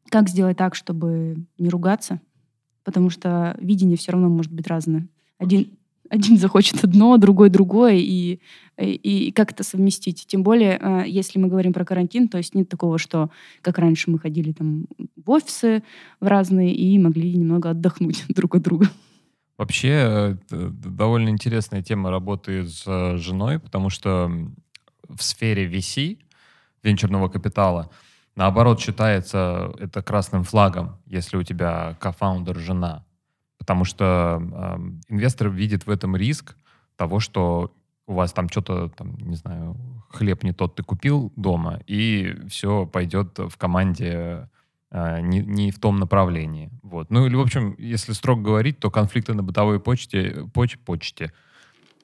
как 0.10 0.30
сделать 0.30 0.58
так, 0.58 0.76
чтобы 0.76 1.38
не 1.58 1.70
ругаться? 1.70 2.22
Потому 2.84 3.10
что 3.10 3.58
видение 3.60 3.98
все 3.98 4.14
равно 4.14 4.30
может 4.30 4.52
быть 4.52 4.68
разное. 4.68 5.08
Один, 5.38 5.78
один 6.10 6.38
захочет 6.38 6.84
одно, 6.84 7.18
другой 7.18 7.50
другое, 7.50 7.96
и, 7.96 8.40
и, 8.78 9.28
и 9.28 9.32
как 9.32 9.52
это 9.52 9.64
совместить? 9.64 10.26
Тем 10.28 10.44
более, 10.44 10.80
э, 10.82 11.04
если 11.08 11.40
мы 11.40 11.48
говорим 11.48 11.74
про 11.74 11.86
карантин, 11.86 12.30
то 12.30 12.38
есть 12.38 12.56
нет 12.56 12.70
такого, 12.70 12.98
что 12.98 13.30
как 13.62 13.78
раньше 13.78 14.10
мы 14.10 14.20
ходили 14.20 14.54
там 14.54 14.86
в 15.16 15.30
офисы 15.30 15.84
в 16.22 16.28
разные 16.28 16.74
и 16.74 16.98
могли 16.98 17.34
немного 17.34 17.72
отдохнуть 17.72 18.24
друг 18.30 18.56
от 18.56 18.62
друга. 18.62 18.90
Вообще, 19.58 20.38
э, 20.52 20.70
довольно 20.86 21.30
интересная 21.30 21.82
тема 21.82 22.12
работы 22.12 22.68
с 22.68 22.84
э, 22.86 23.18
женой, 23.18 23.60
потому 23.60 23.90
что 23.90 24.32
в 25.10 25.24
сфере 25.24 25.68
VC 25.68 26.20
венчурного 26.84 27.30
капитала. 27.30 27.90
Наоборот, 28.36 28.80
считается 28.80 29.74
это 29.80 30.04
красным 30.04 30.44
флагом, 30.44 30.98
если 31.06 31.38
у 31.38 31.44
тебя 31.44 31.96
кофаундер 32.00 32.58
жена. 32.58 33.04
Потому 33.58 33.84
что 33.84 34.40
э, 34.40 34.78
инвестор 35.10 35.50
видит 35.50 35.88
в 35.88 35.90
этом 35.90 36.16
риск 36.16 36.56
того, 36.96 37.20
что 37.20 37.74
у 38.06 38.14
вас 38.14 38.32
там 38.32 38.48
что-то, 38.50 38.90
там, 38.90 39.16
не 39.18 39.36
знаю, 39.36 39.76
хлеб 40.10 40.44
не 40.44 40.54
тот 40.54 40.76
ты 40.76 40.84
купил 40.84 41.34
дома, 41.36 41.82
и 41.88 42.36
все 42.48 42.86
пойдет 42.86 43.38
в 43.38 43.58
команде 43.58 44.50
э, 44.92 45.20
не, 45.22 45.40
не 45.40 45.72
в 45.72 45.80
том 45.80 46.00
направлении. 46.00 46.70
Вот. 46.84 47.10
Ну 47.10 47.26
или, 47.26 47.36
в 47.36 47.42
общем, 47.42 47.76
если 47.78 48.14
строго 48.14 48.42
говорить, 48.42 48.80
то 48.80 48.90
конфликты 48.90 49.34
на 49.34 49.44
бытовой 49.44 49.80
почте, 49.80 50.48
поч, 50.54 50.78
почте 50.80 51.34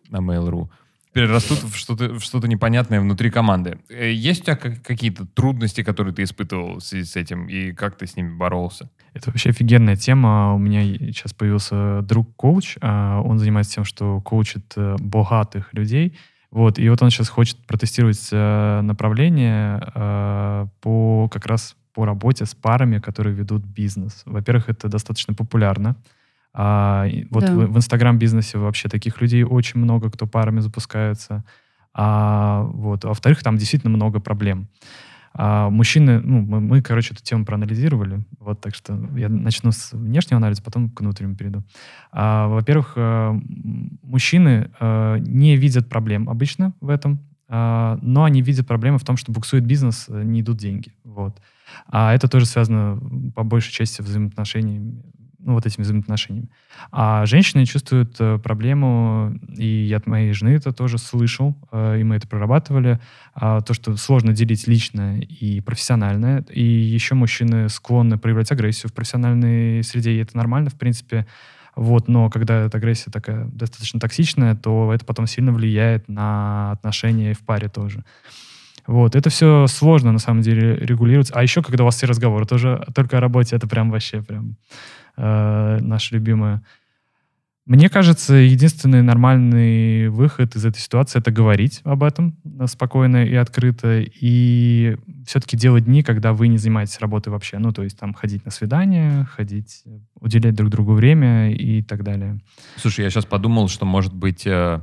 на 0.09 0.17
Mail.ru 0.17 0.69
перерастут 1.13 1.63
в 1.63 1.75
что-то 1.75 2.19
что 2.19 2.39
непонятное 2.47 2.99
внутри 2.99 3.29
команды. 3.29 3.77
Э, 3.89 4.11
есть 4.11 4.41
у 4.41 4.45
тебя 4.45 4.55
какие-то 4.55 5.25
трудности, 5.25 5.83
которые 5.83 6.13
ты 6.13 6.23
испытывал 6.23 6.79
в 6.79 6.81
связи 6.81 7.05
с 7.05 7.15
этим, 7.15 7.47
и 7.47 7.71
как 7.71 7.97
ты 7.97 8.07
с 8.07 8.15
ними 8.15 8.35
боролся? 8.35 8.89
Это 9.13 9.29
вообще 9.29 9.51
офигенная 9.51 9.95
тема. 9.95 10.53
У 10.53 10.57
меня 10.57 10.83
сейчас 10.83 11.33
появился 11.33 12.01
друг-коуч. 12.01 12.77
А, 12.81 13.21
он 13.21 13.37
занимается 13.39 13.75
тем, 13.75 13.85
что 13.85 14.19
коучит 14.21 14.73
э, 14.75 14.95
богатых 14.99 15.73
людей. 15.73 16.17
Вот, 16.51 16.77
и 16.77 16.87
вот 16.89 17.01
он 17.01 17.09
сейчас 17.09 17.29
хочет 17.29 17.57
протестировать 17.65 18.29
э, 18.31 18.81
направление 18.81 20.69
по 20.81 21.27
как 21.31 21.47
раз 21.47 21.75
по 21.93 22.05
работе 22.05 22.45
с 22.45 22.55
парами, 22.55 22.99
которые 22.99 23.35
ведут 23.35 23.63
бизнес. 23.63 24.23
Во-первых, 24.25 24.69
это 24.69 24.87
достаточно 24.87 25.33
популярно. 25.33 25.95
А, 26.53 27.07
вот 27.31 27.45
да. 27.45 27.53
в, 27.53 27.77
Инстаграм-бизнесе 27.77 28.57
вообще 28.57 28.89
таких 28.89 29.21
людей 29.21 29.43
очень 29.43 29.79
много, 29.79 30.11
кто 30.11 30.27
парами 30.27 30.59
запускается. 30.59 31.43
А, 31.93 32.63
вот. 32.73 33.05
А 33.05 33.09
во-вторых, 33.09 33.43
там 33.43 33.57
действительно 33.57 33.95
много 33.95 34.19
проблем. 34.19 34.67
А 35.35 35.69
мужчины, 35.69 36.19
ну, 36.21 36.41
мы, 36.41 36.61
мы, 36.61 36.81
короче, 36.81 37.13
эту 37.13 37.23
тему 37.23 37.43
проанализировали, 37.43 38.23
вот, 38.39 38.61
так 38.61 38.75
что 38.75 38.93
я 39.15 39.29
начну 39.29 39.71
с 39.71 39.91
внешнего 39.93 40.37
анализа, 40.37 40.61
потом 40.61 40.91
к 40.91 40.99
внутреннему 41.01 41.35
перейду. 41.35 41.63
А, 42.11 42.47
во-первых, 42.47 42.93
э, 42.95 43.39
мужчины 44.03 44.69
а, 44.79 45.17
не 45.17 45.57
видят 45.57 45.89
проблем 45.89 46.29
обычно 46.29 46.73
в 46.81 46.89
этом, 46.89 47.19
а, 47.49 47.97
но 48.03 48.25
они 48.25 48.43
видят 48.43 48.67
проблемы 48.67 48.99
в 48.99 49.03
том, 49.03 49.17
что 49.17 49.31
буксует 49.31 49.65
бизнес, 49.65 50.05
не 50.07 50.41
идут 50.41 50.57
деньги, 50.57 50.93
вот. 51.03 51.41
А 51.87 52.13
это 52.13 52.27
тоже 52.27 52.45
связано 52.45 52.99
по 53.33 53.43
большей 53.43 53.71
части 53.71 54.03
взаимоотношениями 54.03 55.01
ну, 55.43 55.53
вот 55.53 55.65
этими 55.65 55.83
взаимоотношениями. 55.83 56.49
А 56.91 57.25
женщины 57.25 57.65
чувствуют 57.65 58.15
э, 58.19 58.39
проблему, 58.39 59.37
и 59.55 59.65
я 59.65 59.97
от 59.97 60.07
моей 60.07 60.33
жены 60.33 60.49
это 60.49 60.71
тоже 60.71 60.97
слышал, 60.97 61.55
э, 61.71 61.99
и 61.99 62.03
мы 62.03 62.15
это 62.15 62.27
прорабатывали, 62.27 62.99
э, 63.35 63.59
то, 63.65 63.73
что 63.73 63.95
сложно 63.97 64.33
делить 64.33 64.67
личное 64.67 65.19
и 65.19 65.61
профессиональное, 65.61 66.43
и 66.49 66.63
еще 66.63 67.15
мужчины 67.15 67.69
склонны 67.69 68.17
проявлять 68.17 68.51
агрессию 68.51 68.89
в 68.89 68.93
профессиональной 68.93 69.83
среде, 69.83 70.13
и 70.13 70.17
это 70.17 70.35
нормально, 70.37 70.69
в 70.69 70.75
принципе, 70.75 71.27
вот, 71.75 72.07
но 72.07 72.29
когда 72.29 72.65
эта 72.65 72.77
агрессия 72.77 73.11
такая 73.11 73.45
достаточно 73.45 73.99
токсичная, 73.99 74.55
то 74.55 74.93
это 74.93 75.05
потом 75.05 75.27
сильно 75.27 75.51
влияет 75.51 76.07
на 76.07 76.71
отношения 76.71 77.33
в 77.33 77.39
паре 77.39 77.67
тоже. 77.67 78.03
Вот, 78.87 79.15
это 79.15 79.29
все 79.29 79.67
сложно, 79.67 80.11
на 80.11 80.19
самом 80.19 80.41
деле, 80.41 80.75
регулироваться. 80.75 81.33
А 81.35 81.43
еще, 81.43 81.61
когда 81.61 81.83
у 81.83 81.85
вас 81.85 81.95
все 81.95 82.05
разговоры 82.05 82.45
тоже 82.45 82.85
только 82.93 83.17
о 83.17 83.21
работе, 83.21 83.55
это 83.55 83.67
прям 83.67 83.91
вообще 83.91 84.21
прям 84.21 84.57
э, 85.17 85.77
наша 85.81 86.15
любимая. 86.15 86.63
Мне 87.65 87.87
кажется, 87.87 88.33
единственный 88.33 89.01
нормальный 89.01 90.09
выход 90.09 90.53
из 90.57 90.65
этой 90.65 90.79
ситуации— 90.79 91.19
это 91.19 91.31
говорить 91.31 91.79
об 91.85 92.03
этом 92.03 92.35
спокойно 92.65 93.25
и 93.25 93.35
открыто, 93.35 94.01
и 94.01 94.97
все-таки 95.25 95.55
делать 95.55 95.85
дни, 95.85 96.03
когда 96.03 96.33
вы 96.33 96.49
не 96.49 96.57
занимаетесь 96.57 96.99
работой 96.99 97.29
вообще. 97.29 97.59
Ну, 97.59 97.71
то 97.71 97.83
есть 97.83 97.97
там 97.97 98.13
ходить 98.13 98.43
на 98.43 98.51
свидания, 98.51 99.25
ходить, 99.31 99.85
уделять 100.19 100.55
друг 100.55 100.69
другу 100.71 100.91
время 100.91 101.53
и 101.53 101.81
так 101.81 102.03
далее. 102.03 102.41
Слушай, 102.75 103.05
я 103.05 103.09
сейчас 103.09 103.25
подумал, 103.25 103.69
что, 103.69 103.85
может 103.85 104.13
быть, 104.13 104.45
э, 104.45 104.81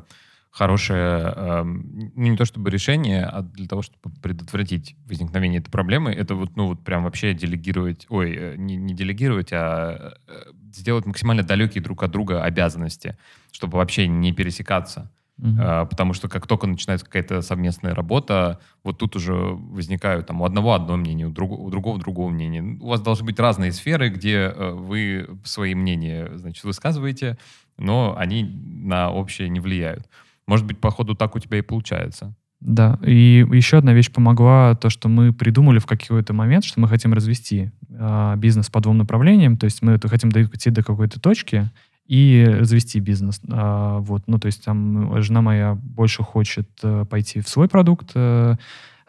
хорошее, 0.50 1.32
э, 1.36 1.62
ну, 1.62 2.26
не 2.26 2.36
то 2.36 2.44
чтобы 2.44 2.70
решение, 2.70 3.24
а 3.24 3.42
для 3.42 3.68
того, 3.68 3.82
чтобы 3.82 4.14
предотвратить 4.20 4.96
возникновение 5.06 5.60
этой 5.60 5.70
проблемы, 5.70 6.12
это 6.12 6.34
вот, 6.34 6.56
ну, 6.56 6.66
вот 6.66 6.84
прям 6.84 7.04
вообще 7.04 7.34
делегировать, 7.34 8.06
ой, 8.08 8.34
э, 8.36 8.54
не, 8.56 8.76
не 8.76 8.94
делегировать, 8.94 9.52
а 9.52 10.14
э, 10.26 10.32
сделать 10.74 11.06
максимально 11.06 11.44
далекие 11.44 11.82
друг 11.82 12.02
от 12.02 12.10
друга 12.10 12.42
обязанности, 12.42 13.16
чтобы 13.52 13.78
вообще 13.78 14.08
не 14.08 14.32
пересекаться. 14.32 15.10
Uh-huh. 15.38 15.86
Потому 15.88 16.12
что 16.12 16.28
как 16.28 16.46
только 16.46 16.66
начинается 16.66 17.06
какая-то 17.06 17.40
совместная 17.40 17.94
работа, 17.94 18.60
вот 18.84 18.98
тут 18.98 19.16
уже 19.16 19.32
возникают 19.32 20.26
там 20.26 20.42
у 20.42 20.44
одного 20.44 20.74
одно 20.74 20.98
мнение, 20.98 21.26
у, 21.26 21.30
друг, 21.30 21.52
у 21.52 21.70
другого 21.70 21.98
другого 21.98 22.28
мнение. 22.28 22.76
У 22.78 22.88
вас 22.88 23.00
должны 23.00 23.24
быть 23.24 23.40
разные 23.40 23.72
сферы, 23.72 24.10
где 24.10 24.50
вы 24.50 25.30
свои 25.42 25.74
мнения, 25.74 26.30
значит, 26.34 26.62
высказываете, 26.64 27.38
но 27.78 28.14
они 28.18 28.42
на 28.44 29.10
общее 29.10 29.48
не 29.48 29.60
влияют. 29.60 30.10
Может 30.46 30.66
быть, 30.66 30.78
по 30.78 30.90
ходу 30.90 31.14
так 31.14 31.36
у 31.36 31.38
тебя 31.38 31.58
и 31.58 31.62
получается. 31.62 32.34
Да, 32.60 32.98
и 33.02 33.46
еще 33.52 33.78
одна 33.78 33.94
вещь 33.94 34.10
помогла, 34.10 34.74
то, 34.74 34.90
что 34.90 35.08
мы 35.08 35.32
придумали 35.32 35.78
в 35.78 35.86
какой-то 35.86 36.34
момент, 36.34 36.64
что 36.64 36.78
мы 36.78 36.88
хотим 36.88 37.14
развести 37.14 37.70
э, 37.88 38.34
бизнес 38.36 38.68
по 38.68 38.80
двум 38.80 38.98
направлениям, 38.98 39.56
то 39.56 39.64
есть 39.64 39.80
мы 39.80 39.92
это 39.92 40.08
хотим 40.08 40.30
дойти 40.30 40.68
до 40.68 40.82
какой-то 40.82 41.18
точки 41.20 41.70
и 42.06 42.44
развести 42.46 43.00
бизнес. 43.00 43.40
Э, 43.48 43.98
вот, 44.00 44.24
ну, 44.26 44.38
то 44.38 44.46
есть 44.46 44.62
там 44.62 45.22
жена 45.22 45.40
моя 45.40 45.74
больше 45.74 46.22
хочет 46.22 46.68
э, 46.82 47.06
пойти 47.08 47.40
в 47.40 47.48
свой 47.48 47.66
продукт, 47.66 48.10
э, 48.14 48.56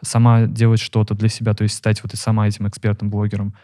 сама 0.00 0.46
делать 0.46 0.80
что-то 0.80 1.14
для 1.14 1.28
себя, 1.28 1.52
то 1.52 1.62
есть 1.62 1.74
стать 1.74 2.02
вот 2.02 2.14
и 2.14 2.16
сама 2.16 2.48
этим 2.48 2.66
экспертом-блогером. 2.66 3.54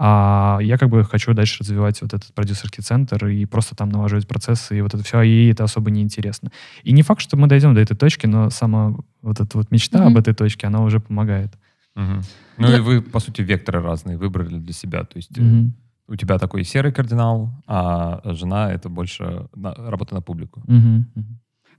А 0.00 0.60
я 0.62 0.78
как 0.78 0.90
бы 0.90 1.02
хочу 1.02 1.34
дальше 1.34 1.58
развивать 1.60 2.00
вот 2.02 2.14
этот 2.14 2.32
продюсерский 2.32 2.84
центр 2.84 3.26
и 3.26 3.44
просто 3.46 3.74
там 3.74 3.88
налаживать 3.88 4.28
процессы, 4.28 4.78
и 4.78 4.80
вот 4.80 4.94
это 4.94 5.02
все, 5.02 5.22
и 5.22 5.48
это 5.48 5.64
особо 5.64 5.90
не 5.90 6.02
интересно. 6.02 6.52
И 6.84 6.92
не 6.92 7.02
факт, 7.02 7.20
что 7.20 7.36
мы 7.36 7.48
дойдем 7.48 7.74
до 7.74 7.80
этой 7.80 7.96
точки, 7.96 8.26
но 8.26 8.48
сама 8.50 8.94
вот 9.22 9.40
эта 9.40 9.58
вот 9.58 9.72
мечта 9.72 9.98
mm-hmm. 9.98 10.06
об 10.06 10.16
этой 10.16 10.34
точке, 10.34 10.68
она 10.68 10.82
уже 10.82 11.00
помогает. 11.00 11.52
Mm-hmm. 11.96 12.24
Ну 12.58 12.66
да. 12.68 12.76
и 12.76 12.80
вы, 12.80 13.02
по 13.02 13.18
сути, 13.18 13.42
векторы 13.42 13.82
разные 13.82 14.16
выбрали 14.16 14.58
для 14.58 14.72
себя. 14.72 15.02
То 15.02 15.16
есть 15.16 15.36
mm-hmm. 15.36 15.70
у 16.06 16.14
тебя 16.14 16.38
такой 16.38 16.62
серый 16.62 16.92
кардинал, 16.92 17.50
а 17.66 18.20
жена— 18.34 18.72
это 18.72 18.88
больше 18.88 19.48
на, 19.56 19.74
работа 19.74 20.14
на 20.14 20.22
публику. 20.22 20.62
Mm-hmm. 20.68 21.02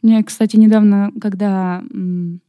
Мне, 0.01 0.23
кстати, 0.25 0.57
недавно, 0.57 1.11
когда 1.21 1.81
м, 1.93 2.41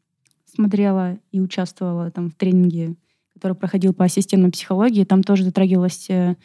смотрела 0.53 1.17
и 1.31 1.41
участвовала 1.41 2.11
там 2.11 2.31
в 2.31 2.35
тренинге 2.35 2.97
который 3.41 3.57
проходил 3.57 3.95
по 3.95 4.07
системной 4.09 4.51
психологии, 4.51 5.05
там 5.05 5.23
тоже 5.23 5.45
затрагивалась 5.45 6.11
э, 6.11 6.37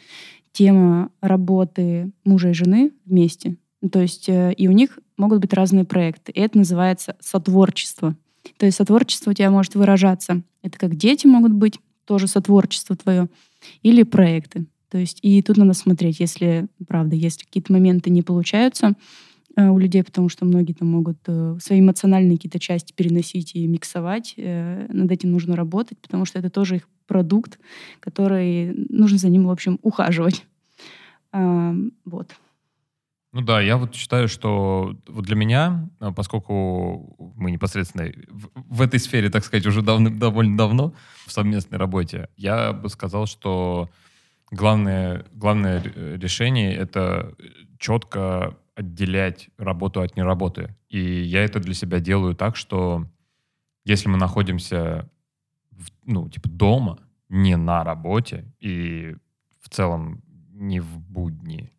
тема 0.52 1.10
работы 1.20 2.10
мужа 2.24 2.48
и 2.48 2.54
жены 2.54 2.92
вместе. 3.04 3.58
То 3.92 4.00
есть 4.00 4.30
э, 4.30 4.54
и 4.54 4.66
у 4.66 4.72
них 4.72 4.98
могут 5.18 5.40
быть 5.40 5.52
разные 5.52 5.84
проекты. 5.84 6.32
И 6.32 6.40
это 6.40 6.56
называется 6.56 7.16
сотворчество. 7.20 8.16
То 8.56 8.64
есть 8.64 8.78
сотворчество 8.78 9.32
у 9.32 9.34
тебя 9.34 9.50
может 9.50 9.74
выражаться. 9.74 10.42
Это 10.62 10.78
как 10.78 10.96
дети 10.96 11.26
могут 11.26 11.52
быть, 11.52 11.78
тоже 12.06 12.26
сотворчество 12.26 12.96
твое, 12.96 13.28
или 13.82 14.02
проекты. 14.02 14.64
То 14.90 14.96
есть 14.96 15.18
и 15.20 15.42
тут 15.42 15.58
надо 15.58 15.74
смотреть, 15.74 16.20
если, 16.20 16.68
правда, 16.88 17.16
если 17.16 17.44
какие-то 17.44 17.72
моменты 17.72 18.08
не 18.08 18.22
получаются, 18.22 18.94
у 19.56 19.78
людей, 19.78 20.04
потому 20.04 20.28
что 20.28 20.44
многие 20.44 20.74
там 20.74 20.88
могут 20.88 21.18
э, 21.26 21.56
свои 21.60 21.80
эмоциональные 21.80 22.36
какие-то 22.36 22.58
части 22.58 22.92
переносить 22.92 23.54
и 23.54 23.66
миксовать. 23.66 24.34
Э, 24.36 24.86
над 24.90 25.10
этим 25.10 25.32
нужно 25.32 25.56
работать, 25.56 25.98
потому 25.98 26.26
что 26.26 26.38
это 26.38 26.50
тоже 26.50 26.76
их 26.76 26.88
продукт, 27.06 27.58
который 28.00 28.74
нужно 28.90 29.16
за 29.16 29.28
ним, 29.28 29.46
в 29.46 29.50
общем, 29.50 29.78
ухаживать. 29.82 30.44
Вот. 31.32 32.34
Ну 33.32 33.42
да, 33.42 33.60
я 33.60 33.76
вот 33.76 33.94
считаю, 33.94 34.28
что 34.28 34.96
вот 35.06 35.24
для 35.26 35.36
меня, 35.36 35.90
поскольку 36.16 37.34
мы 37.36 37.50
непосредственно 37.50 38.10
в, 38.30 38.48
в 38.54 38.82
этой 38.82 38.98
сфере, 38.98 39.28
так 39.28 39.44
сказать, 39.44 39.66
уже 39.66 39.82
давно, 39.82 40.08
довольно 40.10 40.56
давно 40.56 40.94
в 41.26 41.32
совместной 41.32 41.78
работе, 41.78 42.28
я 42.36 42.72
бы 42.72 42.88
сказал, 42.88 43.26
что 43.26 43.90
главное, 44.50 45.26
главное 45.32 45.82
решение— 46.16 46.74
это 46.76 47.34
четко 47.78 48.56
отделять 48.76 49.48
работу 49.56 50.02
от 50.02 50.16
неработы. 50.16 50.76
И 50.88 51.00
я 51.00 51.42
это 51.42 51.58
для 51.58 51.74
себя 51.74 51.98
делаю 51.98 52.36
так, 52.36 52.54
что 52.54 53.06
если 53.84 54.08
мы 54.08 54.18
находимся, 54.18 55.10
в, 55.70 55.88
ну, 56.04 56.28
типа 56.28 56.48
дома, 56.48 56.98
не 57.28 57.56
на 57.56 57.82
работе 57.82 58.52
и 58.60 59.16
в 59.60 59.68
целом 59.70 60.22
не 60.52 60.78
в 60.80 60.98
будни, 60.98 61.72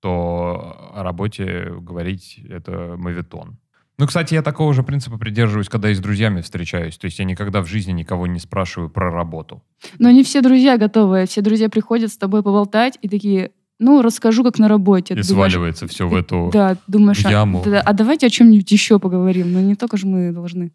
то 0.00 0.90
о 0.94 1.02
работе 1.02 1.74
говорить 1.80 2.40
это 2.48 2.94
мавитон. 2.96 3.58
Ну, 3.98 4.06
кстати, 4.06 4.32
я 4.32 4.40
такого 4.40 4.72
же 4.72 4.82
принципа 4.82 5.18
придерживаюсь, 5.18 5.68
когда 5.68 5.90
и 5.90 5.94
с 5.94 6.00
друзьями 6.00 6.40
встречаюсь. 6.40 6.96
То 6.96 7.04
есть 7.04 7.18
я 7.18 7.26
никогда 7.26 7.60
в 7.60 7.66
жизни 7.66 7.92
никого 7.92 8.26
не 8.26 8.38
спрашиваю 8.38 8.88
про 8.88 9.10
работу. 9.10 9.62
Но 9.98 10.10
не 10.10 10.24
все 10.24 10.40
друзья 10.40 10.78
готовы. 10.78 11.26
Все 11.26 11.42
друзья 11.42 11.68
приходят 11.68 12.10
с 12.10 12.16
тобой 12.16 12.42
поболтать 12.42 12.98
и 13.02 13.08
такие, 13.08 13.52
ну, 13.80 14.02
расскажу, 14.02 14.44
как 14.44 14.58
на 14.58 14.68
работе. 14.68 15.14
И 15.14 15.22
думаешь, 15.22 15.52
сваливается 15.52 15.88
все 15.88 16.06
в 16.06 16.14
эту 16.14 16.50
да, 16.52 16.76
думаешь, 16.86 17.24
а, 17.24 17.30
яму. 17.30 17.64
А, 17.66 17.80
а 17.80 17.92
давайте 17.94 18.26
о 18.26 18.30
чем-нибудь 18.30 18.70
еще 18.70 18.98
поговорим. 18.98 19.52
Но 19.52 19.60
не 19.60 19.74
только 19.74 19.96
же 19.96 20.06
мы 20.06 20.32
должны 20.32 20.72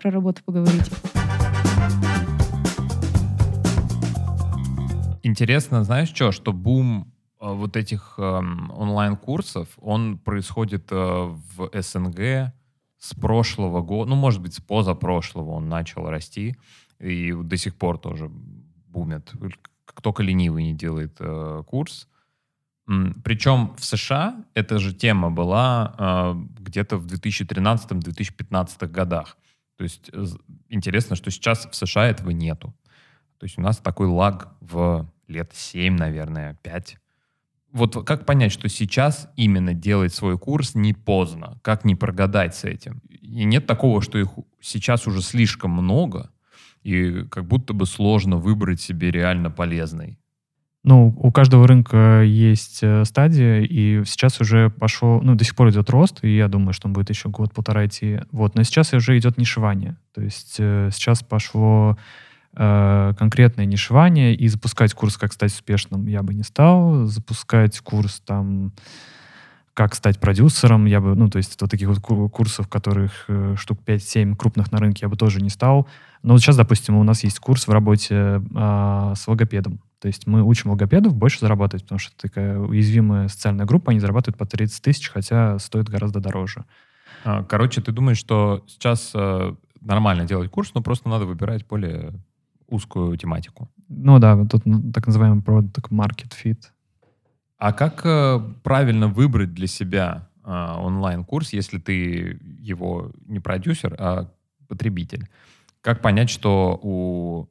про 0.00 0.12
работу 0.12 0.42
поговорить. 0.44 0.88
Интересно, 5.24 5.82
знаешь 5.82 6.08
что, 6.08 6.30
что 6.30 6.52
бум 6.52 7.12
э, 7.40 7.52
вот 7.52 7.76
этих 7.76 8.14
э, 8.16 8.22
онлайн-курсов, 8.22 9.68
он 9.78 10.16
происходит 10.16 10.86
э, 10.92 10.94
в 10.94 11.70
СНГ 11.74 12.52
с 12.98 13.14
прошлого 13.14 13.82
года, 13.82 14.10
ну, 14.10 14.16
может 14.16 14.40
быть, 14.40 14.54
с 14.54 14.60
позапрошлого 14.60 15.50
он 15.50 15.68
начал 15.68 16.08
расти, 16.08 16.54
и 17.00 17.32
до 17.32 17.56
сих 17.56 17.74
пор 17.74 17.98
тоже 17.98 18.30
бумят. 18.86 19.32
Как 19.84 20.00
только 20.00 20.22
ленивый 20.22 20.62
не 20.62 20.74
делает 20.74 21.16
э, 21.18 21.64
курс, 21.66 22.06
причем 22.86 23.74
в 23.76 23.84
США 23.84 24.44
эта 24.54 24.78
же 24.78 24.94
тема 24.94 25.30
была 25.30 25.94
э, 25.98 26.34
где-то 26.60 26.98
в 26.98 27.06
2013-2015 27.06 28.86
годах. 28.86 29.36
То 29.76 29.84
есть 29.84 30.10
интересно, 30.68 31.16
что 31.16 31.30
сейчас 31.30 31.66
в 31.66 31.74
США 31.74 32.06
этого 32.06 32.30
нету. 32.30 32.74
То 33.38 33.44
есть 33.44 33.58
у 33.58 33.60
нас 33.60 33.78
такой 33.78 34.06
лаг 34.06 34.54
в 34.60 35.10
лет 35.26 35.50
7, 35.52 35.96
наверное, 35.96 36.58
5. 36.62 36.96
Вот 37.72 38.06
как 38.06 38.24
понять, 38.24 38.52
что 38.52 38.68
сейчас 38.68 39.28
именно 39.36 39.74
делать 39.74 40.14
свой 40.14 40.38
курс 40.38 40.74
не 40.74 40.94
поздно? 40.94 41.58
Как 41.62 41.84
не 41.84 41.94
прогадать 41.94 42.54
с 42.54 42.64
этим? 42.64 43.02
И 43.08 43.44
нет 43.44 43.66
такого, 43.66 44.00
что 44.00 44.16
их 44.18 44.28
сейчас 44.60 45.06
уже 45.06 45.20
слишком 45.20 45.72
много, 45.72 46.30
и 46.82 47.24
как 47.24 47.46
будто 47.46 47.74
бы 47.74 47.84
сложно 47.84 48.36
выбрать 48.36 48.80
себе 48.80 49.10
реально 49.10 49.50
полезный. 49.50 50.18
Ну, 50.86 51.12
у 51.18 51.32
каждого 51.32 51.66
рынка 51.66 52.22
есть 52.22 52.78
э, 52.80 53.04
стадия, 53.04 53.60
и 53.60 54.04
сейчас 54.04 54.40
уже 54.40 54.70
пошел, 54.70 55.20
ну, 55.20 55.34
до 55.34 55.42
сих 55.42 55.56
пор 55.56 55.70
идет 55.70 55.90
рост, 55.90 56.22
и 56.22 56.36
я 56.36 56.46
думаю, 56.46 56.74
что 56.74 56.86
он 56.86 56.92
будет 56.92 57.10
еще 57.10 57.28
год-полтора 57.28 57.86
идти. 57.86 58.20
Вот, 58.30 58.54
но 58.54 58.62
сейчас 58.62 58.92
уже 58.92 59.18
идет 59.18 59.36
нишевание. 59.36 59.96
То 60.14 60.22
есть 60.22 60.54
э, 60.60 60.90
сейчас 60.92 61.24
пошло 61.24 61.98
э, 62.54 63.14
конкретное 63.18 63.64
нишевание, 63.64 64.36
и 64.36 64.46
запускать 64.46 64.94
курс 64.94 65.16
«Как 65.16 65.32
стать 65.32 65.50
успешным» 65.50 66.06
я 66.06 66.22
бы 66.22 66.34
не 66.34 66.44
стал. 66.44 67.06
Запускать 67.06 67.80
курс 67.80 68.22
там 68.24 68.72
как 69.74 69.96
стать 69.96 70.20
продюсером, 70.20 70.84
я 70.84 71.00
бы, 71.00 71.16
ну, 71.16 71.28
то 71.28 71.38
есть 71.38 71.60
вот 71.60 71.68
таких 71.68 71.88
вот 71.88 71.98
курсов, 72.30 72.68
которых 72.68 73.28
штук 73.56 73.80
5-7 73.84 74.36
крупных 74.36 74.70
на 74.70 74.78
рынке, 74.78 75.00
я 75.02 75.08
бы 75.08 75.16
тоже 75.16 75.42
не 75.42 75.50
стал. 75.50 75.88
Но 76.22 76.34
вот 76.34 76.42
сейчас, 76.42 76.56
допустим, 76.56 76.96
у 76.96 77.02
нас 77.02 77.24
есть 77.24 77.40
курс 77.40 77.66
в 77.66 77.72
работе 77.72 78.40
э, 78.54 79.12
с 79.16 79.26
логопедом. 79.26 79.80
То 80.00 80.08
есть 80.08 80.26
мы 80.26 80.42
учим 80.42 80.70
логопедов 80.70 81.14
больше 81.14 81.40
зарабатывать, 81.40 81.84
потому 81.84 81.98
что 81.98 82.12
это 82.12 82.28
такая 82.28 82.58
уязвимая 82.58 83.28
социальная 83.28 83.64
группа, 83.64 83.90
они 83.90 84.00
зарабатывают 84.00 84.36
по 84.36 84.46
30 84.46 84.82
тысяч, 84.82 85.08
хотя 85.08 85.58
стоит 85.58 85.88
гораздо 85.88 86.20
дороже. 86.20 86.64
А, 87.24 87.44
короче, 87.44 87.80
ты 87.80 87.92
думаешь, 87.92 88.18
что 88.18 88.62
сейчас 88.66 89.12
э, 89.14 89.54
нормально 89.80 90.24
делать 90.26 90.50
курс, 90.50 90.72
но 90.74 90.82
просто 90.82 91.08
надо 91.08 91.24
выбирать 91.24 91.66
более 91.66 92.12
узкую 92.68 93.16
тематику? 93.16 93.70
Ну 93.88 94.18
да, 94.18 94.44
тут 94.44 94.66
ну, 94.66 94.92
так 94.92 95.06
называемый 95.06 95.42
product 95.42 95.88
market 95.90 96.32
fit. 96.44 96.58
А 97.58 97.72
как 97.72 98.02
э, 98.04 98.38
правильно 98.62 99.08
выбрать 99.08 99.54
для 99.54 99.66
себя 99.66 100.28
э, 100.44 100.50
онлайн-курс, 100.50 101.52
если 101.52 101.78
ты 101.78 102.38
его 102.60 103.12
не 103.26 103.40
продюсер, 103.40 103.96
а 103.98 104.30
потребитель? 104.68 105.28
Как 105.80 106.02
понять, 106.02 106.28
что 106.28 106.78
у 106.82 107.46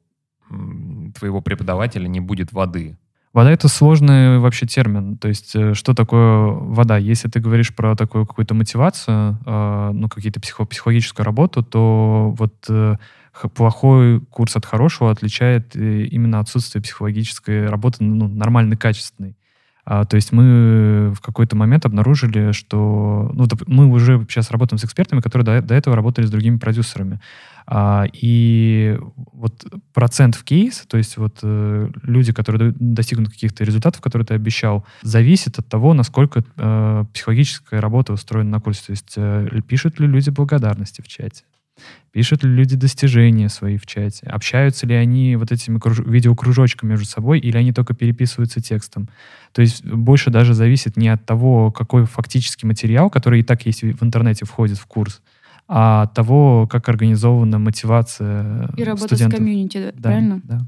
твоего 1.18 1.40
преподавателя 1.40 2.06
не 2.08 2.20
будет 2.20 2.52
воды? 2.52 2.96
Вода— 3.36 3.50
это 3.52 3.68
сложный 3.68 4.38
вообще 4.38 4.66
термин. 4.66 5.18
То 5.18 5.28
есть 5.28 5.54
э, 5.54 5.74
что 5.74 5.92
такое 5.92 6.46
вода? 6.46 6.96
Если 6.96 7.28
ты 7.28 7.38
говоришь 7.38 7.74
про 7.74 7.94
такую 7.94 8.24
какую-то 8.24 8.54
мотивацию, 8.54 9.38
э, 9.44 9.90
ну, 9.92 10.08
какие-то 10.08 10.40
психо- 10.40 10.64
психологическую 10.64 11.26
работу, 11.26 11.62
то 11.62 12.34
вот 12.38 12.54
э, 12.70 12.96
плохой 13.54 14.20
курс 14.30 14.56
от 14.56 14.64
хорошего 14.64 15.10
отличает 15.10 15.76
э, 15.76 16.04
именно 16.04 16.40
отсутствие 16.40 16.82
психологической 16.82 17.66
работы, 17.66 18.04
ну, 18.04 18.26
нормальной, 18.26 18.78
качественной. 18.78 19.36
А, 19.88 20.04
то 20.04 20.16
есть 20.16 20.32
мы 20.32 21.12
в 21.14 21.20
какой-то 21.20 21.54
момент 21.54 21.86
обнаружили, 21.86 22.50
что 22.50 23.30
ну, 23.32 23.46
мы 23.68 23.86
уже 23.86 24.26
сейчас 24.28 24.50
работаем 24.50 24.78
с 24.78 24.84
экспертами, 24.84 25.20
которые 25.20 25.44
до, 25.44 25.62
до 25.62 25.74
этого 25.74 25.94
работали 25.94 26.26
с 26.26 26.30
другими 26.30 26.58
продюсерами. 26.58 27.20
А, 27.68 28.04
и 28.12 28.98
вот 29.32 29.64
процент 29.94 30.34
в 30.34 30.42
кейс, 30.42 30.84
то 30.88 30.96
есть 30.96 31.16
вот 31.16 31.38
э, 31.42 31.88
люди, 32.02 32.32
которые 32.32 32.72
до- 32.72 32.78
достигнут 32.78 33.30
каких-то 33.30 33.62
результатов, 33.62 34.00
которые 34.00 34.26
ты 34.26 34.34
обещал, 34.34 34.84
зависит 35.02 35.58
от 35.60 35.68
того, 35.68 35.94
насколько 35.94 36.44
э, 36.56 37.04
психологическая 37.14 37.80
работа 37.80 38.12
устроена 38.12 38.50
на 38.50 38.60
курсе. 38.60 38.86
То 38.86 38.90
есть 38.90 39.14
э, 39.16 39.60
пишут 39.68 40.00
ли 40.00 40.08
люди 40.08 40.30
благодарности 40.30 41.00
в 41.00 41.06
чате, 41.06 41.44
пишут 42.12 42.44
ли 42.44 42.50
люди 42.50 42.76
достижения 42.76 43.48
свои 43.48 43.76
в 43.76 43.86
чате, 43.86 44.26
общаются 44.26 44.86
ли 44.86 44.94
они 44.94 45.36
вот 45.36 45.52
этими 45.52 45.78
круж- 45.78 46.04
видеокружочками 46.06 46.90
между 46.90 47.04
собой, 47.06 47.38
или 47.40 47.56
они 47.56 47.72
только 47.72 47.94
переписываются 47.94 48.60
текстом. 48.60 49.08
То 49.52 49.62
есть 49.62 49.84
больше 49.84 50.30
даже 50.30 50.54
зависит 50.54 50.96
не 50.96 51.08
от 51.08 51.24
того, 51.26 51.70
какой 51.72 52.04
фактический 52.06 52.66
материал, 52.66 53.10
который 53.10 53.40
и 53.40 53.42
так 53.42 53.66
есть 53.66 53.82
в 53.82 54.02
интернете, 54.04 54.44
входит 54.46 54.78
в 54.78 54.86
курс, 54.86 55.20
а 55.68 56.02
от 56.02 56.14
того, 56.14 56.66
как 56.66 56.88
организована 56.88 57.58
мотивация 57.58 58.70
И 58.76 58.84
работа 58.84 59.08
студентов. 59.08 59.38
с 59.38 59.42
комьюнити, 59.42 59.92
Да, 59.96 60.02
правильно? 60.10 60.40
Да. 60.44 60.60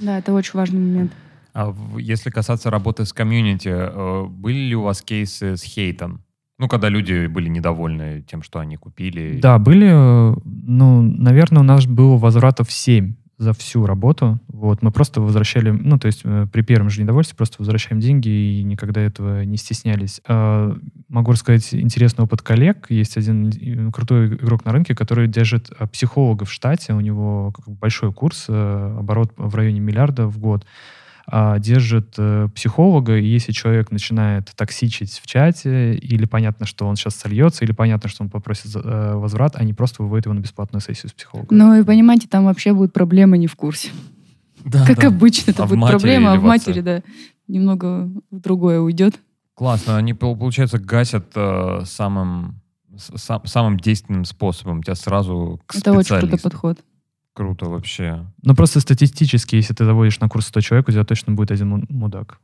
Да, 0.00 0.18
это 0.18 0.32
очень 0.32 0.52
важный 0.54 0.80
момент. 0.80 1.12
А 1.54 1.74
если 1.98 2.30
касаться 2.30 2.70
работы 2.70 3.04
с 3.04 3.12
комьюнити, 3.12 3.68
э, 3.68 4.24
были 4.28 4.58
ли 4.68 4.74
у 4.76 4.82
вас 4.82 5.02
кейсы 5.02 5.56
с 5.56 5.62
хейтом? 5.62 6.22
Ну, 6.58 6.66
когда 6.66 6.88
люди 6.88 7.26
были 7.26 7.48
недовольны 7.48 8.24
тем, 8.26 8.42
что 8.42 8.58
они 8.58 8.76
купили. 8.76 9.38
Да, 9.40 9.58
были, 9.58 9.88
э, 9.88 10.34
ну, 10.44 11.02
наверное, 11.02 11.60
у 11.60 11.64
нас 11.64 11.86
было 11.86 12.16
возвратов 12.16 12.72
7 12.72 13.14
за 13.38 13.52
всю 13.52 13.86
работу. 13.86 14.40
Вот, 14.48 14.82
мы 14.82 14.90
просто 14.90 15.20
возвращали, 15.20 15.70
ну, 15.70 15.98
то 15.98 16.06
есть 16.06 16.22
э, 16.24 16.48
при 16.52 16.62
первом 16.62 16.90
же 16.90 17.00
недовольстве 17.00 17.36
просто 17.36 17.56
возвращаем 17.60 18.00
деньги 18.00 18.28
и 18.28 18.64
никогда 18.64 19.00
этого 19.00 19.44
не 19.44 19.56
стеснялись. 19.56 20.20
А, 20.26 20.76
могу 21.08 21.30
рассказать 21.30 21.72
интересный 21.72 22.24
опыт 22.24 22.42
коллег. 22.42 22.86
Есть 22.88 23.16
один 23.16 23.50
э, 23.50 23.92
крутой 23.92 24.34
игрок 24.34 24.64
на 24.64 24.72
рынке, 24.72 24.96
который 24.96 25.28
держит 25.28 25.70
психолога 25.92 26.44
в 26.44 26.52
штате. 26.52 26.92
У 26.92 27.00
него 27.00 27.54
большой 27.68 28.12
курс, 28.12 28.46
оборот 28.48 29.32
в 29.36 29.54
районе 29.54 29.78
миллиарда 29.78 30.26
в 30.26 30.38
год. 30.38 30.66
А, 31.30 31.58
держит 31.58 32.14
э, 32.16 32.48
психолога, 32.54 33.18
и 33.18 33.26
если 33.26 33.52
человек 33.52 33.90
начинает 33.90 34.46
токсичить 34.56 35.20
в 35.22 35.26
чате, 35.26 35.94
или 35.94 36.24
понятно, 36.24 36.64
что 36.64 36.86
он 36.86 36.96
сейчас 36.96 37.16
сольется, 37.16 37.66
или 37.66 37.72
понятно, 37.72 38.08
что 38.08 38.22
он 38.24 38.30
попросит 38.30 38.74
э, 38.74 39.12
возврат, 39.14 39.54
они 39.56 39.74
просто 39.74 40.02
выводят 40.02 40.24
его 40.24 40.34
на 40.34 40.40
бесплатную 40.40 40.80
сессию 40.80 41.10
с 41.10 41.12
психологом. 41.12 41.48
Ну 41.56 41.74
и 41.78 41.84
понимаете, 41.84 42.28
там 42.28 42.46
вообще 42.46 42.72
будет 42.72 42.94
проблема 42.94 43.36
не 43.36 43.46
в 43.46 43.56
курсе. 43.56 43.90
Да, 44.64 44.86
Как 44.86 45.00
да. 45.00 45.08
обычно, 45.08 45.50
это 45.50 45.64
А 45.64 45.66
будет 45.66 45.86
проблема, 45.86 46.32
а 46.32 46.36
в 46.36 46.42
матери, 46.44 46.80
да, 46.80 47.02
немного 47.46 48.08
в 48.30 48.40
другое 48.40 48.80
уйдет. 48.80 49.20
Классно. 49.52 49.98
Они, 49.98 50.14
пол- 50.14 50.34
получается, 50.36 50.78
гасят 50.78 51.26
э, 51.34 51.80
самым, 51.84 52.62
с- 52.96 53.18
сам- 53.18 53.44
самым 53.44 53.78
действенным 53.78 54.24
способом. 54.24 54.82
Тебя 54.82 54.94
сразу 54.94 55.60
к 55.66 55.74
Это 55.76 55.92
очень 55.92 56.08
крутой 56.08 56.20
специалисту. 56.38 56.48
подход. 56.50 56.78
Круто 57.34 57.66
вообще. 57.66 58.26
Но 58.42 58.54
просто 58.54 58.80
статистически, 58.80 59.56
если 59.56 59.74
ты 59.74 59.84
заводишь 59.84 60.20
на 60.20 60.28
курс 60.28 60.46
100 60.48 60.60
человек, 60.60 60.88
у 60.88 60.92
тебя 60.92 61.04
точно 61.04 61.34
будет 61.34 61.50
один 61.50 61.68
му- 61.68 61.84
мудак. 61.88 62.40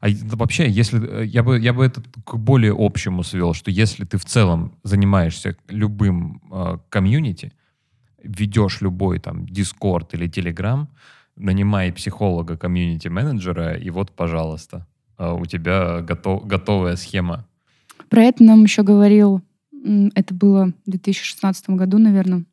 А 0.00 0.08
вообще, 0.36 0.68
если 0.68 1.22
э, 1.22 1.24
я 1.24 1.42
бы 1.42 1.58
я 1.58 1.72
бы 1.72 1.84
это 1.84 2.02
к 2.24 2.36
более 2.36 2.74
общему 2.76 3.22
свел, 3.22 3.54
что 3.54 3.70
если 3.70 4.04
ты 4.04 4.18
в 4.18 4.24
целом 4.24 4.72
занимаешься 4.82 5.56
любым 5.68 6.42
э, 6.52 6.78
комьюнити, 6.90 7.52
ведешь 8.22 8.82
любой 8.82 9.18
там 9.18 9.44
Discord 9.44 10.08
или 10.12 10.28
Telegram, 10.28 10.86
нанимай 11.36 11.92
психолога, 11.92 12.56
комьюнити-менеджера, 12.56 13.76
и 13.76 13.90
вот, 13.90 14.10
пожалуйста, 14.12 14.86
э, 15.16 15.32
у 15.32 15.46
тебя 15.46 16.00
готов, 16.02 16.46
готовая 16.46 16.96
схема. 16.96 17.46
Про 18.10 18.24
это 18.24 18.44
нам 18.44 18.64
еще 18.64 18.82
говорил, 18.82 19.42
это 20.14 20.34
было 20.34 20.72
в 20.86 20.90
2016 20.90 21.70
году, 21.70 21.98
наверное, 21.98 22.44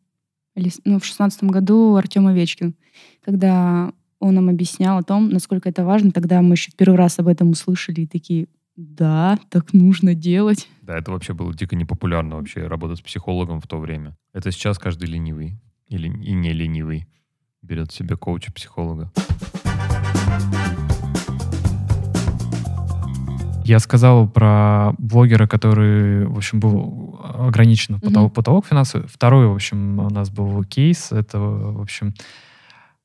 ну, 0.56 0.98
в 0.98 1.02
2016 1.02 1.44
году 1.46 1.96
Артем 1.96 2.28
Овечкин, 2.28 2.76
когда 3.24 3.92
он 4.20 4.36
нам 4.36 4.50
объяснял 4.50 5.00
о 5.00 5.04
том, 5.04 5.30
насколько 5.30 5.70
это 5.70 5.84
важно. 5.84 6.12
Тогда 6.12 6.42
мы 6.42 6.54
еще 6.54 6.72
в 6.72 6.76
первый 6.76 6.96
раз 6.96 7.20
об 7.20 7.28
этом 7.28 7.52
услышали 7.52 8.02
и 8.02 8.08
такие, 8.08 8.48
да, 8.76 9.38
так 9.50 9.74
нужно 9.74 10.14
делать. 10.16 10.68
Да, 10.82 10.98
это 10.98 11.12
вообще 11.12 11.34
было 11.34 11.54
дико 11.54 11.76
непопулярно 11.76 12.36
вообще, 12.36 12.68
работать 12.68 13.00
с 13.00 13.02
психологом 13.02 13.60
в 13.60 13.68
то 13.68 13.80
время. 13.80 14.16
Это 14.34 14.52
сейчас 14.52 14.78
каждый 14.80 15.10
ленивый 15.10 15.60
или 15.88 16.08
и 16.08 16.34
не 16.34 16.54
ленивый 16.54 17.08
берет 17.62 17.92
себе 17.92 18.16
коуча-психолога. 18.16 19.12
Я 23.72 23.80
сказал 23.80 24.28
про 24.28 24.92
блогера, 24.98 25.48
который, 25.48 26.26
в 26.26 26.36
общем, 26.36 26.60
был 26.60 27.22
ограничен 27.48 28.02
потолок, 28.02 28.32
Мгм. 28.32 28.34
потолок 28.36 28.66
финансовый. 28.66 29.08
Второй, 29.08 29.48
в 29.48 29.54
общем, 29.54 29.98
у 30.00 30.10
нас 30.10 30.30
был 30.30 30.62
кейс. 30.66 31.14
Это, 31.14 31.40
в 31.40 31.80
общем, 31.82 32.14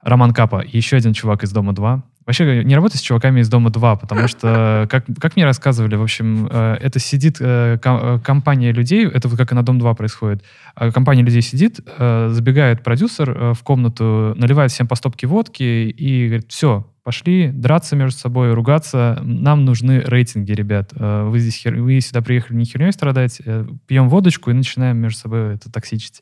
Роман 0.02 0.32
Капа. 0.32 0.64
Еще 0.66 0.96
один 0.96 1.12
чувак 1.12 1.44
из 1.44 1.52
«Дома 1.52 1.72
2». 1.72 2.02
Вообще, 2.26 2.64
не 2.64 2.74
работай 2.74 2.98
с 2.98 3.00
чуваками 3.00 3.38
из 3.42 3.48
«Дома 3.48 3.70
2», 3.70 3.96
потому 3.96 4.26
что, 4.28 4.88
как, 4.90 5.04
как 5.20 5.36
мне 5.36 5.44
рассказывали, 5.44 5.94
в 5.94 6.02
общем, 6.02 6.48
э, 6.50 6.78
это 6.80 6.98
сидит 6.98 7.36
э, 7.38 7.78
ко- 7.80 8.00
э, 8.02 8.18
компания 8.18 8.72
людей, 8.72 9.06
это 9.06 9.28
вот 9.28 9.38
как 9.38 9.52
и 9.52 9.54
на 9.54 9.62
«Дом 9.62 9.78
2» 9.78 9.94
происходит. 9.94 10.42
Компания 10.74 11.22
людей 11.22 11.42
сидит, 11.42 11.78
э, 11.96 12.28
забегает 12.30 12.82
продюсер 12.82 13.30
э, 13.30 13.52
в 13.54 13.62
комнату, 13.62 14.34
наливает 14.36 14.72
всем 14.72 14.88
по 14.88 14.96
стопке 14.96 15.28
водки 15.28 15.62
и 15.62 16.26
говорит, 16.26 16.50
все, 16.50 16.84
пошли 17.06 17.52
драться 17.52 17.94
между 17.94 18.18
собой, 18.18 18.52
ругаться, 18.52 19.20
нам 19.22 19.64
нужны 19.64 20.00
рейтинги, 20.00 20.50
ребят. 20.50 20.90
Э, 20.96 21.22
Вы, 21.22 21.38
здесь 21.38 21.64
хер- 21.64 21.80
вы 21.80 22.00
сюда 22.00 22.20
приехали 22.20 22.56
не 22.56 22.64
херней 22.64 22.90
страдать, 22.90 23.40
э, 23.44 23.64
пьем 23.86 24.08
водочку 24.08 24.50
и 24.50 24.54
начинаем 24.54 24.96
между 24.96 25.20
собой 25.20 25.54
это 25.54 25.70
токсичить. 25.70 26.20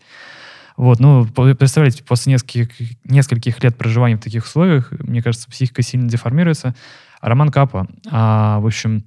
Вот, 0.77 1.01
ну, 1.01 1.25
представляете, 1.25 2.05
после 2.05 2.35
нескольких, 2.35 2.69
нескольких 3.05 3.65
лет 3.65 3.79
проживания 3.79 4.17
в 4.17 4.21
таких 4.21 4.45
условиях, 4.45 4.93
мне 4.99 5.23
кажется, 5.23 5.49
психика 5.49 5.81
сильно 5.81 6.07
деформируется. 6.07 6.75
Роман 7.23 7.49
Капа, 7.49 7.89
а, 8.11 8.61
в 8.61 8.67
общем, 8.67 9.05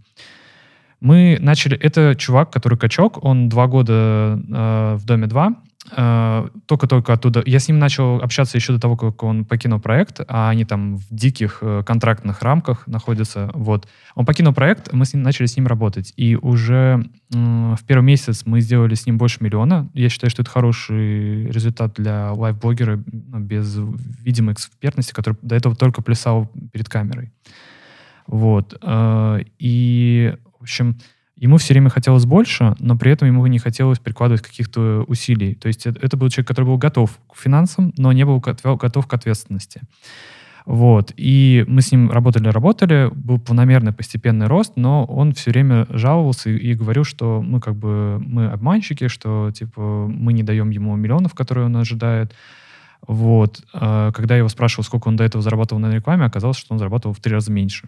мы 0.99 1.37
начали... 1.39 1.77
Это 1.77 2.15
чувак, 2.15 2.49
который 2.49 2.79
качок, 2.79 3.23
он 3.23 3.49
два 3.49 3.67
года 3.67 4.41
э, 4.49 4.95
в 4.95 5.05
Доме 5.05 5.27
2, 5.27 5.47
э, 5.47 5.53
только-только 5.89 7.13
оттуда... 7.13 7.41
Я 7.45 7.59
с 7.59 7.67
ним 7.67 7.79
начал 7.79 8.17
общаться 8.21 8.57
еще 8.57 8.73
до 8.73 8.79
того, 8.79 8.97
как 8.97 9.23
он 9.23 9.45
покинул 9.45 9.79
проект, 9.79 10.19
а 10.27 10.49
они 10.49 10.65
там 10.65 10.97
в 10.97 11.05
диких 11.09 11.59
э, 11.61 11.83
контрактных 11.85 12.41
рамках 12.41 12.85
находятся. 12.87 13.49
Вот. 13.53 13.87
Он 14.15 14.25
покинул 14.25 14.53
проект, 14.53 14.91
мы 14.91 15.05
с 15.05 15.13
ним 15.13 15.23
начали 15.23 15.45
с 15.45 15.55
ним 15.55 15.67
работать. 15.67 16.13
И 16.17 16.35
уже 16.35 17.05
в 17.29 17.79
первый 17.87 18.03
месяц 18.03 18.43
мы 18.45 18.61
сделали 18.61 18.95
с 18.95 19.05
ним 19.05 19.17
больше 19.17 19.37
миллиона. 19.41 19.89
Я 19.93 20.09
считаю, 20.09 20.29
что 20.29 20.41
это 20.41 20.51
хороший 20.51 21.45
результат 21.45 21.93
для 21.93 22.33
лайв-блогера 22.33 23.01
ну, 23.05 23.39
без 23.39 23.77
видимой 24.21 24.53
экспертности, 24.53 25.13
который 25.13 25.37
до 25.41 25.55
этого 25.55 25.75
только 25.75 26.01
плясал 26.01 26.51
перед 26.73 26.89
камерой. 26.89 27.31
Вот. 28.27 28.77
э, 28.81 29.39
И, 29.57 30.35
в 30.59 30.63
общем, 30.63 30.97
ему 31.37 31.57
все 31.57 31.73
время 31.73 31.89
хотелось 31.89 32.25
больше, 32.25 32.75
но 32.79 32.97
при 32.97 33.11
этом 33.11 33.27
ему 33.27 33.45
не 33.47 33.59
хотелось 33.59 33.99
прикладывать 33.99 34.41
каких-то 34.41 35.03
усилий. 35.07 35.55
То 35.55 35.67
есть 35.67 35.85
это, 35.85 36.17
был 36.17 36.29
человек, 36.29 36.47
который 36.47 36.65
был 36.65 36.77
готов 36.77 37.19
к 37.31 37.37
финансам, 37.37 37.93
но 37.97 38.11
не 38.11 38.25
был 38.25 38.39
готов, 38.39 39.07
к 39.07 39.13
ответственности. 39.13 39.81
Вот. 40.65 41.13
И 41.15 41.63
мы 41.67 41.81
с 41.81 41.93
ним 41.93 42.11
работали-работали, 42.11 43.09
был 43.13 43.39
планомерный 43.39 43.93
постепенный 43.93 44.47
рост, 44.47 44.73
но 44.75 45.05
он 45.05 45.31
все 45.31 45.51
время 45.51 45.87
жаловался 45.89 46.49
и, 46.49 46.57
и 46.57 46.73
говорил, 46.73 47.05
что 47.05 47.41
мы 47.41 47.61
как 47.61 47.75
бы 47.75 48.19
мы 48.19 48.47
обманщики, 48.47 49.07
что 49.07 49.51
типа 49.51 50.07
мы 50.09 50.33
не 50.33 50.43
даем 50.43 50.69
ему 50.71 50.93
миллионов, 50.97 51.33
которые 51.35 51.67
он 51.67 51.77
ожидает. 51.77 52.33
Вот. 53.07 53.63
А, 53.73 54.11
когда 54.11 54.35
я 54.35 54.39
его 54.39 54.49
спрашивал, 54.49 54.83
сколько 54.83 55.07
он 55.07 55.15
до 55.15 55.23
этого 55.23 55.41
зарабатывал 55.41 55.79
на 55.79 55.93
рекламе, 55.93 56.25
оказалось, 56.25 56.57
что 56.57 56.73
он 56.73 56.79
зарабатывал 56.79 57.13
в 57.13 57.21
три 57.21 57.33
раза 57.33 57.49
меньше. 57.49 57.87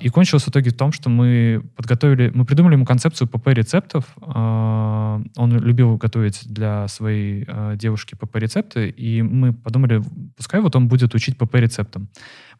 И 0.00 0.08
кончилось 0.08 0.44
в 0.44 0.48
итоге 0.48 0.70
в 0.70 0.76
том, 0.76 0.92
что 0.92 1.10
мы 1.10 1.62
подготовили, 1.76 2.30
мы 2.32 2.44
придумали 2.44 2.74
ему 2.74 2.84
концепцию 2.84 3.28
ПП-рецептов. 3.28 4.04
А, 4.20 5.20
он 5.36 5.58
любил 5.58 5.96
готовить 5.96 6.42
для 6.46 6.86
своей 6.88 7.46
девушки 7.76 8.14
ПП-рецепты, 8.14 8.88
и 8.88 9.22
мы 9.22 9.52
подумали, 9.52 10.02
пускай 10.36 10.60
вот 10.60 10.76
он 10.76 10.88
будет 10.88 11.14
учить 11.14 11.36
ПП-рецептам. 11.36 12.08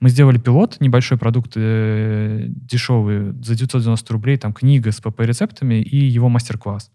Мы 0.00 0.08
сделали 0.08 0.38
пилот, 0.38 0.80
небольшой 0.80 1.18
продукт, 1.18 1.52
э, 1.56 2.46
дешевый, 2.48 3.32
за 3.42 3.54
990 3.54 4.12
рублей, 4.12 4.36
там 4.36 4.52
книга 4.52 4.90
с 4.90 5.00
ПП-рецептами 5.00 5.80
и 5.82 5.96
его 5.96 6.28
мастер-класс. 6.28 6.90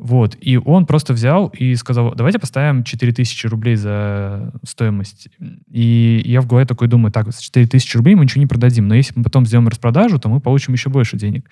Вот. 0.00 0.34
И 0.40 0.56
он 0.56 0.86
просто 0.86 1.12
взял 1.12 1.48
и 1.48 1.74
сказал, 1.74 2.14
давайте 2.14 2.38
поставим 2.38 2.84
4000 2.84 3.46
рублей 3.48 3.76
за 3.76 4.50
стоимость. 4.66 5.28
И 5.70 6.22
я 6.24 6.40
в 6.40 6.46
голове 6.46 6.64
такой 6.64 6.88
думаю, 6.88 7.12
так, 7.12 7.30
за 7.30 7.42
4000 7.42 7.96
рублей 7.98 8.14
мы 8.14 8.24
ничего 8.24 8.40
не 8.40 8.46
продадим, 8.46 8.88
но 8.88 8.94
если 8.94 9.12
мы 9.14 9.24
потом 9.24 9.44
сделаем 9.44 9.68
распродажу, 9.68 10.18
то 10.18 10.30
мы 10.30 10.40
получим 10.40 10.72
еще 10.72 10.88
больше 10.88 11.18
денег. 11.18 11.50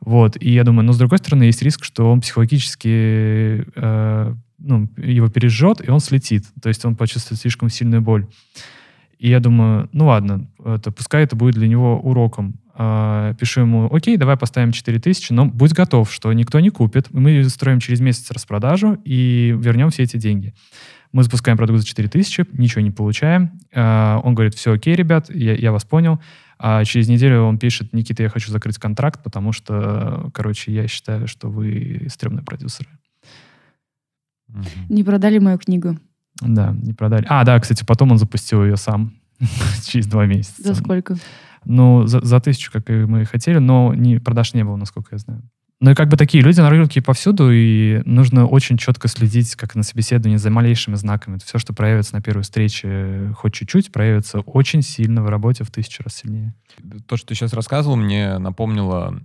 Вот. 0.00 0.36
И 0.40 0.50
я 0.50 0.64
думаю, 0.64 0.84
но 0.84 0.92
с 0.92 0.98
другой 0.98 1.18
стороны, 1.18 1.44
есть 1.44 1.62
риск, 1.62 1.84
что 1.84 2.10
он 2.10 2.20
психологически 2.20 3.64
э, 3.76 4.34
ну, 4.58 4.88
его 4.96 5.28
пережжет, 5.28 5.86
и 5.86 5.88
он 5.88 6.00
слетит. 6.00 6.46
То 6.60 6.68
есть 6.70 6.84
он 6.84 6.96
почувствует 6.96 7.40
слишком 7.40 7.70
сильную 7.70 8.02
боль. 8.02 8.26
И 9.20 9.28
я 9.28 9.38
думаю, 9.38 9.88
ну 9.92 10.06
ладно, 10.06 10.48
это, 10.64 10.90
пускай 10.90 11.22
это 11.22 11.36
будет 11.36 11.54
для 11.54 11.68
него 11.68 12.00
уроком. 12.00 12.58
А, 12.76 13.34
пишу 13.34 13.60
ему, 13.60 13.88
окей, 13.94 14.16
давай 14.16 14.36
поставим 14.36 14.72
4000, 14.72 15.32
но 15.32 15.46
будь 15.46 15.72
готов, 15.72 16.12
что 16.12 16.32
никто 16.32 16.58
не 16.58 16.70
купит. 16.70 17.08
Мы 17.10 17.44
строим 17.44 17.78
через 17.78 18.00
месяц 18.00 18.30
распродажу 18.32 18.98
и 19.04 19.54
вернем 19.56 19.90
все 19.90 20.02
эти 20.02 20.16
деньги. 20.16 20.54
Мы 21.12 21.22
запускаем 21.22 21.56
продукт 21.56 21.78
за 21.80 21.86
4000, 21.86 22.46
ничего 22.52 22.80
не 22.80 22.90
получаем. 22.90 23.60
А, 23.72 24.20
он 24.24 24.34
говорит, 24.34 24.54
все 24.54 24.72
окей, 24.72 24.96
ребят, 24.96 25.32
я, 25.32 25.54
я 25.54 25.70
вас 25.70 25.84
понял. 25.84 26.20
А 26.58 26.84
через 26.84 27.08
неделю 27.08 27.42
он 27.42 27.58
пишет, 27.58 27.92
Никита, 27.92 28.24
я 28.24 28.28
хочу 28.28 28.50
закрыть 28.50 28.78
контракт, 28.78 29.22
потому 29.22 29.52
что, 29.52 30.30
короче, 30.34 30.72
я 30.72 30.88
считаю, 30.88 31.28
что 31.28 31.48
вы 31.48 32.06
стрёмные 32.08 32.44
продюсеры. 32.44 32.88
Не 34.88 35.04
продали 35.04 35.38
мою 35.38 35.58
книгу. 35.58 35.96
Да, 36.40 36.72
не 36.72 36.92
продали. 36.92 37.26
А, 37.28 37.44
да, 37.44 37.58
кстати, 37.60 37.84
потом 37.84 38.12
он 38.12 38.18
запустил 38.18 38.64
ее 38.64 38.76
сам 38.76 39.14
через 39.86 40.06
два 40.06 40.26
месяца. 40.26 40.62
За 40.62 40.74
сколько? 40.74 41.16
Ну, 41.64 42.06
за, 42.06 42.20
за 42.24 42.40
тысячу, 42.40 42.72
как 42.72 42.88
и 42.90 42.92
мы 42.92 43.24
хотели, 43.24 43.58
но 43.58 43.94
не, 43.94 44.18
продаж 44.18 44.54
не 44.54 44.64
было, 44.64 44.76
насколько 44.76 45.08
я 45.12 45.18
знаю. 45.18 45.42
Ну 45.80 45.90
и 45.90 45.94
как 45.94 46.08
бы 46.08 46.16
такие 46.16 46.42
люди 46.42 46.60
на 46.60 46.70
рынке 46.70 47.02
повсюду, 47.02 47.50
и 47.50 48.00
нужно 48.06 48.46
очень 48.46 48.78
четко 48.78 49.08
следить, 49.08 49.54
как 49.56 49.74
на 49.74 49.82
собеседовании, 49.82 50.36
за 50.36 50.50
малейшими 50.50 50.94
знаками. 50.94 51.36
Это 51.36 51.44
все, 51.44 51.58
что 51.58 51.74
проявится 51.74 52.14
на 52.14 52.22
первой 52.22 52.42
встрече 52.42 53.34
хоть 53.36 53.54
чуть-чуть, 53.54 53.92
проявится 53.92 54.40
очень 54.40 54.82
сильно 54.82 55.22
в 55.22 55.28
работе 55.28 55.64
в 55.64 55.70
тысячу 55.70 56.02
раз 56.02 56.16
сильнее. 56.16 56.54
То, 57.06 57.16
что 57.16 57.26
ты 57.26 57.34
сейчас 57.34 57.52
рассказывал, 57.52 57.96
мне 57.96 58.38
напомнило 58.38 59.20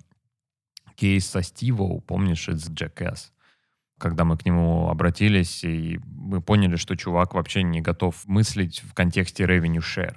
кейс 0.96 1.28
со 1.28 1.44
Стивоу, 1.44 2.02
помнишь, 2.02 2.50
из 2.50 2.70
Jackass? 2.70 3.30
когда 4.00 4.24
мы 4.24 4.38
к 4.38 4.46
нему 4.46 4.90
обратились, 4.90 5.64
и 5.64 6.00
мы 6.06 6.42
поняли, 6.42 6.78
что 6.78 6.96
чувак 6.96 7.36
вообще 7.36 7.62
не 7.62 7.82
готов 7.82 8.16
мыслить 8.26 8.82
в 8.82 8.94
контексте 8.94 9.44
revenue 9.44 9.82
share. 9.82 10.16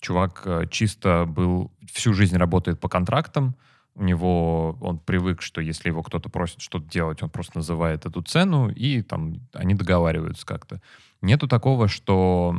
Чувак 0.00 0.42
э, 0.44 0.66
чисто 0.70 1.24
был, 1.26 1.72
всю 1.92 2.12
жизнь 2.12 2.36
работает 2.36 2.80
по 2.80 2.88
контрактам, 2.88 3.56
у 3.94 4.04
него, 4.04 4.76
он 4.82 4.98
привык, 4.98 5.40
что 5.40 5.62
если 5.62 5.88
его 5.88 6.02
кто-то 6.02 6.28
просит 6.28 6.60
что-то 6.60 6.86
делать, 6.86 7.22
он 7.22 7.30
просто 7.30 7.58
называет 7.58 8.04
эту 8.04 8.20
цену, 8.22 8.68
и 8.68 9.00
там 9.00 9.40
они 9.54 9.74
договариваются 9.74 10.44
как-то. 10.44 10.82
Нету 11.22 11.48
такого, 11.48 11.88
что 11.88 12.54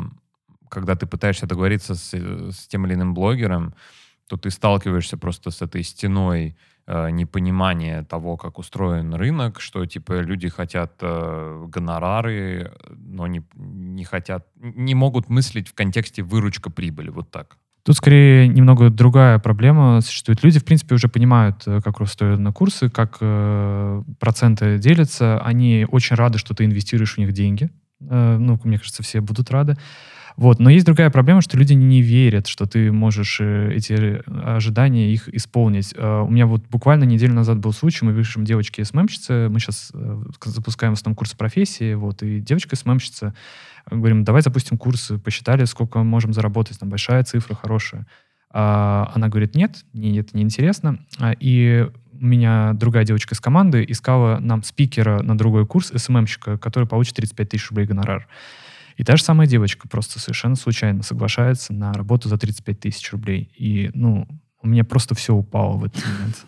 когда 0.70 0.96
ты 0.96 1.06
пытаешься 1.06 1.46
договориться 1.46 1.94
с, 1.94 2.12
с 2.12 2.68
тем 2.68 2.88
или 2.88 2.96
иным 2.96 3.14
блогером, 3.14 3.76
то 4.28 4.38
ты 4.38 4.50
сталкиваешься 4.50 5.18
просто 5.18 5.52
с 5.52 5.62
этой 5.62 5.84
стеной 5.84 6.48
э, 6.50 6.56
непонимание 6.88 8.04
того, 8.04 8.38
как 8.38 8.60
устроен 8.60 9.14
рынок, 9.14 9.60
что 9.60 9.86
типа 9.86 10.22
люди 10.22 10.48
хотят 10.48 10.94
э, 11.02 11.66
гонорары, 11.68 12.72
но 12.90 13.28
не, 13.28 13.44
не 13.56 14.06
хотят, 14.06 14.48
не 14.56 14.96
могут 14.96 15.30
мыслить 15.30 15.68
в 15.68 15.74
контексте 15.74 16.24
выручка 16.24 16.70
прибыли, 16.70 17.10
вот 17.10 17.30
так. 17.30 17.58
Тут 17.88 17.96
скорее 17.96 18.50
немного 18.50 18.90
другая 18.90 19.40
проблема 19.40 20.02
существует. 20.02 20.44
Люди, 20.44 20.60
в 20.60 20.66
принципе, 20.66 20.96
уже 20.96 21.08
понимают, 21.08 21.64
э, 21.66 21.80
как 21.82 22.02
устроены 22.02 22.52
курсы, 22.52 22.90
как 22.90 23.18
э, 23.22 24.04
проценты 24.20 24.78
делятся. 24.78 25.40
Они 25.40 25.88
очень 25.90 26.18
рады, 26.18 26.38
что 26.38 26.54
ты 26.54 26.66
инвестируешь 26.66 27.16
в 27.16 27.18
них 27.18 27.32
деньги. 27.32 27.70
Э, 28.02 28.36
ну, 28.38 28.60
мне 28.66 28.78
кажется, 28.78 29.04
все 29.04 29.22
будут 29.22 29.52
рады. 29.52 29.78
Вот. 30.38 30.60
Но 30.60 30.70
есть 30.70 30.86
другая 30.86 31.10
проблема, 31.10 31.42
что 31.42 31.58
люди 31.58 31.74
не 31.74 32.04
верят, 32.04 32.46
что 32.46 32.68
ты 32.68 32.92
можешь 32.92 33.40
э, 33.42 33.72
эти 33.74 33.94
э, 33.94 34.22
ожидания 34.28 35.12
их 35.12 35.28
исполнить. 35.30 35.94
Э, 35.98 36.22
у 36.22 36.30
меня 36.30 36.46
вот 36.46 36.64
буквально 36.70 37.06
неделю 37.06 37.34
назад 37.34 37.58
был 37.58 37.74
случай, 37.74 38.06
мы 38.06 38.16
пишем 38.16 38.46
девочке 38.46 38.86
СММщице, 38.86 39.50
мы 39.50 39.60
сейчас 39.60 39.92
запускаем 40.46 40.94
в 40.94 40.98
основном 41.00 41.16
курс 41.16 41.34
профессии, 41.34 41.96
вот, 41.96 42.22
и 42.22 42.40
девочка 42.40 42.76
СММщица, 42.76 43.34
говорим, 43.90 44.24
давай 44.24 44.44
запустим 44.44 44.78
курс, 44.78 45.12
посчитали, 45.24 45.66
сколько 45.66 46.04
можем 46.04 46.34
заработать, 46.34 46.80
там 46.80 46.90
большая 46.90 47.24
цифра, 47.24 47.56
хорошая. 47.56 48.06
А 48.52 49.12
она 49.16 49.30
говорит, 49.30 49.56
нет, 49.56 49.86
мне 49.94 50.20
это 50.20 50.38
неинтересно. 50.38 51.00
А, 51.20 51.34
и 51.40 51.88
у 52.14 52.26
меня 52.26 52.74
другая 52.74 53.06
девочка 53.06 53.34
из 53.34 53.40
команды 53.40 53.84
искала 53.88 54.38
нам 54.40 54.64
спикера 54.64 55.22
на 55.24 55.36
другой 55.36 55.66
курс, 55.66 55.92
СММщика, 55.96 56.58
который 56.60 56.88
получит 56.88 57.16
35 57.16 57.50
тысяч 57.50 57.70
рублей 57.70 57.88
гонорар. 57.88 58.28
И 58.98 59.04
та 59.04 59.16
же 59.16 59.24
самая 59.24 59.48
девочка 59.48 59.88
просто 59.88 60.20
совершенно 60.20 60.56
случайно 60.56 61.04
соглашается 61.04 61.72
на 61.72 61.93
работу 61.93 62.28
за 62.30 62.38
35 62.38 62.80
тысяч 62.80 63.12
рублей. 63.12 63.52
И, 63.56 63.91
ну, 63.93 64.28
у 64.62 64.68
меня 64.68 64.84
просто 64.84 65.14
все 65.16 65.34
упало 65.34 65.78
в 65.78 65.86
этот 65.86 66.04
момент. 66.06 66.45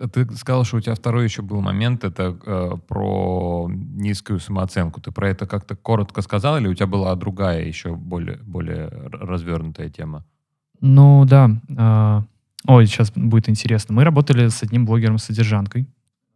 А 0.00 0.08
ты 0.08 0.28
сказал, 0.34 0.64
что 0.64 0.78
у 0.78 0.80
тебя 0.80 0.94
второй 0.94 1.24
еще 1.24 1.42
был 1.42 1.60
момент, 1.60 2.02
это 2.02 2.36
э, 2.44 2.70
про 2.88 3.70
низкую 3.70 4.40
самооценку. 4.40 5.00
Ты 5.00 5.12
про 5.12 5.28
это 5.28 5.46
как-то 5.46 5.76
коротко 5.76 6.20
сказал, 6.22 6.56
или 6.56 6.66
у 6.66 6.74
тебя 6.74 6.86
была 6.86 7.14
другая 7.14 7.64
еще 7.64 7.94
более, 7.94 8.38
более 8.38 8.88
развернутая 8.88 9.90
тема? 9.90 10.24
Ну 10.80 11.24
да. 11.26 11.50
Э, 11.68 12.22
ой, 12.66 12.86
сейчас 12.86 13.12
будет 13.12 13.48
интересно. 13.48 13.94
Мы 13.94 14.04
работали 14.04 14.48
с 14.48 14.62
одним 14.62 14.84
блогером-содержанкой. 14.84 15.86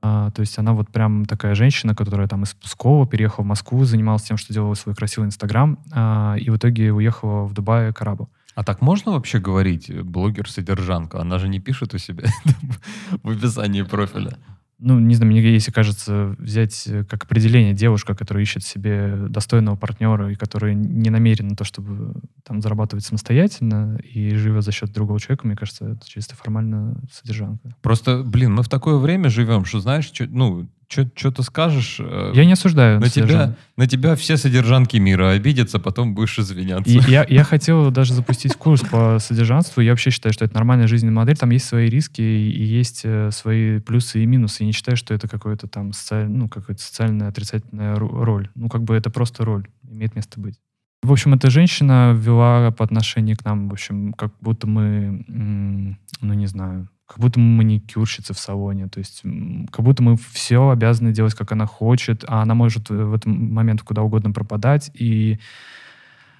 А, 0.00 0.30
то 0.30 0.40
есть 0.40 0.58
она 0.58 0.72
вот 0.72 0.90
прям 0.90 1.24
такая 1.24 1.54
женщина, 1.54 1.94
которая 1.94 2.28
там 2.28 2.44
из 2.44 2.54
Пскова 2.54 3.06
переехала 3.06 3.44
в 3.44 3.48
Москву, 3.48 3.84
занималась 3.84 4.22
тем, 4.22 4.36
что 4.36 4.52
делала 4.52 4.74
свой 4.74 4.94
красивый 4.94 5.26
Инстаграм, 5.26 5.78
а, 5.92 6.36
и 6.38 6.50
в 6.50 6.56
итоге 6.56 6.92
уехала 6.92 7.44
в 7.44 7.52
Дубай 7.52 7.92
к 7.92 8.02
арабу. 8.02 8.28
А 8.54 8.64
так 8.64 8.80
можно 8.80 9.12
вообще 9.12 9.38
говорить 9.38 9.90
блогер-содержанка? 9.90 11.20
Она 11.20 11.38
же 11.38 11.48
не 11.48 11.60
пишет 11.60 11.94
у 11.94 11.98
себя 11.98 12.28
в 13.22 13.30
описании 13.30 13.82
профиля 13.82 14.36
ну, 14.78 14.98
не 15.00 15.14
знаю, 15.14 15.32
мне 15.32 15.42
если 15.42 15.72
кажется, 15.72 16.36
взять 16.38 16.86
э, 16.86 17.04
как 17.04 17.24
определение 17.24 17.74
девушка, 17.74 18.14
которая 18.14 18.44
ищет 18.44 18.62
себе 18.62 19.26
достойного 19.28 19.76
партнера 19.76 20.30
и 20.30 20.36
которая 20.36 20.74
не 20.74 21.10
намерена 21.10 21.50
на 21.50 21.56
то, 21.56 21.64
чтобы 21.64 22.14
там 22.44 22.62
зарабатывать 22.62 23.04
самостоятельно 23.04 23.98
и 24.04 24.34
живет 24.36 24.64
за 24.64 24.72
счет 24.72 24.92
другого 24.92 25.18
человека, 25.18 25.46
мне 25.46 25.56
кажется, 25.56 25.90
это 25.92 26.08
чисто 26.08 26.36
формально 26.36 27.00
содержанка. 27.10 27.74
Просто, 27.82 28.22
блин, 28.22 28.54
мы 28.54 28.62
в 28.62 28.68
такое 28.68 28.96
время 28.96 29.30
живем, 29.30 29.64
что, 29.64 29.80
знаешь, 29.80 30.06
чё, 30.06 30.26
ну, 30.28 30.68
что 30.88 31.30
ты 31.30 31.42
скажешь... 31.42 31.98
Э, 32.00 32.32
я 32.34 32.44
не 32.44 32.52
осуждаю. 32.52 32.98
На 33.00 33.08
тебя, 33.10 33.54
на 33.76 33.86
тебя 33.86 34.16
все 34.16 34.36
содержанки 34.36 34.96
мира 34.96 35.30
обидятся, 35.30 35.78
потом 35.78 36.14
будешь 36.14 36.38
извиняться. 36.38 36.90
И 36.90 36.98
я, 37.10 37.26
я 37.28 37.44
хотел 37.44 37.90
даже 37.90 38.14
запустить 38.14 38.54
курс 38.54 38.80
по 38.80 39.18
содержанству. 39.20 39.82
Я 39.82 39.92
вообще 39.92 40.10
считаю, 40.10 40.32
что 40.32 40.44
это 40.44 40.54
нормальная 40.54 40.86
жизненная 40.86 41.14
модель. 41.14 41.36
Там 41.36 41.50
есть 41.50 41.66
свои 41.66 41.88
риски 41.88 42.22
и 42.22 42.64
есть 42.64 43.02
э, 43.04 43.30
свои 43.32 43.80
плюсы 43.80 44.22
и 44.22 44.26
минусы. 44.26 44.62
Я 44.62 44.66
не 44.66 44.72
считаю, 44.72 44.96
что 44.96 45.12
это 45.12 45.28
какое-то 45.28 45.68
там 45.68 45.92
социаль, 45.92 46.28
ну, 46.28 46.48
какая-то 46.48 46.82
социальная 46.82 47.28
отрицательная 47.28 47.96
роль. 47.96 48.48
Ну, 48.54 48.68
как 48.68 48.82
бы 48.84 48.94
это 48.94 49.10
просто 49.10 49.44
роль. 49.44 49.68
Имеет 49.90 50.16
место 50.16 50.40
быть. 50.40 50.58
В 51.02 51.12
общем, 51.12 51.34
эта 51.34 51.48
женщина 51.48 52.12
вела 52.16 52.70
по 52.72 52.84
отношению 52.84 53.36
к 53.36 53.44
нам, 53.44 53.68
в 53.68 53.72
общем, 53.72 54.12
как 54.12 54.32
будто 54.40 54.66
мы, 54.66 55.24
ну, 55.28 56.34
не 56.34 56.46
знаю, 56.46 56.88
как 57.06 57.20
будто 57.20 57.40
мы 57.40 57.56
маникюрщицы 57.56 58.34
в 58.34 58.38
салоне. 58.38 58.88
То 58.88 58.98
есть 58.98 59.22
как 59.70 59.84
будто 59.84 60.02
мы 60.02 60.16
все 60.16 60.68
обязаны 60.68 61.12
делать, 61.12 61.34
как 61.34 61.52
она 61.52 61.66
хочет, 61.66 62.24
а 62.28 62.42
она 62.42 62.54
может 62.54 62.90
в 62.90 63.14
этот 63.14 63.26
момент 63.26 63.82
куда 63.82 64.02
угодно 64.02 64.32
пропадать. 64.32 64.90
И 64.94 65.38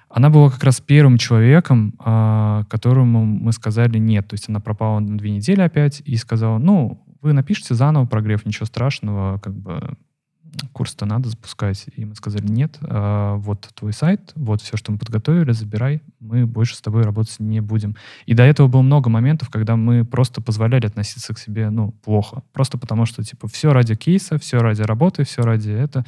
она 0.09 0.29
была 0.29 0.49
как 0.49 0.63
раз 0.63 0.79
первым 0.81 1.17
человеком, 1.17 1.95
а, 1.99 2.63
которому 2.69 3.25
мы 3.25 3.51
сказали 3.51 3.97
нет. 3.97 4.27
То 4.27 4.35
есть 4.35 4.49
она 4.49 4.59
пропала 4.59 4.99
на 4.99 5.17
две 5.17 5.31
недели 5.31 5.61
опять 5.61 6.01
и 6.05 6.15
сказала, 6.17 6.59
ну, 6.59 7.03
вы 7.21 7.33
напишите 7.33 7.73
заново 7.75 8.05
прогрев, 8.05 8.45
ничего 8.45 8.65
страшного, 8.65 9.39
как 9.39 9.55
бы 9.55 9.97
курс-то 10.73 11.05
надо 11.05 11.29
запускать. 11.29 11.85
И 11.95 12.05
мы 12.05 12.15
сказали, 12.15 12.45
нет, 12.47 12.77
э, 12.81 13.35
вот 13.37 13.69
твой 13.75 13.93
сайт, 13.93 14.31
вот 14.35 14.61
все, 14.61 14.77
что 14.77 14.91
мы 14.91 14.97
подготовили, 14.97 15.51
забирай, 15.51 16.01
мы 16.19 16.45
больше 16.45 16.75
с 16.75 16.81
тобой 16.81 17.03
работать 17.03 17.39
не 17.39 17.61
будем. 17.61 17.95
И 18.25 18.33
до 18.33 18.43
этого 18.43 18.67
было 18.67 18.81
много 18.81 19.09
моментов, 19.09 19.49
когда 19.49 19.75
мы 19.75 20.05
просто 20.05 20.41
позволяли 20.41 20.85
относиться 20.85 21.33
к 21.33 21.39
себе, 21.39 21.69
ну, 21.69 21.91
плохо. 22.03 22.43
Просто 22.53 22.77
потому 22.77 23.05
что, 23.05 23.23
типа, 23.23 23.47
все 23.47 23.73
ради 23.73 23.95
кейса, 23.95 24.37
все 24.37 24.59
ради 24.59 24.81
работы, 24.81 25.23
все 25.23 25.41
ради 25.41 25.71
это. 25.71 26.05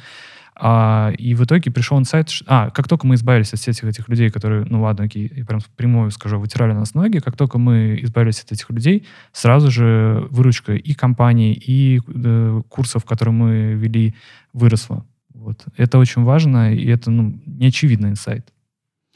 А, 0.54 1.12
и 1.16 1.34
в 1.34 1.44
итоге 1.44 1.70
пришел 1.70 1.98
инсайт, 1.98 2.28
ш- 2.30 2.44
а, 2.46 2.70
как 2.70 2.86
только 2.86 3.06
мы 3.06 3.14
избавились 3.14 3.52
от 3.52 3.60
всех 3.60 3.84
этих 3.84 4.08
людей, 4.08 4.30
которые, 4.30 4.64
ну 4.68 4.82
ладно, 4.82 5.04
окей, 5.04 5.32
я 5.34 5.44
прям 5.44 5.60
прямую 5.76 6.10
скажу, 6.10 6.38
вытирали 6.38 6.72
нас 6.72 6.94
ноги, 6.94 7.18
как 7.18 7.36
только 7.36 7.58
мы 7.58 7.98
избавились 8.02 8.40
от 8.40 8.52
этих 8.52 8.68
людей, 8.70 9.06
сразу 9.32 9.70
же 9.70 10.26
выручка 10.30 10.74
и 10.74 10.94
компании, 10.94 11.54
и 11.54 12.00
э, 12.06 12.62
курсов, 12.68 13.04
которые 13.04 13.34
мы 13.34 13.72
вели, 13.74 14.14
выросла. 14.52 15.06
Вот. 15.32 15.64
Это 15.76 15.98
очень 15.98 16.22
важно, 16.22 16.74
и 16.74 16.86
это 16.86 17.10
ну, 17.10 17.40
неочевидный 17.46 18.10
инсайт. 18.10 18.52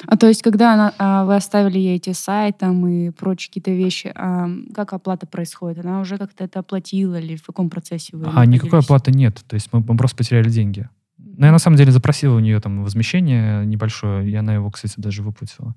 А 0.05 0.17
то 0.17 0.27
есть, 0.27 0.43
когда 0.43 0.75
она, 0.75 0.93
а, 0.99 1.25
вы 1.25 1.37
оставили 1.37 1.79
ей 1.79 1.97
эти 1.97 2.13
сайты 2.13 2.59
там, 2.61 2.87
и 2.87 3.11
прочие 3.11 3.49
какие-то 3.49 3.71
вещи, 3.71 4.13
а, 4.15 4.49
как 4.75 4.93
оплата 4.93 5.27
происходит? 5.27 5.85
Она 5.85 6.01
уже 6.01 6.19
как-то 6.19 6.45
это 6.45 6.61
оплатила 6.61 7.19
или 7.19 7.37
в 7.37 7.45
каком 7.45 7.71
процессе 7.71 8.15
вы 8.17 8.27
А 8.35 8.45
никакой 8.45 8.81
оплаты 8.81 9.11
нет. 9.11 9.43
То 9.47 9.55
есть 9.55 9.71
мы, 9.73 9.81
мы 9.81 9.97
просто 9.97 10.17
потеряли 10.17 10.51
деньги. 10.51 10.89
Но 11.37 11.47
я 11.47 11.53
на 11.53 11.59
самом 11.59 11.77
деле 11.77 11.93
запросил 11.93 12.35
у 12.35 12.41
нее 12.41 12.59
там 12.61 12.83
возмещение 12.83 13.67
небольшое, 13.67 14.29
и 14.29 14.35
она 14.35 14.55
его, 14.55 14.71
кстати, 14.71 14.95
даже 14.97 15.23
выплатила. 15.23 15.75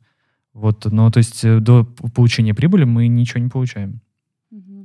Вот, 0.53 0.85
но 0.85 1.11
то 1.11 1.19
есть 1.19 1.43
э, 1.43 1.59
до 1.59 1.83
получения 1.83 2.53
прибыли 2.53 2.85
мы 2.85 3.07
ничего 3.07 3.41
не 3.41 3.49
получаем. 3.49 4.01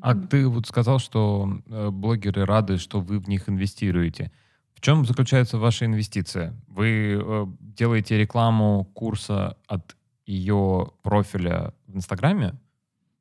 А 0.03 0.15
ты 0.15 0.47
вот 0.47 0.67
сказал, 0.67 0.99
что 0.99 1.61
э, 1.67 1.91
блогеры 1.91 2.45
рады, 2.45 2.77
что 2.77 3.01
вы 3.01 3.19
в 3.19 3.29
них 3.29 3.49
инвестируете. 3.49 4.31
В 4.75 4.81
чем 4.81 5.07
заключается 5.07 5.57
ваша 5.59 5.87
инвестиция? 5.87 6.55
Вы 6.69 7.19
э, 7.19 7.47
делаете 7.61 8.19
рекламу 8.19 8.85
курса 8.93 9.57
от 9.67 9.97
ее 10.27 10.91
профиля 11.03 11.73
в 11.87 11.97
Инстаграме 11.97 12.55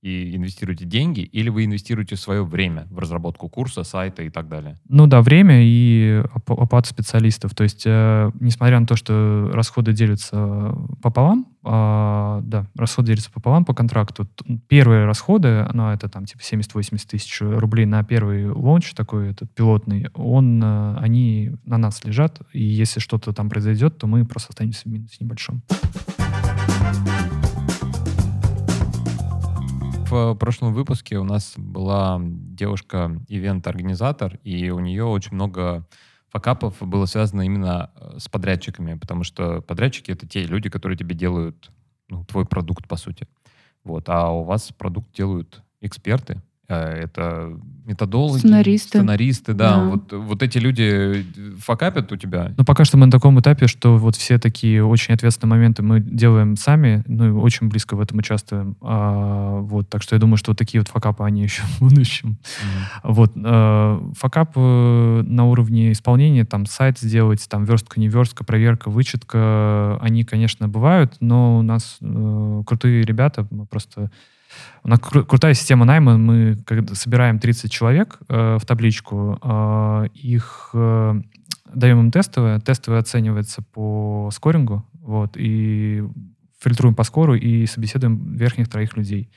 и 0.04 0.36
инвестируете 0.36 0.84
деньги, 0.84 1.22
или 1.22 1.50
вы 1.50 1.64
инвестируете 1.64 2.18
свое 2.18 2.44
время 2.44 2.86
в 2.92 3.00
разработку 3.00 3.48
курса, 3.48 3.84
сайта 3.84 4.22
и 4.24 4.30
так 4.30 4.50
далее? 4.50 4.78
Ну 4.90 5.08
да, 5.08 5.22
время 5.22 5.62
и 5.64 6.22
оп- 6.36 6.60
оплата 6.60 6.90
специалистов. 6.90 7.56
То 7.56 7.64
есть, 7.64 7.84
э, 7.86 8.30
несмотря 8.42 8.82
на 8.82 8.86
то, 8.86 8.98
что 8.98 9.50
расходы 9.54 9.94
делятся 9.94 10.76
пополам, 11.02 11.48
а, 11.64 12.42
да, 12.44 12.68
расходы 12.76 13.08
делятся 13.08 13.32
пополам 13.32 13.64
по 13.64 13.74
контракту. 13.74 14.28
Первые 14.68 15.06
расходы, 15.06 15.66
ну 15.74 15.92
это 15.92 16.10
там 16.10 16.26
типа 16.26 16.42
70-80 16.42 17.08
тысяч 17.08 17.40
рублей 17.40 17.86
на 17.86 18.04
первый 18.04 18.50
лонч 18.50 18.94
такой, 18.94 19.30
этот 19.30 19.56
пилотный, 19.56 20.08
он, 20.14 20.62
э, 20.62 20.98
они 20.98 21.52
на 21.64 21.78
нас 21.78 22.04
лежат, 22.04 22.42
и 22.52 22.62
если 22.62 23.00
что-то 23.00 23.32
там 23.32 23.50
произойдет, 23.50 23.98
то 23.98 24.08
мы 24.08 24.26
просто 24.26 24.50
останемся 24.50 24.82
в 24.84 24.92
минусе 24.92 25.16
небольшом. 25.22 25.64
В 30.14 30.36
прошлом 30.36 30.76
выпуске 30.76 31.18
у 31.18 31.24
нас 31.24 31.56
была 31.58 32.20
девушка, 32.22 33.20
ивент-организатор, 33.28 34.40
и 34.44 34.70
у 34.70 34.80
нее 34.80 35.06
очень 35.06 35.34
много 35.34 35.88
факапов 36.30 36.76
было 36.82 37.08
связано 37.08 37.42
именно 37.42 37.90
э, 37.96 38.20
с 38.20 38.30
подрядчиками, 38.30 38.94
потому 38.94 39.24
что 39.24 39.62
подрядчики— 39.62 40.12
это 40.14 40.28
те 40.28 40.46
люди, 40.46 40.70
которые 40.70 41.00
тебе 41.00 41.16
делают 41.16 41.72
ну, 42.10 42.24
твой 42.26 42.46
продукт, 42.46 42.88
по 42.88 42.96
сути. 42.96 43.28
Вот. 43.84 44.08
А 44.08 44.30
у 44.30 44.44
вас 44.44 44.72
продукт 44.78 45.12
делают 45.16 45.64
эксперты, 45.82 46.34
э, 46.36 46.40
это 46.74 47.58
методологи, 47.86 48.40
Сценаристы. 48.40 49.00
сценаристы, 49.00 49.54
да. 49.54 49.76
Да. 49.76 49.84
Вот, 49.84 50.14
вот 50.14 50.42
эти 50.42 50.58
люди 50.58 51.26
факапят 51.60 52.12
у 52.12 52.18
тебя. 52.18 52.54
Но 52.58 52.64
пока 52.64 52.86
что 52.86 52.98
мы 52.98 53.08
на 53.08 53.12
таком 53.12 53.40
этапе, 53.40 53.68
что 53.68 53.98
вот 53.98 54.16
все 54.16 54.40
такие 54.40 54.86
очень 54.86 55.14
ответственные 55.14 55.52
моменты 55.52 55.84
мы 55.84 56.00
делаем 56.00 56.56
сами, 56.56 57.04
ну 57.08 57.28
и 57.28 57.32
очень 57.32 57.68
близко 57.68 57.96
в 57.96 58.02
этом 58.02 58.20
участвуем. 58.20 58.78
А, 58.82 59.60
вот, 59.60 59.90
так 59.90 60.02
что 60.02 60.16
я 60.16 60.20
думаю, 60.20 60.38
что 60.38 60.52
вот 60.52 60.58
такие 60.58 60.80
вот 60.80 60.88
факапы, 60.88 61.24
они 61.26 61.44
еще 61.44 61.64
в 61.64 61.80
будущем. 61.80 62.38
Вот, 63.04 63.34
э, 63.36 64.12
факап 64.18 64.54
э, 64.56 65.24
на 65.26 65.46
уровне 65.46 65.92
исполнения, 65.92 66.46
там, 66.46 66.66
сайт 66.66 67.00
сделать, 67.00 67.46
там, 67.50 67.66
верстка, 67.66 68.00
не 68.00 68.08
верстка, 68.08 68.46
проверка, 68.46 68.90
вычетка, 68.90 69.98
они, 70.00 70.24
конечно, 70.24 70.70
бывают, 70.70 71.16
но 71.20 71.58
у 71.60 71.62
нас 71.62 71.98
э, 72.02 72.64
крутые 72.66 73.04
ребята, 73.04 73.46
мы 73.52 73.66
просто... 73.66 74.10
У 74.84 74.90
нас 74.90 75.00
кру- 75.00 75.24
крутая 75.24 75.54
система 75.54 75.86
найма, 75.86 76.18
мы 76.18 76.58
когда 76.66 76.96
собираем 76.96 77.40
30 77.40 77.72
человек 77.72 78.20
э, 78.28 78.58
в 78.60 78.66
табличку, 78.66 79.40
э, 79.42 80.08
их 80.14 80.70
э, 80.74 81.22
даем 81.74 82.00
им 82.00 82.12
тестовое, 82.12 82.60
тестовое 82.60 83.00
оценивается 83.00 83.62
по 83.62 84.30
скорингу, 84.34 84.86
вот, 84.94 85.36
и 85.36 86.04
фильтруем 86.62 86.96
по 86.96 87.04
скору 87.04 87.36
и 87.36 87.66
собеседуем 87.66 88.36
верхних 88.36 88.70
троих 88.70 88.96
людей. 88.96 89.30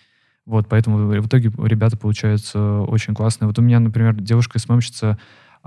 Вот, 0.45 0.69
поэтому 0.69 0.99
в 0.99 1.27
итоге 1.27 1.51
ребята 1.59 1.97
получаются 1.97 2.81
очень 2.83 3.15
классные. 3.15 3.49
Вот 3.49 3.59
у 3.59 3.63
меня, 3.63 3.81
например, 3.81 4.15
девушка-СММщица 4.15 5.19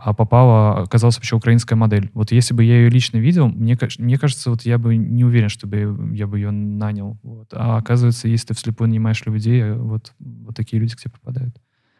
а, 0.01 0.13
попала, 0.13 0.81
оказалась 0.81 1.17
вообще 1.17 1.35
украинская 1.35 1.77
модель. 1.77 2.09
Вот 2.13 2.31
если 2.31 2.53
бы 2.53 2.63
я 2.63 2.77
ее 2.77 2.89
лично 2.89 3.17
видел, 3.17 3.47
мне, 3.47 3.77
мне 3.97 4.17
кажется, 4.17 4.49
вот 4.49 4.63
я 4.63 4.77
бы 4.77 4.95
не 4.95 5.23
уверен, 5.23 5.49
чтобы 5.49 6.11
я 6.13 6.27
бы 6.27 6.39
ее 6.39 6.51
нанял. 6.51 7.17
Вот. 7.23 7.49
А 7.53 7.77
оказывается, 7.77 8.27
если 8.27 8.47
ты 8.47 8.53
вслепую 8.53 8.87
нанимаешь 8.89 9.25
людей, 9.25 9.71
вот, 9.71 10.13
вот 10.19 10.55
такие 10.55 10.79
люди 10.79 10.95
к 10.95 10.99
тебе 10.99 11.11
попадают. 11.11 11.55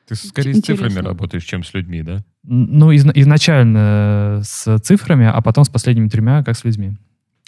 Ты 0.08 0.16
скорее 0.16 0.54
с 0.54 0.58
Интересно. 0.58 0.88
цифрами 0.90 1.06
работаешь, 1.06 1.44
чем 1.44 1.64
с 1.64 1.74
людьми, 1.74 2.02
да? 2.02 2.24
Ну, 2.44 2.92
изна- 2.92 3.12
изначально 3.14 4.42
с 4.44 4.80
цифрами, 4.80 5.28
а 5.28 5.40
потом 5.42 5.66
с 5.66 5.70
последними 5.70 6.08
тремя, 6.08 6.44
как 6.44 6.58
с 6.58 6.64
людьми. 6.64 6.98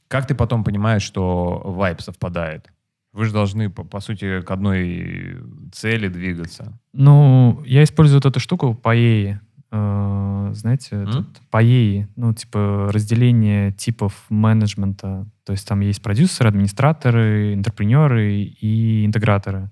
Как 0.07 0.27
ты 0.27 0.35
потом 0.35 0.63
понимаешь, 0.63 1.01
что 1.01 1.61
вайп 1.65 2.01
совпадает? 2.01 2.69
Вы 3.13 3.25
же 3.25 3.33
должны, 3.33 3.69
по, 3.69 3.83
по 3.83 3.99
сути, 3.99 4.41
к 4.41 4.51
одной 4.51 5.37
цели 5.73 6.07
двигаться. 6.07 6.79
Ну, 6.93 7.61
я 7.65 7.83
использую 7.83 8.19
вот 8.19 8.25
эту 8.25 8.39
штуку 8.39 8.79
PAEI. 8.81 9.39
Э, 9.71 10.51
знаете, 10.53 11.03
этот 11.03 11.41
PAEI, 11.51 12.07
ну, 12.15 12.33
типа 12.33 12.89
разделение 12.91 13.71
типов 13.71 14.25
менеджмента. 14.29 15.25
То 15.45 15.53
есть 15.53 15.67
там 15.67 15.79
есть 15.79 16.01
продюсеры, 16.01 16.49
администраторы, 16.49 17.53
интерпренеры 17.53 18.33
и 18.43 19.05
интеграторы. 19.05 19.71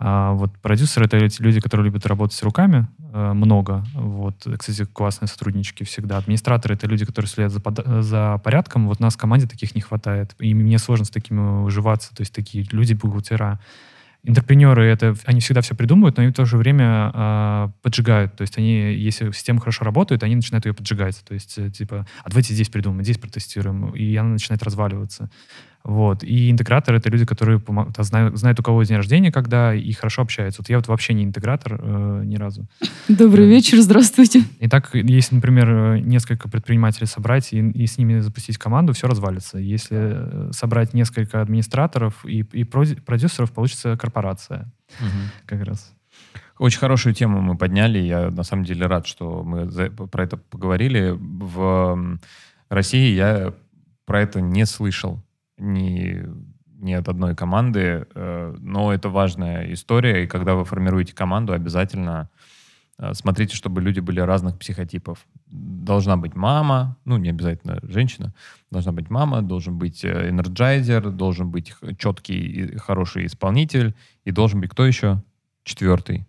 А 0.00 0.32
вот 0.32 0.56
продюсеры— 0.58 1.06
это 1.10 1.16
люди, 1.40 1.60
которые 1.60 1.86
любят 1.86 2.06
работать 2.06 2.40
руками, 2.42 2.86
э, 3.12 3.32
много. 3.32 3.84
Вот, 3.94 4.46
кстати, 4.58 4.84
классные 4.84 5.28
сотруднички 5.28 5.82
всегда. 5.82 6.18
Администраторы— 6.18 6.74
это 6.76 6.86
люди, 6.86 7.04
которые 7.04 7.28
следят 7.28 7.50
за, 7.50 7.60
пода- 7.60 8.02
за 8.02 8.40
порядком. 8.44 8.86
Вот 8.86 9.00
нас 9.00 9.14
в 9.14 9.18
команде 9.18 9.48
таких 9.48 9.74
не 9.74 9.80
хватает. 9.80 10.36
И 10.38 10.54
мне 10.54 10.78
сложно 10.78 11.04
с 11.04 11.10
такими 11.10 11.64
уживаться. 11.64 12.14
То 12.14 12.20
есть 12.20 12.32
такие 12.32 12.64
люди 12.70 12.92
бухгалтера. 12.92 13.58
Интерпренеры 14.28 14.84
это 14.84 15.14
они 15.24 15.40
всегда 15.40 15.62
все 15.62 15.74
придумывают, 15.74 16.18
но 16.18 16.22
они 16.22 16.32
в 16.32 16.34
то 16.34 16.44
же 16.44 16.58
время 16.58 17.10
а, 17.14 17.72
поджигают. 17.80 18.36
То 18.36 18.42
есть 18.42 18.58
они, 18.58 18.92
если 18.92 19.30
система 19.32 19.58
хорошо 19.58 19.86
работает, 19.86 20.22
они 20.22 20.36
начинают 20.36 20.66
ее 20.66 20.74
поджигать. 20.74 21.24
То 21.26 21.32
есть 21.32 21.56
э, 21.56 21.70
типа, 21.70 22.06
а 22.22 22.28
давайте 22.28 22.52
здесь 22.52 22.68
придумаем, 22.68 23.02
здесь 23.02 23.16
протестируем, 23.16 23.88
и 23.94 24.14
она 24.16 24.28
начинает 24.28 24.62
разваливаться. 24.62 25.30
Вот. 25.84 26.22
И 26.22 26.50
интеграторы 26.50 26.98
это 26.98 27.08
люди, 27.08 27.24
которые 27.24 27.62
да, 27.96 28.02
знают, 28.02 28.36
знают, 28.36 28.60
у 28.60 28.62
кого 28.62 28.82
день 28.82 28.96
рождения, 28.98 29.32
когда, 29.32 29.74
и 29.74 29.90
хорошо 29.92 30.22
общаются. 30.22 30.60
Вот 30.60 30.68
я 30.68 30.76
вот 30.76 30.88
вообще 30.88 31.14
не 31.14 31.24
интегратор 31.24 31.78
э, 31.80 32.22
ни 32.24 32.36
разу. 32.36 32.66
Добрый 33.08 33.46
Да. 33.46 33.50
вечер, 33.50 33.80
здравствуйте. 33.80 34.42
И 34.58 34.68
так, 34.68 34.90
если, 34.92 35.36
например, 35.36 35.70
э, 35.70 35.98
несколько 36.00 36.48
предпринимателей 36.48 37.06
собрать 37.06 37.52
и, 37.54 37.58
и 37.60 37.86
с 37.86 37.96
ними 37.96 38.18
запустить 38.20 38.58
команду, 38.58 38.92
все 38.92 39.06
развалится. 39.06 39.58
Если 39.58 39.96
э, 39.98 40.50
собрать 40.52 40.92
несколько 40.94 41.40
администраторов 41.40 42.22
и, 42.26 42.40
и 42.52 42.64
продюсеров, 42.64 43.52
получится 43.52 43.96
корпорация 43.96 44.70
как 45.46 45.62
раз. 45.64 45.94
Очень 46.58 46.80
хорошую 46.80 47.14
тему 47.14 47.40
мы 47.40 47.56
подняли. 47.56 47.98
Я 48.00 48.30
на 48.30 48.42
самом 48.42 48.64
деле 48.64 48.86
рад, 48.86 49.06
что 49.06 49.42
мы 49.44 49.70
за- 49.70 49.90
про 49.90 50.24
это 50.24 50.36
поговорили. 50.36 51.14
В 51.18 52.18
России 52.68 53.14
я 53.14 53.54
про 54.04 54.22
это 54.22 54.40
не 54.40 54.66
слышал 54.66 55.22
ни, 55.58 56.24
ни 56.78 56.92
от 56.92 57.08
одной 57.08 57.34
команды, 57.34 58.06
э, 58.14 58.56
но 58.60 58.92
это 58.92 59.08
важная 59.08 59.72
история. 59.72 60.24
И 60.24 60.26
когда 60.26 60.54
вы 60.54 60.64
формируете 60.64 61.14
команду, 61.14 61.52
обязательно 61.52 62.30
э, 62.98 63.14
смотрите, 63.14 63.56
чтобы 63.56 63.80
люди 63.80 64.00
были 64.00 64.20
разных 64.20 64.58
психотипов. 64.58 65.26
Должна 65.46 66.16
быть 66.16 66.36
мама, 66.36 66.96
ну 67.04 67.16
не 67.16 67.30
обязательно 67.30 67.80
женщина, 67.82 68.34
должна 68.70 68.92
быть 68.92 69.10
мама, 69.10 69.42
должен 69.42 69.78
быть 69.78 70.04
э, 70.04 70.30
энерджайзер, 70.30 71.10
должен 71.10 71.50
быть 71.50 71.74
четкий 71.98 72.38
и 72.38 72.76
хороший 72.76 73.26
исполнитель, 73.26 73.94
и 74.24 74.30
должен 74.30 74.60
быть 74.60 74.70
кто 74.70 74.86
еще? 74.86 75.22
Четвертый. 75.64 76.26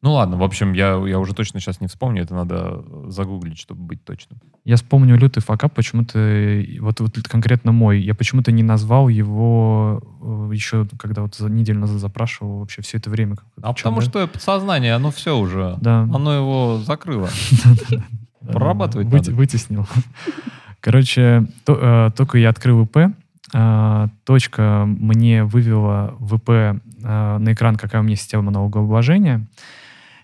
Ну 0.00 0.12
ладно, 0.12 0.36
в 0.36 0.44
общем, 0.44 0.74
я, 0.74 0.90
я 1.06 1.18
уже 1.18 1.34
точно 1.34 1.58
сейчас 1.58 1.80
не 1.80 1.88
вспомню, 1.88 2.22
это 2.22 2.32
надо 2.32 2.84
э, 2.86 3.04
загуглить, 3.08 3.58
чтобы 3.58 3.82
быть 3.82 4.04
точным. 4.04 4.38
Я 4.64 4.76
вспомню 4.76 5.16
лютый 5.16 5.40
факап, 5.40 5.74
почему-то, 5.74 6.62
вот, 6.80 7.00
вот 7.00 7.18
конкретно 7.28 7.72
мой, 7.72 8.00
я 8.00 8.14
почему-то 8.14 8.52
не 8.52 8.62
назвал 8.62 9.08
его 9.08 10.00
э, 10.22 10.54
еще, 10.54 10.86
когда 11.00 11.22
вот 11.22 11.34
за 11.34 11.50
неделю 11.50 11.80
назад 11.80 11.98
запрашивал 11.98 12.60
вообще 12.60 12.80
все 12.82 12.98
это 12.98 13.10
время. 13.10 13.38
А 13.60 13.74
чё, 13.74 13.84
потому 13.88 13.96
да? 13.96 14.02
что 14.06 14.26
подсознание, 14.28 14.94
оно 14.94 15.10
все 15.10 15.36
уже, 15.36 15.76
Да. 15.80 16.02
оно 16.02 16.32
его 16.32 16.78
закрыло. 16.78 17.28
Прорабатывать 18.46 19.10
надо. 19.10 19.32
Вытеснил. 19.32 19.88
Короче, 20.80 21.48
э, 21.66 22.10
только 22.16 22.38
я 22.38 22.50
открыл 22.50 22.88
э, 23.52 24.08
точка 24.24 24.84
мне 24.86 25.42
вывела 25.42 26.14
ВП 26.20 26.80
на 27.00 27.52
экран, 27.52 27.76
какая 27.76 28.00
у 28.00 28.04
меня 28.04 28.16
система 28.16 28.50
налогообложения. 28.50 29.46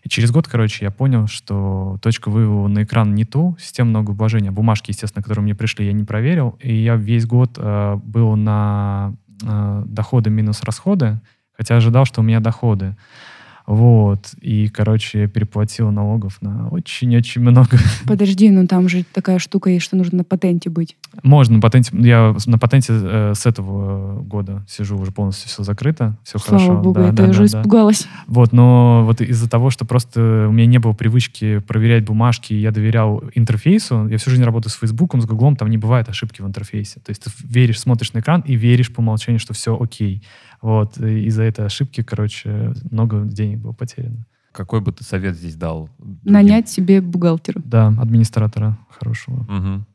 И 0.04 0.08
через 0.08 0.30
год, 0.30 0.46
короче, 0.46 0.84
я 0.84 0.90
понял, 0.90 1.26
что 1.26 1.98
точка 2.02 2.30
вывода 2.30 2.68
на 2.68 2.82
экран 2.84 3.14
не 3.14 3.24
ту, 3.24 3.56
система 3.58 3.90
многообложения. 3.90 4.52
Бумажки, 4.52 4.90
естественно, 4.90 5.22
которые 5.22 5.42
мне 5.42 5.54
пришли, 5.54 5.86
я 5.86 5.92
не 5.92 6.04
проверил. 6.04 6.58
И 6.60 6.74
я 6.74 6.96
весь 6.96 7.26
год 7.26 7.56
э, 7.56 7.96
был 8.04 8.36
на 8.36 9.14
э, 9.42 9.82
доходы 9.86 10.28
минус 10.28 10.62
расходы, 10.62 11.20
хотя 11.56 11.76
ожидал, 11.76 12.04
что 12.04 12.20
у 12.20 12.24
меня 12.24 12.40
доходы. 12.40 12.96
Вот. 13.66 14.34
И, 14.42 14.68
короче, 14.68 15.26
переплатил 15.26 15.90
налогов 15.90 16.38
на 16.42 16.68
очень-очень 16.68 17.40
много. 17.40 17.78
Подожди, 18.06 18.50
ну 18.50 18.66
там 18.66 18.88
же 18.88 19.04
такая 19.12 19.38
штука 19.38 19.70
есть, 19.70 19.84
что 19.86 19.96
нужно 19.96 20.18
на 20.18 20.24
патенте 20.24 20.68
быть. 20.68 20.96
Можно 21.22 21.56
на 21.56 21.60
патенте. 21.62 21.90
Я 21.98 22.36
на 22.46 22.58
патенте 22.58 22.92
э, 22.92 23.32
с 23.34 23.46
этого 23.46 24.20
года 24.20 24.64
сижу, 24.68 24.98
уже 24.98 25.12
полностью 25.12 25.48
все 25.48 25.62
закрыто, 25.62 26.16
все 26.24 26.38
Слава 26.38 26.64
хорошо. 26.64 26.82
богу, 26.82 27.00
Да, 27.00 27.06
я 27.06 27.12
да, 27.12 27.24
уже 27.28 27.40
да. 27.40 27.46
испугалась. 27.46 28.06
Вот, 28.26 28.52
но 28.52 29.04
вот 29.06 29.22
из-за 29.22 29.48
того, 29.48 29.70
что 29.70 29.86
просто 29.86 30.46
у 30.48 30.52
меня 30.52 30.66
не 30.66 30.78
было 30.78 30.92
привычки 30.92 31.60
проверять 31.60 32.04
бумажки, 32.04 32.52
я 32.52 32.70
доверял 32.70 33.22
интерфейсу, 33.34 34.08
я 34.08 34.18
всю 34.18 34.30
жизнь 34.30 34.44
работаю 34.44 34.70
с 34.72 34.76
Фейсбуком, 34.76 35.22
с 35.22 35.26
Гуглом, 35.26 35.56
там 35.56 35.70
не 35.70 35.78
бывает 35.78 36.08
ошибки 36.10 36.42
в 36.42 36.46
интерфейсе. 36.46 37.00
То 37.00 37.10
есть 37.10 37.24
ты 37.24 37.30
веришь, 37.44 37.80
смотришь 37.80 38.12
на 38.12 38.18
экран 38.18 38.42
и 38.42 38.56
веришь 38.56 38.92
по 38.92 39.00
умолчанию, 39.00 39.40
что 39.40 39.54
все 39.54 39.78
окей. 39.80 40.22
Вот, 40.64 40.96
из-за 40.96 41.42
этой 41.42 41.66
ошибки, 41.66 42.02
короче, 42.02 42.72
много 42.90 43.20
денег 43.26 43.58
было 43.58 43.72
потеряно. 43.72 44.24
Какой 44.50 44.80
бы 44.80 44.92
ты 44.92 45.04
совет 45.04 45.36
здесь 45.36 45.56
дал? 45.56 45.90
другим? 45.98 46.20
Нанять 46.24 46.70
себе 46.70 47.02
бухгалтера. 47.02 47.60
Да, 47.62 47.88
администратора 47.88 48.78
хорошего. 48.88 49.42
Мгм. 49.46 49.86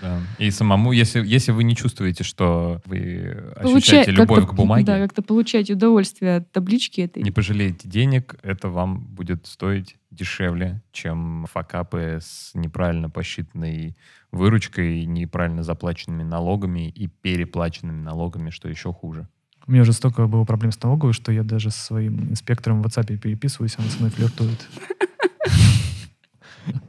Да. 0.00 0.20
И 0.38 0.52
самому, 0.52 0.92
если, 0.92 1.26
если 1.26 1.50
вы 1.50 1.64
не 1.64 1.74
чувствуете, 1.74 2.22
что 2.22 2.80
вы 2.84 3.36
Получай- 3.60 3.78
ощущаете 3.78 4.10
любовь 4.12 4.38
как-то- 4.42 4.52
к 4.52 4.56
бумаге, 4.56 4.84
Да, 4.84 4.98
как-то 5.00 5.22
получать 5.22 5.70
удовольствие 5.70 6.36
от 6.36 6.52
таблички 6.52 7.00
этой. 7.00 7.24
не 7.24 7.32
пожалеете 7.32 7.88
денег, 7.88 8.36
это 8.44 8.68
вам 8.68 9.00
будет 9.00 9.46
стоить 9.48 9.96
дешевле, 10.12 10.82
чем 10.92 11.46
факапы 11.50 12.18
с 12.22 12.52
неправильно 12.54 13.10
посчитанной 13.10 13.96
выручкой, 14.30 15.04
неправильно 15.04 15.64
заплаченными 15.64 16.22
налогами 16.22 16.88
и 16.88 17.08
переплаченными 17.08 18.00
налогами, 18.02 18.50
что 18.50 18.68
еще 18.68 18.92
хуже. 18.92 19.26
У 19.66 19.72
меня 19.72 19.82
уже 19.82 19.92
столько 19.92 20.26
было 20.26 20.44
проблем 20.44 20.72
с 20.72 20.82
налоговой, 20.82 21.12
что 21.12 21.30
я 21.32 21.42
даже 21.44 21.70
со 21.70 21.78
своим 21.80 22.30
инспектором 22.30 22.82
в 22.82 22.86
WhatsApp 22.86 23.16
переписываюсь, 23.18 23.76
он 23.78 23.84
со 23.86 23.98
мной 23.98 24.10
флиртует. 24.10 24.68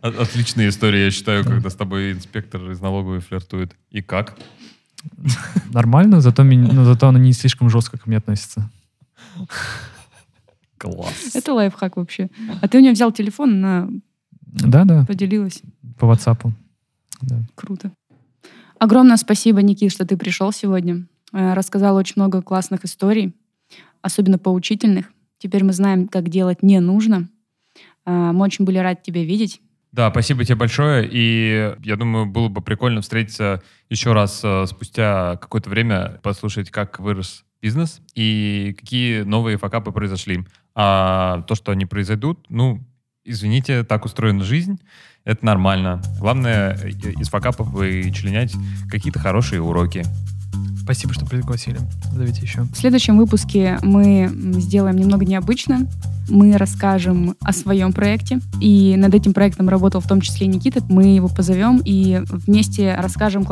Отличная 0.02 0.70
история, 0.70 1.06
я 1.06 1.12
считаю, 1.12 1.44
когда 1.44 1.70
с 1.70 1.76
тобой 1.76 2.12
инспектор 2.14 2.62
из 2.72 2.80
налоговой 2.82 3.20
флиртует. 3.20 3.76
И 3.90 4.02
как? 4.02 4.38
Нормально, 5.74 6.22
зато, 6.22 6.44
меня- 6.44 6.72
но 6.72 6.86
зато 6.86 7.08
она 7.08 7.20
не 7.20 7.34
слишком 7.34 7.70
жестко 7.70 7.98
ко 7.98 8.04
мне 8.08 8.18
относится. 8.18 8.70
Класс. 10.78 11.36
Это 11.36 11.54
лайфхак 11.54 11.98
вообще. 11.98 12.30
А 12.62 12.68
ты 12.68 12.78
у 12.78 12.82
нее 12.82 12.92
взял 12.92 13.12
телефон, 13.12 13.64
она 13.64 13.90
Да-да, 14.42 15.06
поделилась. 15.06 15.62
по 15.98 16.06
WhatsApp. 16.06 16.52
Да. 17.22 17.42
Круто. 17.56 17.92
Огромное 18.80 19.18
спасибо, 19.18 19.62
Никит, 19.62 19.92
что 19.92 20.06
ты 20.06 20.18
пришел 20.18 20.52
сегодня. 20.52 21.06
Э, 21.34 21.54
Рассказал 21.54 21.96
очень 21.96 22.14
много 22.18 22.42
классных 22.42 22.86
историй, 22.86 23.36
особенно 24.02 24.38
поучительных. 24.38 25.12
Теперь 25.40 25.64
мы 25.64 25.74
знаем, 25.74 26.08
как 26.08 26.30
делать 26.30 26.64
не 26.64 26.80
нужно. 26.80 27.28
Э, 28.06 28.32
Мы 28.32 28.46
очень 28.46 28.66
были 28.66 28.78
рады 28.78 29.00
тебя 29.04 29.24
видеть. 29.24 29.60
Да, 29.92 30.10
спасибо 30.10 30.44
тебе 30.44 30.56
большое. 30.56 31.08
И 31.12 31.76
я 31.84 31.96
думаю, 31.96 32.26
было 32.26 32.48
бы 32.50 32.62
прикольно 32.62 33.02
встретиться 33.02 33.62
еще 33.90 34.14
раз 34.14 34.42
э, 34.44 34.66
спустя 34.68 35.38
какое-то 35.38 35.70
время, 35.70 36.20
послушать, 36.24 36.72
как 36.72 37.00
вырос 37.00 37.46
бизнес 37.62 38.02
и 38.16 38.76
какие 38.78 39.22
новые 39.22 39.58
факапы 39.58 39.92
произошли. 39.92 40.46
А 40.76 41.44
то, 41.48 41.56
что 41.56 41.72
они 41.72 41.86
произойдут, 41.86 42.46
ну, 42.50 42.84
извините, 43.24 43.84
так 43.84 44.06
устроена 44.06 44.44
жизнь, 44.44 44.80
это 45.24 45.46
нормально. 45.46 46.02
Главное 46.20 46.76
из 46.76 47.30
факапов 47.30 47.70
вычленять 47.70 48.54
какие-то 48.90 49.20
хорошие 49.20 49.62
уроки. 49.62 50.04
Спасибо, 50.84 51.14
что 51.14 51.26
пригласили. 51.26 51.80
Зовите 52.14 52.42
еще. 52.42 52.64
В 52.64 52.76
следующем 52.76 53.18
выпуске 53.18 53.80
мы 53.84 54.30
сделаем 54.56 54.98
немного 54.98 55.26
необычно. 55.26 55.88
Мы 56.30 56.58
расскажем 56.58 57.36
о 57.42 57.54
своем 57.54 57.94
проекте. 57.94 58.40
И 58.60 58.96
над 58.98 59.14
этим 59.14 59.34
проектом 59.34 59.70
работал 59.70 60.02
в 60.02 60.08
том 60.08 60.20
числе 60.20 60.48
Никита. 60.48 60.82
Мы 60.90 61.16
его 61.16 61.30
позовем 61.30 61.82
и 61.84 62.22
вместе 62.28 62.96
расскажем 62.98 63.46